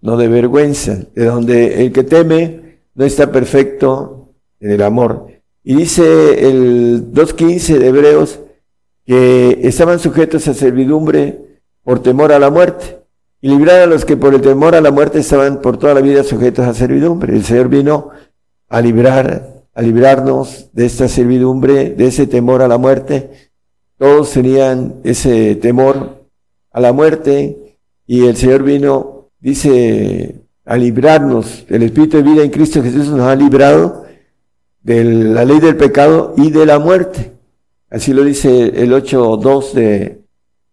no 0.02 0.18
de 0.18 0.28
vergüenza, 0.28 0.98
de 1.14 1.26
donde 1.26 1.86
el 1.86 1.92
que 1.92 2.04
teme 2.04 2.80
no 2.96 3.06
está 3.06 3.32
perfecto 3.32 4.34
en 4.60 4.72
el 4.72 4.82
amor. 4.82 5.37
Y 5.70 5.76
dice 5.76 6.48
el 6.48 7.12
2.15 7.12 7.78
de 7.80 7.88
Hebreos 7.88 8.40
que 9.06 9.60
estaban 9.64 10.00
sujetos 10.00 10.48
a 10.48 10.54
servidumbre 10.54 11.60
por 11.84 12.02
temor 12.02 12.32
a 12.32 12.40
la 12.40 12.50
muerte 12.50 13.00
y 13.42 13.50
librar 13.50 13.82
a 13.82 13.86
los 13.86 14.06
que 14.06 14.16
por 14.16 14.34
el 14.34 14.40
temor 14.40 14.76
a 14.76 14.80
la 14.80 14.92
muerte 14.92 15.20
estaban 15.20 15.60
por 15.60 15.78
toda 15.78 15.94
la 15.94 16.00
vida 16.00 16.24
sujetos 16.24 16.66
a 16.66 16.74
servidumbre. 16.74 17.36
El 17.36 17.44
Señor 17.44 17.68
vino 17.68 18.12
a 18.70 18.80
librar, 18.80 19.66
a 19.74 19.82
librarnos 19.82 20.70
de 20.72 20.86
esta 20.86 21.10
servidumbre, 21.10 21.90
de 21.90 22.08
ese 22.08 22.28
temor 22.28 22.62
a 22.62 22.70
la 22.70 22.78
muerte. 22.78 23.50
Todos 23.98 24.32
tenían 24.32 25.02
ese 25.04 25.56
temor 25.56 26.30
a 26.72 26.80
la 26.80 26.94
muerte 26.94 27.78
y 28.06 28.26
el 28.26 28.38
Señor 28.38 28.64
vino, 28.64 29.32
dice, 29.42 30.34
a 30.64 30.78
librarnos. 30.78 31.66
El 31.68 31.84
Espíritu 31.84 32.16
de 32.16 32.24
vida 32.24 32.44
en 32.46 32.52
Cristo 32.52 32.82
Jesús 32.82 33.10
nos 33.10 33.28
ha 33.28 33.36
librado 33.36 34.07
de 34.82 35.04
la 35.04 35.46
ley 35.46 35.60
del 35.60 35.76
pecado 35.76 36.34
y 36.38 36.52
de 36.52 36.66
la 36.66 36.80
muerte. 36.80 37.34
Así 37.90 38.14
lo 38.14 38.24
dice 38.24 38.74
el 38.82 38.92
8.2 38.92 39.74
de 39.74 40.22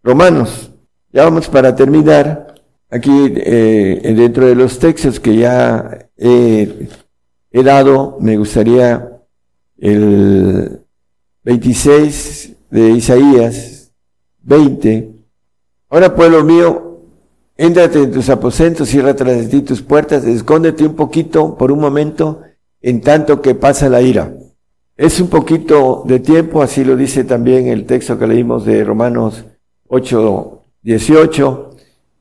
Romanos. 0.02 0.70
Ya 1.12 1.24
vamos 1.24 1.48
para 1.48 1.74
terminar. 1.74 2.54
Aquí, 2.90 3.32
eh, 3.36 4.14
dentro 4.16 4.46
de 4.46 4.54
los 4.54 4.78
textos 4.78 5.18
que 5.18 5.36
ya 5.36 6.08
he, 6.16 6.88
dado, 7.50 8.18
me 8.20 8.36
gustaría 8.36 9.20
el 9.78 10.80
26 11.42 12.52
de 12.70 12.90
Isaías 12.90 13.92
20. 14.42 15.10
Ahora, 15.88 16.14
pueblo 16.14 16.44
mío, 16.44 16.84
Éntrate 17.56 18.02
en 18.02 18.10
tus 18.10 18.28
aposentos, 18.30 18.88
cierra 18.88 19.14
tras 19.14 19.36
de 19.36 19.46
ti 19.46 19.62
tus 19.62 19.80
puertas, 19.80 20.24
escóndete 20.24 20.84
un 20.84 20.96
poquito 20.96 21.56
por 21.56 21.70
un 21.70 21.78
momento 21.78 22.42
en 22.84 23.00
tanto 23.00 23.40
que 23.40 23.54
pasa 23.54 23.88
la 23.88 24.02
ira. 24.02 24.34
Es 24.94 25.18
un 25.18 25.28
poquito 25.28 26.02
de 26.06 26.20
tiempo, 26.20 26.62
así 26.62 26.84
lo 26.84 26.96
dice 26.96 27.24
también 27.24 27.66
el 27.66 27.86
texto 27.86 28.18
que 28.18 28.26
leímos 28.26 28.66
de 28.66 28.84
Romanos 28.84 29.42
8, 29.88 30.62
18, 30.82 31.70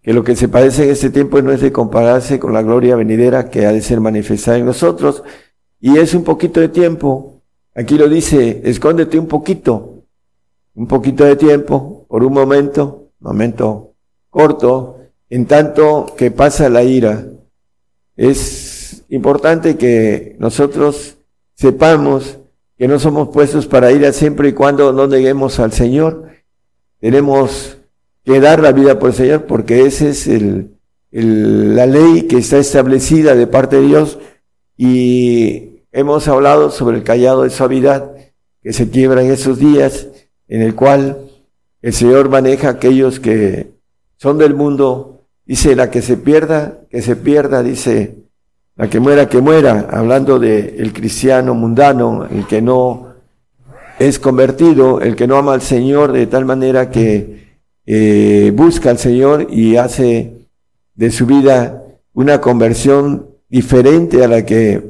que 0.02 0.14
lo 0.14 0.24
que 0.24 0.38
se 0.38 0.48
padece 0.48 0.86
en 0.86 0.92
este 0.92 1.10
tiempo 1.10 1.42
no 1.42 1.52
es 1.52 1.60
de 1.60 1.74
compararse 1.74 2.40
con 2.40 2.54
la 2.54 2.62
gloria 2.62 2.96
venidera 2.96 3.50
que 3.50 3.66
ha 3.66 3.74
de 3.74 3.82
ser 3.82 4.00
manifestada 4.00 4.58
en 4.58 4.66
nosotros, 4.66 5.24
y 5.82 5.98
es 5.98 6.14
un 6.14 6.24
poquito 6.24 6.62
de 6.62 6.70
tiempo. 6.70 7.42
Aquí 7.76 7.98
lo 7.98 8.08
dice, 8.08 8.62
escóndete 8.64 9.20
un 9.20 9.28
poquito, 9.28 10.06
un 10.76 10.88
poquito 10.88 11.26
de 11.26 11.36
tiempo, 11.36 12.06
por 12.08 12.24
un 12.24 12.32
momento, 12.32 13.10
momento 13.20 13.96
corto, 14.30 14.96
en 15.30 15.46
tanto 15.46 16.14
que 16.18 16.32
pasa 16.32 16.70
la 16.70 16.84
ira. 16.84 17.26
Es 18.16 18.73
importante 19.14 19.78
que 19.78 20.36
nosotros 20.40 21.18
sepamos 21.54 22.40
que 22.78 22.88
no 22.88 22.98
somos 23.00 23.30
puestos 23.30 23.68
para 23.68 23.92
ira 23.92 24.12
siempre 24.12 24.50
y 24.50 24.54
cuando 24.54 24.92
no 24.92 25.06
neguemos 25.08 25.60
al 25.60 25.72
Señor. 25.72 26.30
Tenemos 27.00 27.78
que 28.26 28.40
dar 28.40 28.60
la 28.60 28.72
vida 28.72 28.98
por 28.98 29.12
el 29.12 29.16
Señor 29.16 29.44
porque 29.46 29.86
esa 29.86 30.08
es 30.08 30.28
el, 30.28 30.72
la 31.12 31.86
ley 31.86 32.24
que 32.24 32.38
está 32.38 32.58
establecida 32.58 33.36
de 33.36 33.46
parte 33.46 33.76
de 33.76 33.88
Dios 33.88 34.18
y 34.76 35.84
hemos 35.92 36.28
hablado 36.28 36.72
sobre 36.72 36.98
el 36.98 37.04
callado 37.04 37.44
de 37.44 37.52
suavidad 37.52 38.12
que 38.64 38.74
se 38.74 38.90
quiebra 38.90 39.22
en 39.24 39.32
esos 39.32 39.60
días 39.60 40.08
en 40.48 40.64
el 40.64 40.74
cual 40.74 41.30
el 41.84 41.94
Señor 41.94 42.30
maneja 42.30 42.70
a 42.70 42.72
aquellos 42.72 43.20
que 43.20 43.74
son 44.18 44.40
del 44.40 44.56
mundo. 44.56 45.22
Dice, 45.46 45.76
la 45.76 45.92
que 45.92 46.02
se 46.02 46.18
pierda, 46.18 46.80
que 46.90 47.02
se 47.02 47.16
pierda, 47.16 47.62
dice, 47.62 48.23
la 48.76 48.90
que 48.90 49.00
muera, 49.00 49.30
que 49.30 49.42
muera, 49.42 49.88
hablando 49.92 50.40
de 50.40 50.76
el 50.80 50.94
cristiano 50.94 51.54
mundano, 51.54 52.26
el 52.26 52.48
que 52.48 52.62
no 52.62 53.14
es 54.00 54.18
convertido, 54.20 55.00
el 55.02 55.16
que 55.16 55.28
no 55.28 55.38
ama 55.38 55.54
al 55.54 55.62
Señor 55.62 56.12
de 56.12 56.26
tal 56.26 56.46
manera 56.46 56.90
que 56.90 57.60
eh, 57.86 58.52
busca 58.56 58.90
al 58.90 58.98
Señor 58.98 59.48
y 59.50 59.76
hace 59.76 60.48
de 60.96 61.12
su 61.12 61.26
vida 61.26 61.84
una 62.14 62.42
conversión 62.42 63.28
diferente 63.50 64.24
a 64.24 64.28
la 64.28 64.46
que 64.46 64.82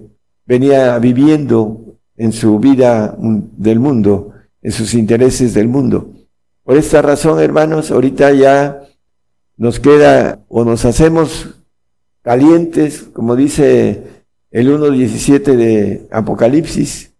venía 0.45 0.97
viviendo 0.99 1.81
en 2.15 2.31
su 2.31 2.59
vida 2.59 3.15
del 3.17 3.79
mundo, 3.79 4.33
en 4.61 4.71
sus 4.71 4.93
intereses 4.93 5.53
del 5.53 5.67
mundo. 5.67 6.09
Por 6.63 6.77
esta 6.77 7.01
razón, 7.01 7.41
hermanos, 7.41 7.91
ahorita 7.91 8.31
ya 8.31 8.81
nos 9.57 9.79
queda 9.79 10.39
o 10.47 10.63
nos 10.63 10.85
hacemos 10.85 11.49
calientes, 12.23 13.03
como 13.13 13.35
dice 13.35 14.01
el 14.49 14.69
1.17 14.69 15.55
de 15.55 16.07
Apocalipsis. 16.11 17.11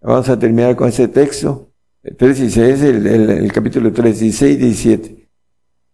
Vamos 0.00 0.28
a 0.28 0.38
terminar 0.38 0.76
con 0.76 0.88
ese 0.88 1.08
texto. 1.08 1.68
El 2.02 2.16
3.16 2.16 2.58
es 2.62 2.82
el, 2.82 3.06
el, 3.06 3.52
capítulo 3.52 3.92
3, 3.92 4.20
16 4.20 4.54
y 4.54 4.56
17. 4.56 5.28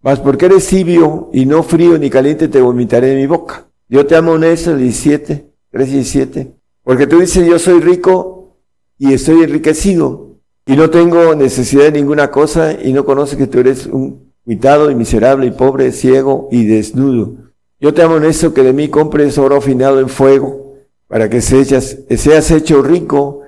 Mas 0.02 0.20
porque 0.20 0.46
eres 0.46 0.66
tibio 0.68 1.30
y 1.32 1.44
no 1.46 1.62
frío 1.62 1.98
ni 1.98 2.08
caliente, 2.08 2.48
te 2.48 2.60
vomitaré 2.60 3.08
de 3.08 3.16
mi 3.16 3.26
boca. 3.26 3.66
Yo 3.88 4.06
te 4.06 4.14
amo 4.14 4.36
en 4.36 4.44
eso, 4.44 4.76
17, 4.76 5.46
3 5.70 5.90
17. 5.90 6.52
Porque 6.84 7.06
tú 7.06 7.18
dices, 7.18 7.46
yo 7.46 7.58
soy 7.58 7.80
rico 7.80 8.56
y 8.98 9.12
estoy 9.12 9.42
enriquecido 9.42 10.36
y 10.66 10.76
no 10.76 10.90
tengo 10.90 11.34
necesidad 11.34 11.84
de 11.84 11.92
ninguna 11.92 12.30
cosa 12.30 12.74
y 12.74 12.92
no 12.92 13.04
conoces 13.04 13.38
que 13.38 13.46
tú 13.46 13.58
eres 13.58 13.86
un 13.86 14.32
cuitado 14.44 14.90
y 14.90 14.94
miserable 14.94 15.46
y 15.46 15.50
pobre, 15.50 15.92
ciego 15.92 16.48
y 16.50 16.64
desnudo. 16.66 17.47
Yo 17.80 17.94
te 17.94 18.02
amo 18.02 18.16
en 18.16 18.24
eso 18.24 18.52
que 18.52 18.64
de 18.64 18.72
mí 18.72 18.88
compres 18.88 19.38
oro 19.38 19.56
afinado 19.56 20.00
en 20.00 20.08
fuego 20.08 20.74
para 21.06 21.30
que 21.30 21.40
seas, 21.40 22.50
hecho 22.50 22.82
rico 22.82 23.42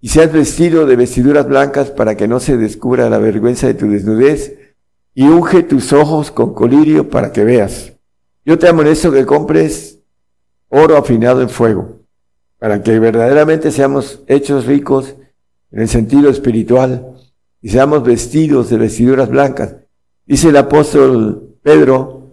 y 0.00 0.08
seas 0.08 0.32
vestido 0.32 0.86
de 0.86 0.96
vestiduras 0.96 1.46
blancas 1.46 1.90
para 1.90 2.16
que 2.16 2.26
no 2.26 2.40
se 2.40 2.56
descubra 2.56 3.10
la 3.10 3.18
vergüenza 3.18 3.66
de 3.66 3.74
tu 3.74 3.88
desnudez 3.90 4.56
y 5.14 5.28
unge 5.28 5.62
tus 5.62 5.92
ojos 5.92 6.30
con 6.30 6.54
colirio 6.54 7.10
para 7.10 7.30
que 7.30 7.44
veas. 7.44 7.92
Yo 8.46 8.58
te 8.58 8.68
amo 8.68 8.82
en 8.82 8.88
eso 8.88 9.12
que 9.12 9.26
compres 9.26 9.98
oro 10.68 10.96
afinado 10.96 11.42
en 11.42 11.50
fuego, 11.50 12.00
para 12.58 12.82
que 12.82 12.98
verdaderamente 12.98 13.70
seamos 13.70 14.22
hechos 14.26 14.64
ricos 14.64 15.14
en 15.70 15.82
el 15.82 15.88
sentido 15.88 16.30
espiritual 16.30 17.16
y 17.60 17.68
seamos 17.68 18.02
vestidos 18.02 18.70
de 18.70 18.78
vestiduras 18.78 19.28
blancas. 19.28 19.76
Dice 20.26 20.48
el 20.48 20.56
apóstol 20.56 21.58
Pedro 21.62 22.23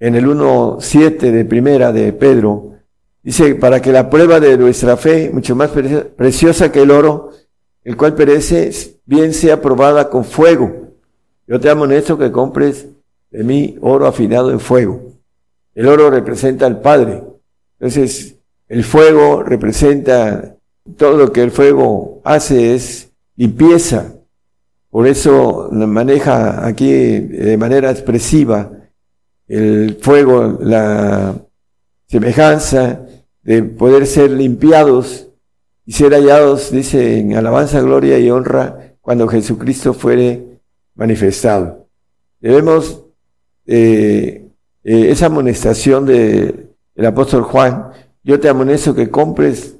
en 0.00 0.16
el 0.16 0.26
1.7 0.26 1.30
de 1.30 1.44
primera 1.44 1.92
de 1.92 2.12
Pedro, 2.12 2.72
dice, 3.22 3.54
para 3.54 3.80
que 3.80 3.92
la 3.92 4.10
prueba 4.10 4.40
de 4.40 4.58
nuestra 4.58 4.96
fe, 4.96 5.30
mucho 5.32 5.54
más 5.54 5.70
preciosa 6.16 6.72
que 6.72 6.82
el 6.82 6.90
oro, 6.90 7.30
el 7.84 7.96
cual 7.96 8.14
perece, 8.14 8.72
bien 9.06 9.32
sea 9.32 9.62
probada 9.62 10.10
con 10.10 10.24
fuego 10.24 10.90
yo 11.50 11.58
te 11.58 11.68
amo 11.68 11.84
en 11.84 11.90
esto 11.90 12.16
que 12.16 12.30
compres 12.30 12.86
de 13.32 13.42
mí 13.42 13.76
oro 13.80 14.06
afinado 14.06 14.52
en 14.52 14.60
fuego. 14.60 15.14
El 15.74 15.88
oro 15.88 16.08
representa 16.08 16.64
al 16.64 16.80
Padre. 16.80 17.24
Entonces, 17.80 18.36
el 18.68 18.84
fuego 18.84 19.42
representa 19.42 20.54
todo 20.96 21.16
lo 21.16 21.32
que 21.32 21.42
el 21.42 21.50
fuego 21.50 22.20
hace 22.22 22.76
es 22.76 23.10
limpieza. 23.34 24.12
Por 24.90 25.08
eso 25.08 25.68
maneja 25.72 26.64
aquí 26.64 26.92
de 26.92 27.56
manera 27.56 27.90
expresiva 27.90 28.70
el 29.50 29.98
fuego, 30.00 30.58
la 30.62 31.34
semejanza 32.06 33.00
de 33.42 33.64
poder 33.64 34.06
ser 34.06 34.30
limpiados 34.30 35.26
y 35.84 35.92
ser 35.92 36.12
hallados, 36.12 36.70
dice 36.70 37.18
en 37.18 37.34
alabanza, 37.34 37.80
gloria 37.80 38.16
y 38.20 38.30
honra, 38.30 38.94
cuando 39.00 39.26
Jesucristo 39.26 39.92
fuere 39.92 40.60
manifestado. 40.94 41.88
Debemos, 42.40 43.02
eh, 43.66 44.46
eh, 44.84 45.10
esa 45.10 45.26
amonestación 45.26 46.06
del 46.06 46.70
el 46.94 47.06
apóstol 47.06 47.42
Juan, 47.42 47.90
yo 48.22 48.38
te 48.38 48.48
amonesto 48.48 48.94
que 48.94 49.10
compres, 49.10 49.74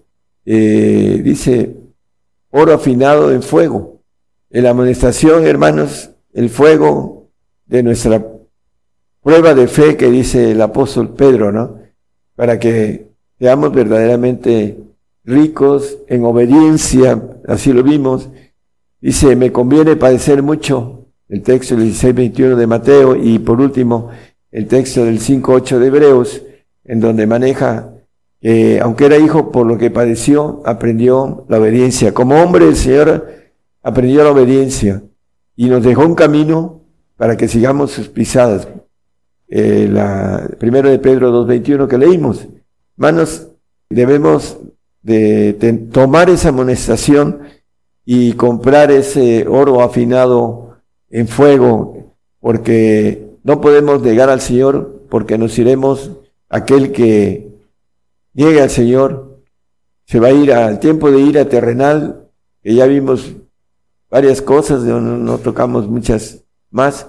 eh, 0.46 1.20
dice, 1.22 1.76
oro 2.50 2.74
afinado 2.74 3.30
en 3.32 3.44
fuego. 3.44 4.00
En 4.50 4.64
la 4.64 4.70
amonestación, 4.70 5.46
hermanos, 5.46 6.10
el 6.32 6.50
fuego 6.50 7.28
de 7.66 7.84
nuestra 7.84 8.20
prueba 9.22 9.54
de 9.54 9.68
fe 9.68 9.96
que 9.96 10.10
dice 10.10 10.52
el 10.52 10.62
apóstol 10.62 11.14
Pedro, 11.14 11.52
¿no? 11.52 11.78
Para 12.36 12.58
que 12.58 13.08
seamos 13.38 13.72
verdaderamente 13.72 14.78
ricos 15.24 15.98
en 16.08 16.24
obediencia, 16.24 17.20
así 17.46 17.72
lo 17.72 17.82
vimos. 17.82 18.28
Dice, 19.00 19.36
me 19.36 19.52
conviene 19.52 19.96
padecer 19.96 20.42
mucho 20.42 21.06
el 21.28 21.42
texto 21.42 21.76
del 21.76 21.92
16-21 21.92 22.56
de 22.56 22.66
Mateo 22.66 23.16
y 23.16 23.38
por 23.38 23.60
último 23.60 24.10
el 24.50 24.66
texto 24.66 25.04
del 25.04 25.20
5-8 25.20 25.78
de 25.78 25.86
Hebreos, 25.86 26.42
en 26.84 27.00
donde 27.00 27.26
maneja 27.26 27.94
que 28.40 28.80
aunque 28.80 29.06
era 29.06 29.18
hijo 29.18 29.52
por 29.52 29.66
lo 29.66 29.76
que 29.78 29.90
padeció, 29.90 30.62
aprendió 30.64 31.44
la 31.48 31.58
obediencia. 31.58 32.12
Como 32.14 32.42
hombre 32.42 32.66
el 32.66 32.76
Señor 32.76 33.28
aprendió 33.82 34.24
la 34.24 34.30
obediencia 34.30 35.02
y 35.56 35.68
nos 35.68 35.82
dejó 35.82 36.06
un 36.06 36.14
camino 36.14 36.80
para 37.16 37.36
que 37.36 37.48
sigamos 37.48 37.92
sus 37.92 38.08
pisadas. 38.08 38.66
Eh, 39.52 39.88
la 39.90 40.48
primero 40.58 40.88
de 40.88 41.00
Pedro 41.00 41.44
2.21 41.44 41.88
que 41.88 41.98
leímos. 41.98 42.46
Manos, 42.96 43.48
debemos 43.88 44.56
de 45.02 45.88
tomar 45.92 46.30
esa 46.30 46.50
amonestación 46.50 47.40
y 48.04 48.34
comprar 48.34 48.92
ese 48.92 49.48
oro 49.48 49.82
afinado 49.82 50.76
en 51.10 51.26
fuego, 51.26 52.14
porque 52.38 53.36
no 53.42 53.60
podemos 53.60 54.02
negar 54.02 54.30
al 54.30 54.40
Señor, 54.40 55.02
porque 55.08 55.36
nos 55.36 55.58
iremos, 55.58 56.12
aquel 56.48 56.92
que 56.92 57.48
niegue 58.34 58.62
al 58.62 58.70
Señor, 58.70 59.40
se 60.06 60.20
va 60.20 60.28
a 60.28 60.32
ir 60.32 60.52
al 60.52 60.78
tiempo 60.78 61.10
de 61.10 61.20
ira 61.20 61.48
terrenal, 61.48 62.28
ya 62.62 62.86
vimos 62.86 63.32
varias 64.10 64.42
cosas, 64.42 64.82
no, 64.82 65.00
no 65.00 65.38
tocamos 65.38 65.88
muchas 65.88 66.44
más, 66.70 67.06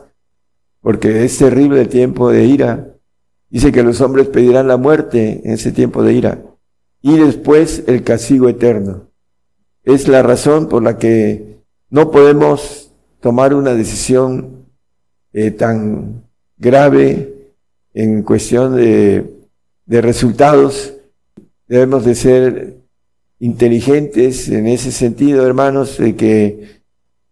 porque 0.82 1.24
es 1.24 1.38
terrible 1.38 1.82
el 1.82 1.90
tiempo 1.90 2.30
de 2.30 2.46
ira. 2.46 2.88
Dice 3.50 3.72
que 3.72 3.84
los 3.84 4.02
hombres 4.02 4.28
pedirán 4.28 4.68
la 4.68 4.78
muerte 4.78 5.42
en 5.44 5.52
ese 5.54 5.72
tiempo 5.72 6.04
de 6.04 6.14
ira 6.14 6.42
y 7.02 7.18
después 7.18 7.84
el 7.88 8.04
castigo 8.04 8.50
eterno. 8.50 9.10
Es 9.84 10.08
la 10.08 10.22
razón 10.22 10.68
por 10.70 10.84
la 10.84 10.98
que 10.98 11.58
no 11.90 12.12
podemos 12.12 12.92
tomar 13.20 13.54
una 13.54 13.74
decisión 13.74 14.66
eh, 15.34 15.52
tan 15.52 16.24
grave 16.58 17.34
en 17.94 18.24
cuestión 18.24 18.76
de, 18.76 19.26
de 19.86 20.02
resultados. 20.02 20.94
Debemos 21.68 22.06
de 22.06 22.16
ser 22.16 22.78
inteligentes 23.40 24.50
en 24.50 24.68
ese 24.68 24.92
sentido, 24.92 25.46
hermanos, 25.46 25.98
de 25.98 26.16
que 26.16 26.82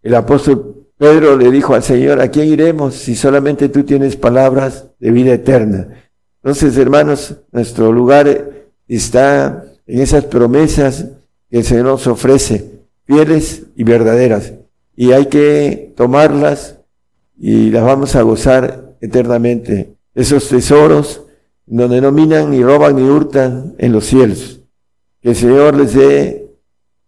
el 0.01 0.15
apóstol 0.15 0.78
Pedro 0.99 1.35
le 1.35 1.49
dijo 1.49 1.73
al 1.73 1.81
Señor, 1.81 2.21
¿a 2.21 2.29
quién 2.29 2.49
iremos 2.49 2.93
si 2.93 3.15
solamente 3.15 3.69
tú 3.69 3.83
tienes 3.83 4.15
palabras 4.15 4.85
de 4.99 5.09
vida 5.09 5.33
eterna? 5.33 5.87
Entonces, 6.43 6.77
hermanos, 6.77 7.37
nuestro 7.51 7.91
lugar 7.91 8.51
está 8.87 9.65
en 9.87 10.01
esas 10.01 10.25
promesas 10.25 11.07
que 11.49 11.57
el 11.57 11.63
Señor 11.63 11.85
nos 11.85 12.05
ofrece, 12.05 12.83
fieles 13.05 13.63
y 13.75 13.83
verdaderas 13.83 14.53
y 14.99 15.13
hay 15.13 15.27
que 15.27 15.93
tomarlas 15.95 16.75
y 17.37 17.71
las 17.71 17.85
vamos 17.85 18.17
a 18.17 18.21
gozar 18.21 18.97
eternamente. 18.99 19.95
Esos 20.13 20.49
tesoros 20.49 21.23
donde 21.65 22.01
no 22.01 22.11
minan, 22.11 22.51
ni 22.51 22.61
roban, 22.61 22.97
ni 22.97 23.03
hurtan 23.03 23.75
en 23.77 23.93
los 23.93 24.07
cielos. 24.07 24.59
Que 25.21 25.29
el 25.29 25.35
Señor 25.37 25.77
les 25.77 25.93
dé 25.93 26.51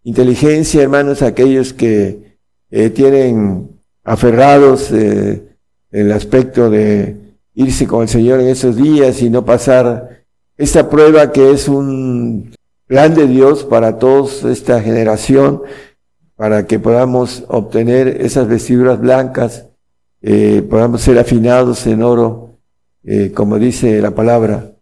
inteligencia, 0.04 0.82
hermanos, 0.82 1.20
a 1.20 1.26
aquellos 1.26 1.74
que 1.74 2.38
eh, 2.70 2.88
tienen 2.88 3.71
aferrados 4.04 4.90
eh, 4.90 5.42
el 5.90 6.12
aspecto 6.12 6.70
de 6.70 7.16
irse 7.54 7.86
con 7.86 8.02
el 8.02 8.08
Señor 8.08 8.40
en 8.40 8.48
esos 8.48 8.76
días 8.76 9.22
y 9.22 9.30
no 9.30 9.44
pasar 9.44 10.24
esta 10.56 10.88
prueba 10.88 11.32
que 11.32 11.50
es 11.50 11.68
un 11.68 12.54
plan 12.86 13.14
de 13.14 13.26
Dios 13.26 13.64
para 13.64 13.98
toda 13.98 14.50
esta 14.50 14.80
generación, 14.80 15.62
para 16.36 16.66
que 16.66 16.78
podamos 16.78 17.44
obtener 17.48 18.08
esas 18.08 18.48
vestiduras 18.48 19.00
blancas, 19.00 19.66
eh, 20.20 20.62
podamos 20.68 21.02
ser 21.02 21.18
afinados 21.18 21.86
en 21.86 22.02
oro, 22.02 22.58
eh, 23.04 23.32
como 23.34 23.58
dice 23.58 24.00
la 24.00 24.12
palabra, 24.12 24.72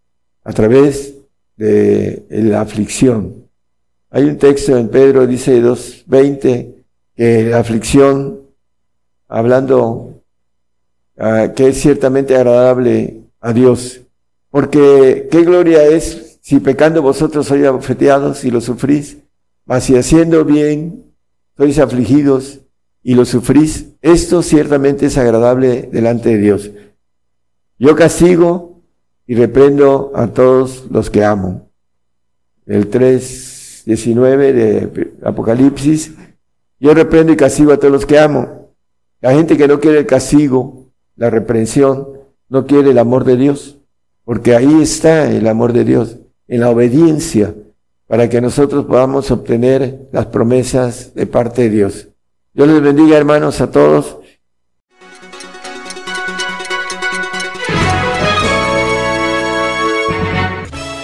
a 0.45 0.53
través 0.53 1.14
de 1.57 2.25
la 2.31 2.62
aflicción. 2.62 3.41
Hay 4.11 4.25
un 4.25 4.39
texto 4.39 4.77
en 4.77 4.89
Pedro, 4.89 5.27
dice 5.27 5.62
2.20, 5.62 6.75
que 7.14 7.45
la 7.45 7.61
aflicción, 7.61 8.39
hablando 9.31 10.22
ah, 11.16 11.53
que 11.57 11.68
es 11.68 11.81
ciertamente 11.81 12.35
agradable 12.35 13.22
a 13.41 13.53
Dios, 13.53 14.03
porque 14.51 15.28
qué 15.31 15.45
gloria 15.45 15.87
es 15.87 16.39
si 16.43 16.59
pecando 16.59 17.01
vosotros 17.01 17.47
sois 17.47 17.64
abofeteados 17.64 18.45
y 18.45 18.51
lo 18.51 18.61
sufrís, 18.61 19.18
mas 19.64 19.85
si 19.85 19.97
haciendo 19.97 20.45
bien 20.45 21.05
sois 21.57 21.78
afligidos 21.78 22.61
y 23.03 23.14
lo 23.14 23.24
sufrís, 23.24 23.87
esto 24.03 24.43
ciertamente 24.43 25.07
es 25.07 25.16
agradable 25.16 25.89
delante 25.93 26.31
de 26.31 26.39
Dios. 26.39 26.70
Yo 27.78 27.95
castigo 27.95 28.83
y 29.26 29.37
reprendo 29.37 30.11
a 30.14 30.26
todos 30.26 30.87
los 30.91 31.09
que 31.09 31.24
amo. 31.24 31.70
El 32.66 32.91
3.19 32.91 34.53
de 34.53 35.12
Apocalipsis, 35.22 36.14
yo 36.81 36.95
reprendo 36.95 37.33
y 37.33 37.37
castigo 37.37 37.72
a 37.72 37.78
todos 37.78 37.93
los 37.93 38.07
que 38.07 38.18
amo. 38.18 38.60
La 39.21 39.33
gente 39.33 39.57
que 39.57 39.68
no 39.68 39.81
quiere 39.81 39.99
el 39.99 40.07
castigo, 40.07 40.87
la 41.16 41.29
reprensión, 41.29 42.09
no 42.49 42.66
quiere 42.66 42.91
el 42.91 42.99
amor 42.99 43.25
de 43.25 43.37
Dios, 43.37 43.77
porque 44.25 44.55
ahí 44.57 44.81
está 44.81 45.31
el 45.31 45.47
amor 45.47 45.73
de 45.73 45.85
Dios, 45.85 46.16
en 46.49 46.61
la 46.61 46.71
obediencia, 46.71 47.55
para 48.07 48.29
que 48.29 48.41
nosotros 48.41 48.87
podamos 48.87 49.31
obtener 49.31 50.09
las 50.12 50.27
promesas 50.27 51.14
de 51.14 51.27
parte 51.27 51.62
de 51.62 51.71
Dios. 51.71 52.09
Dios 52.55 52.68
les 52.68 52.83
bendiga, 52.83 53.16
hermanos, 53.16 53.61
a 53.61 53.71
todos. 53.71 54.16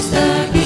Stuck 0.00 0.52
the 0.52 0.57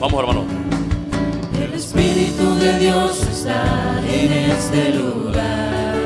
Vamos, 0.00 0.20
hermano. 0.20 0.44
El 1.60 1.74
Espíritu 1.74 2.54
de 2.54 2.78
Dios 2.78 3.20
está 3.32 4.00
en 4.08 4.32
este 4.32 4.92
lugar. 4.94 5.96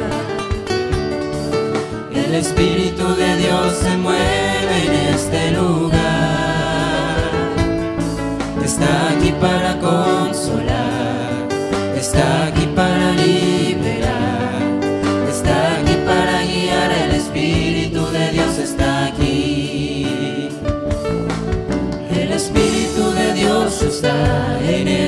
El 2.15 2.35
Espíritu 2.35 3.15
de 3.17 3.37
Dios 3.37 3.75
se 3.75 3.97
mueve 3.99 4.87
en 4.87 5.15
este 5.15 5.51
lugar. 5.51 6.42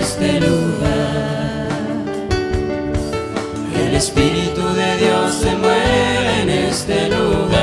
este 0.04 0.38
lugar. 0.38 1.68
El 3.82 3.94
Espíritu 3.94 4.62
de 4.80 4.96
Dios 4.98 5.34
se 5.42 5.56
mueve 5.56 6.42
en 6.42 6.50
este 6.50 7.08
lugar. 7.08 7.54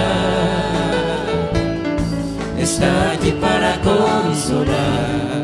Está 2.58 3.12
aquí 3.12 3.32
para 3.46 3.80
consolar, 3.82 5.42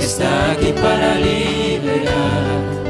está 0.00 0.52
aquí 0.52 0.72
para 0.72 1.16
liberar 1.16 2.85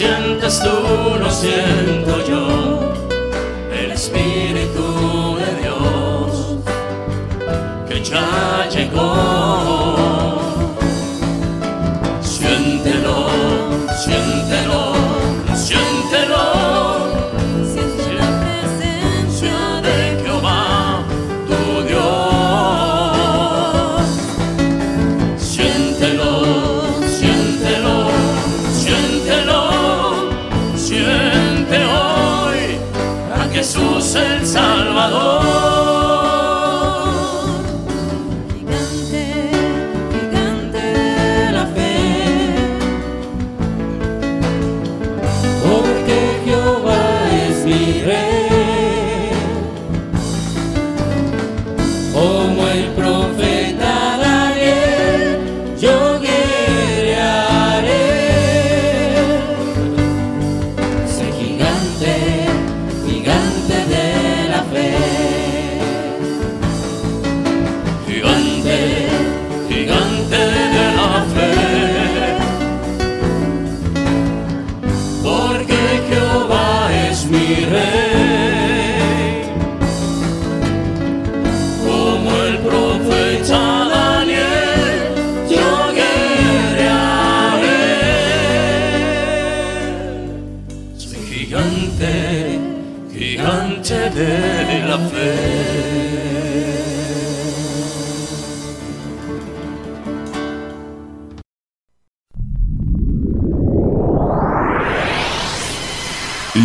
sientes 0.00 0.60
tú, 0.60 1.18
lo 1.20 1.30
siento 1.30 2.26
yo, 2.26 2.94
el 3.70 3.92
Espíritu 3.92 5.36
de 5.36 5.50
Dios 5.60 6.56
que 7.86 8.02
ya 8.02 8.66
llegó. 8.70 9.09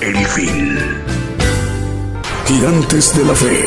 El 0.00 0.16
fin. 0.26 0.78
Gigantes 2.46 3.14
de 3.14 3.24
la 3.24 3.34
fe. 3.34 3.64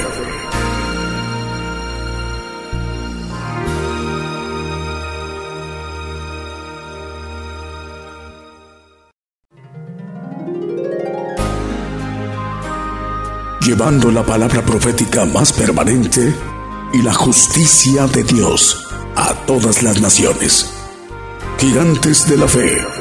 Llevando 13.61 14.09
la 14.11 14.23
palabra 14.23 14.63
profética 14.63 15.25
más 15.25 15.53
permanente 15.53 16.33
y 16.93 17.03
la 17.03 17.13
justicia 17.13 18.07
de 18.07 18.23
Dios 18.23 18.87
a 19.15 19.35
todas 19.45 19.83
las 19.83 20.01
naciones. 20.01 20.73
Gigantes 21.59 22.27
de 22.27 22.37
la 22.37 22.47
fe. 22.47 23.00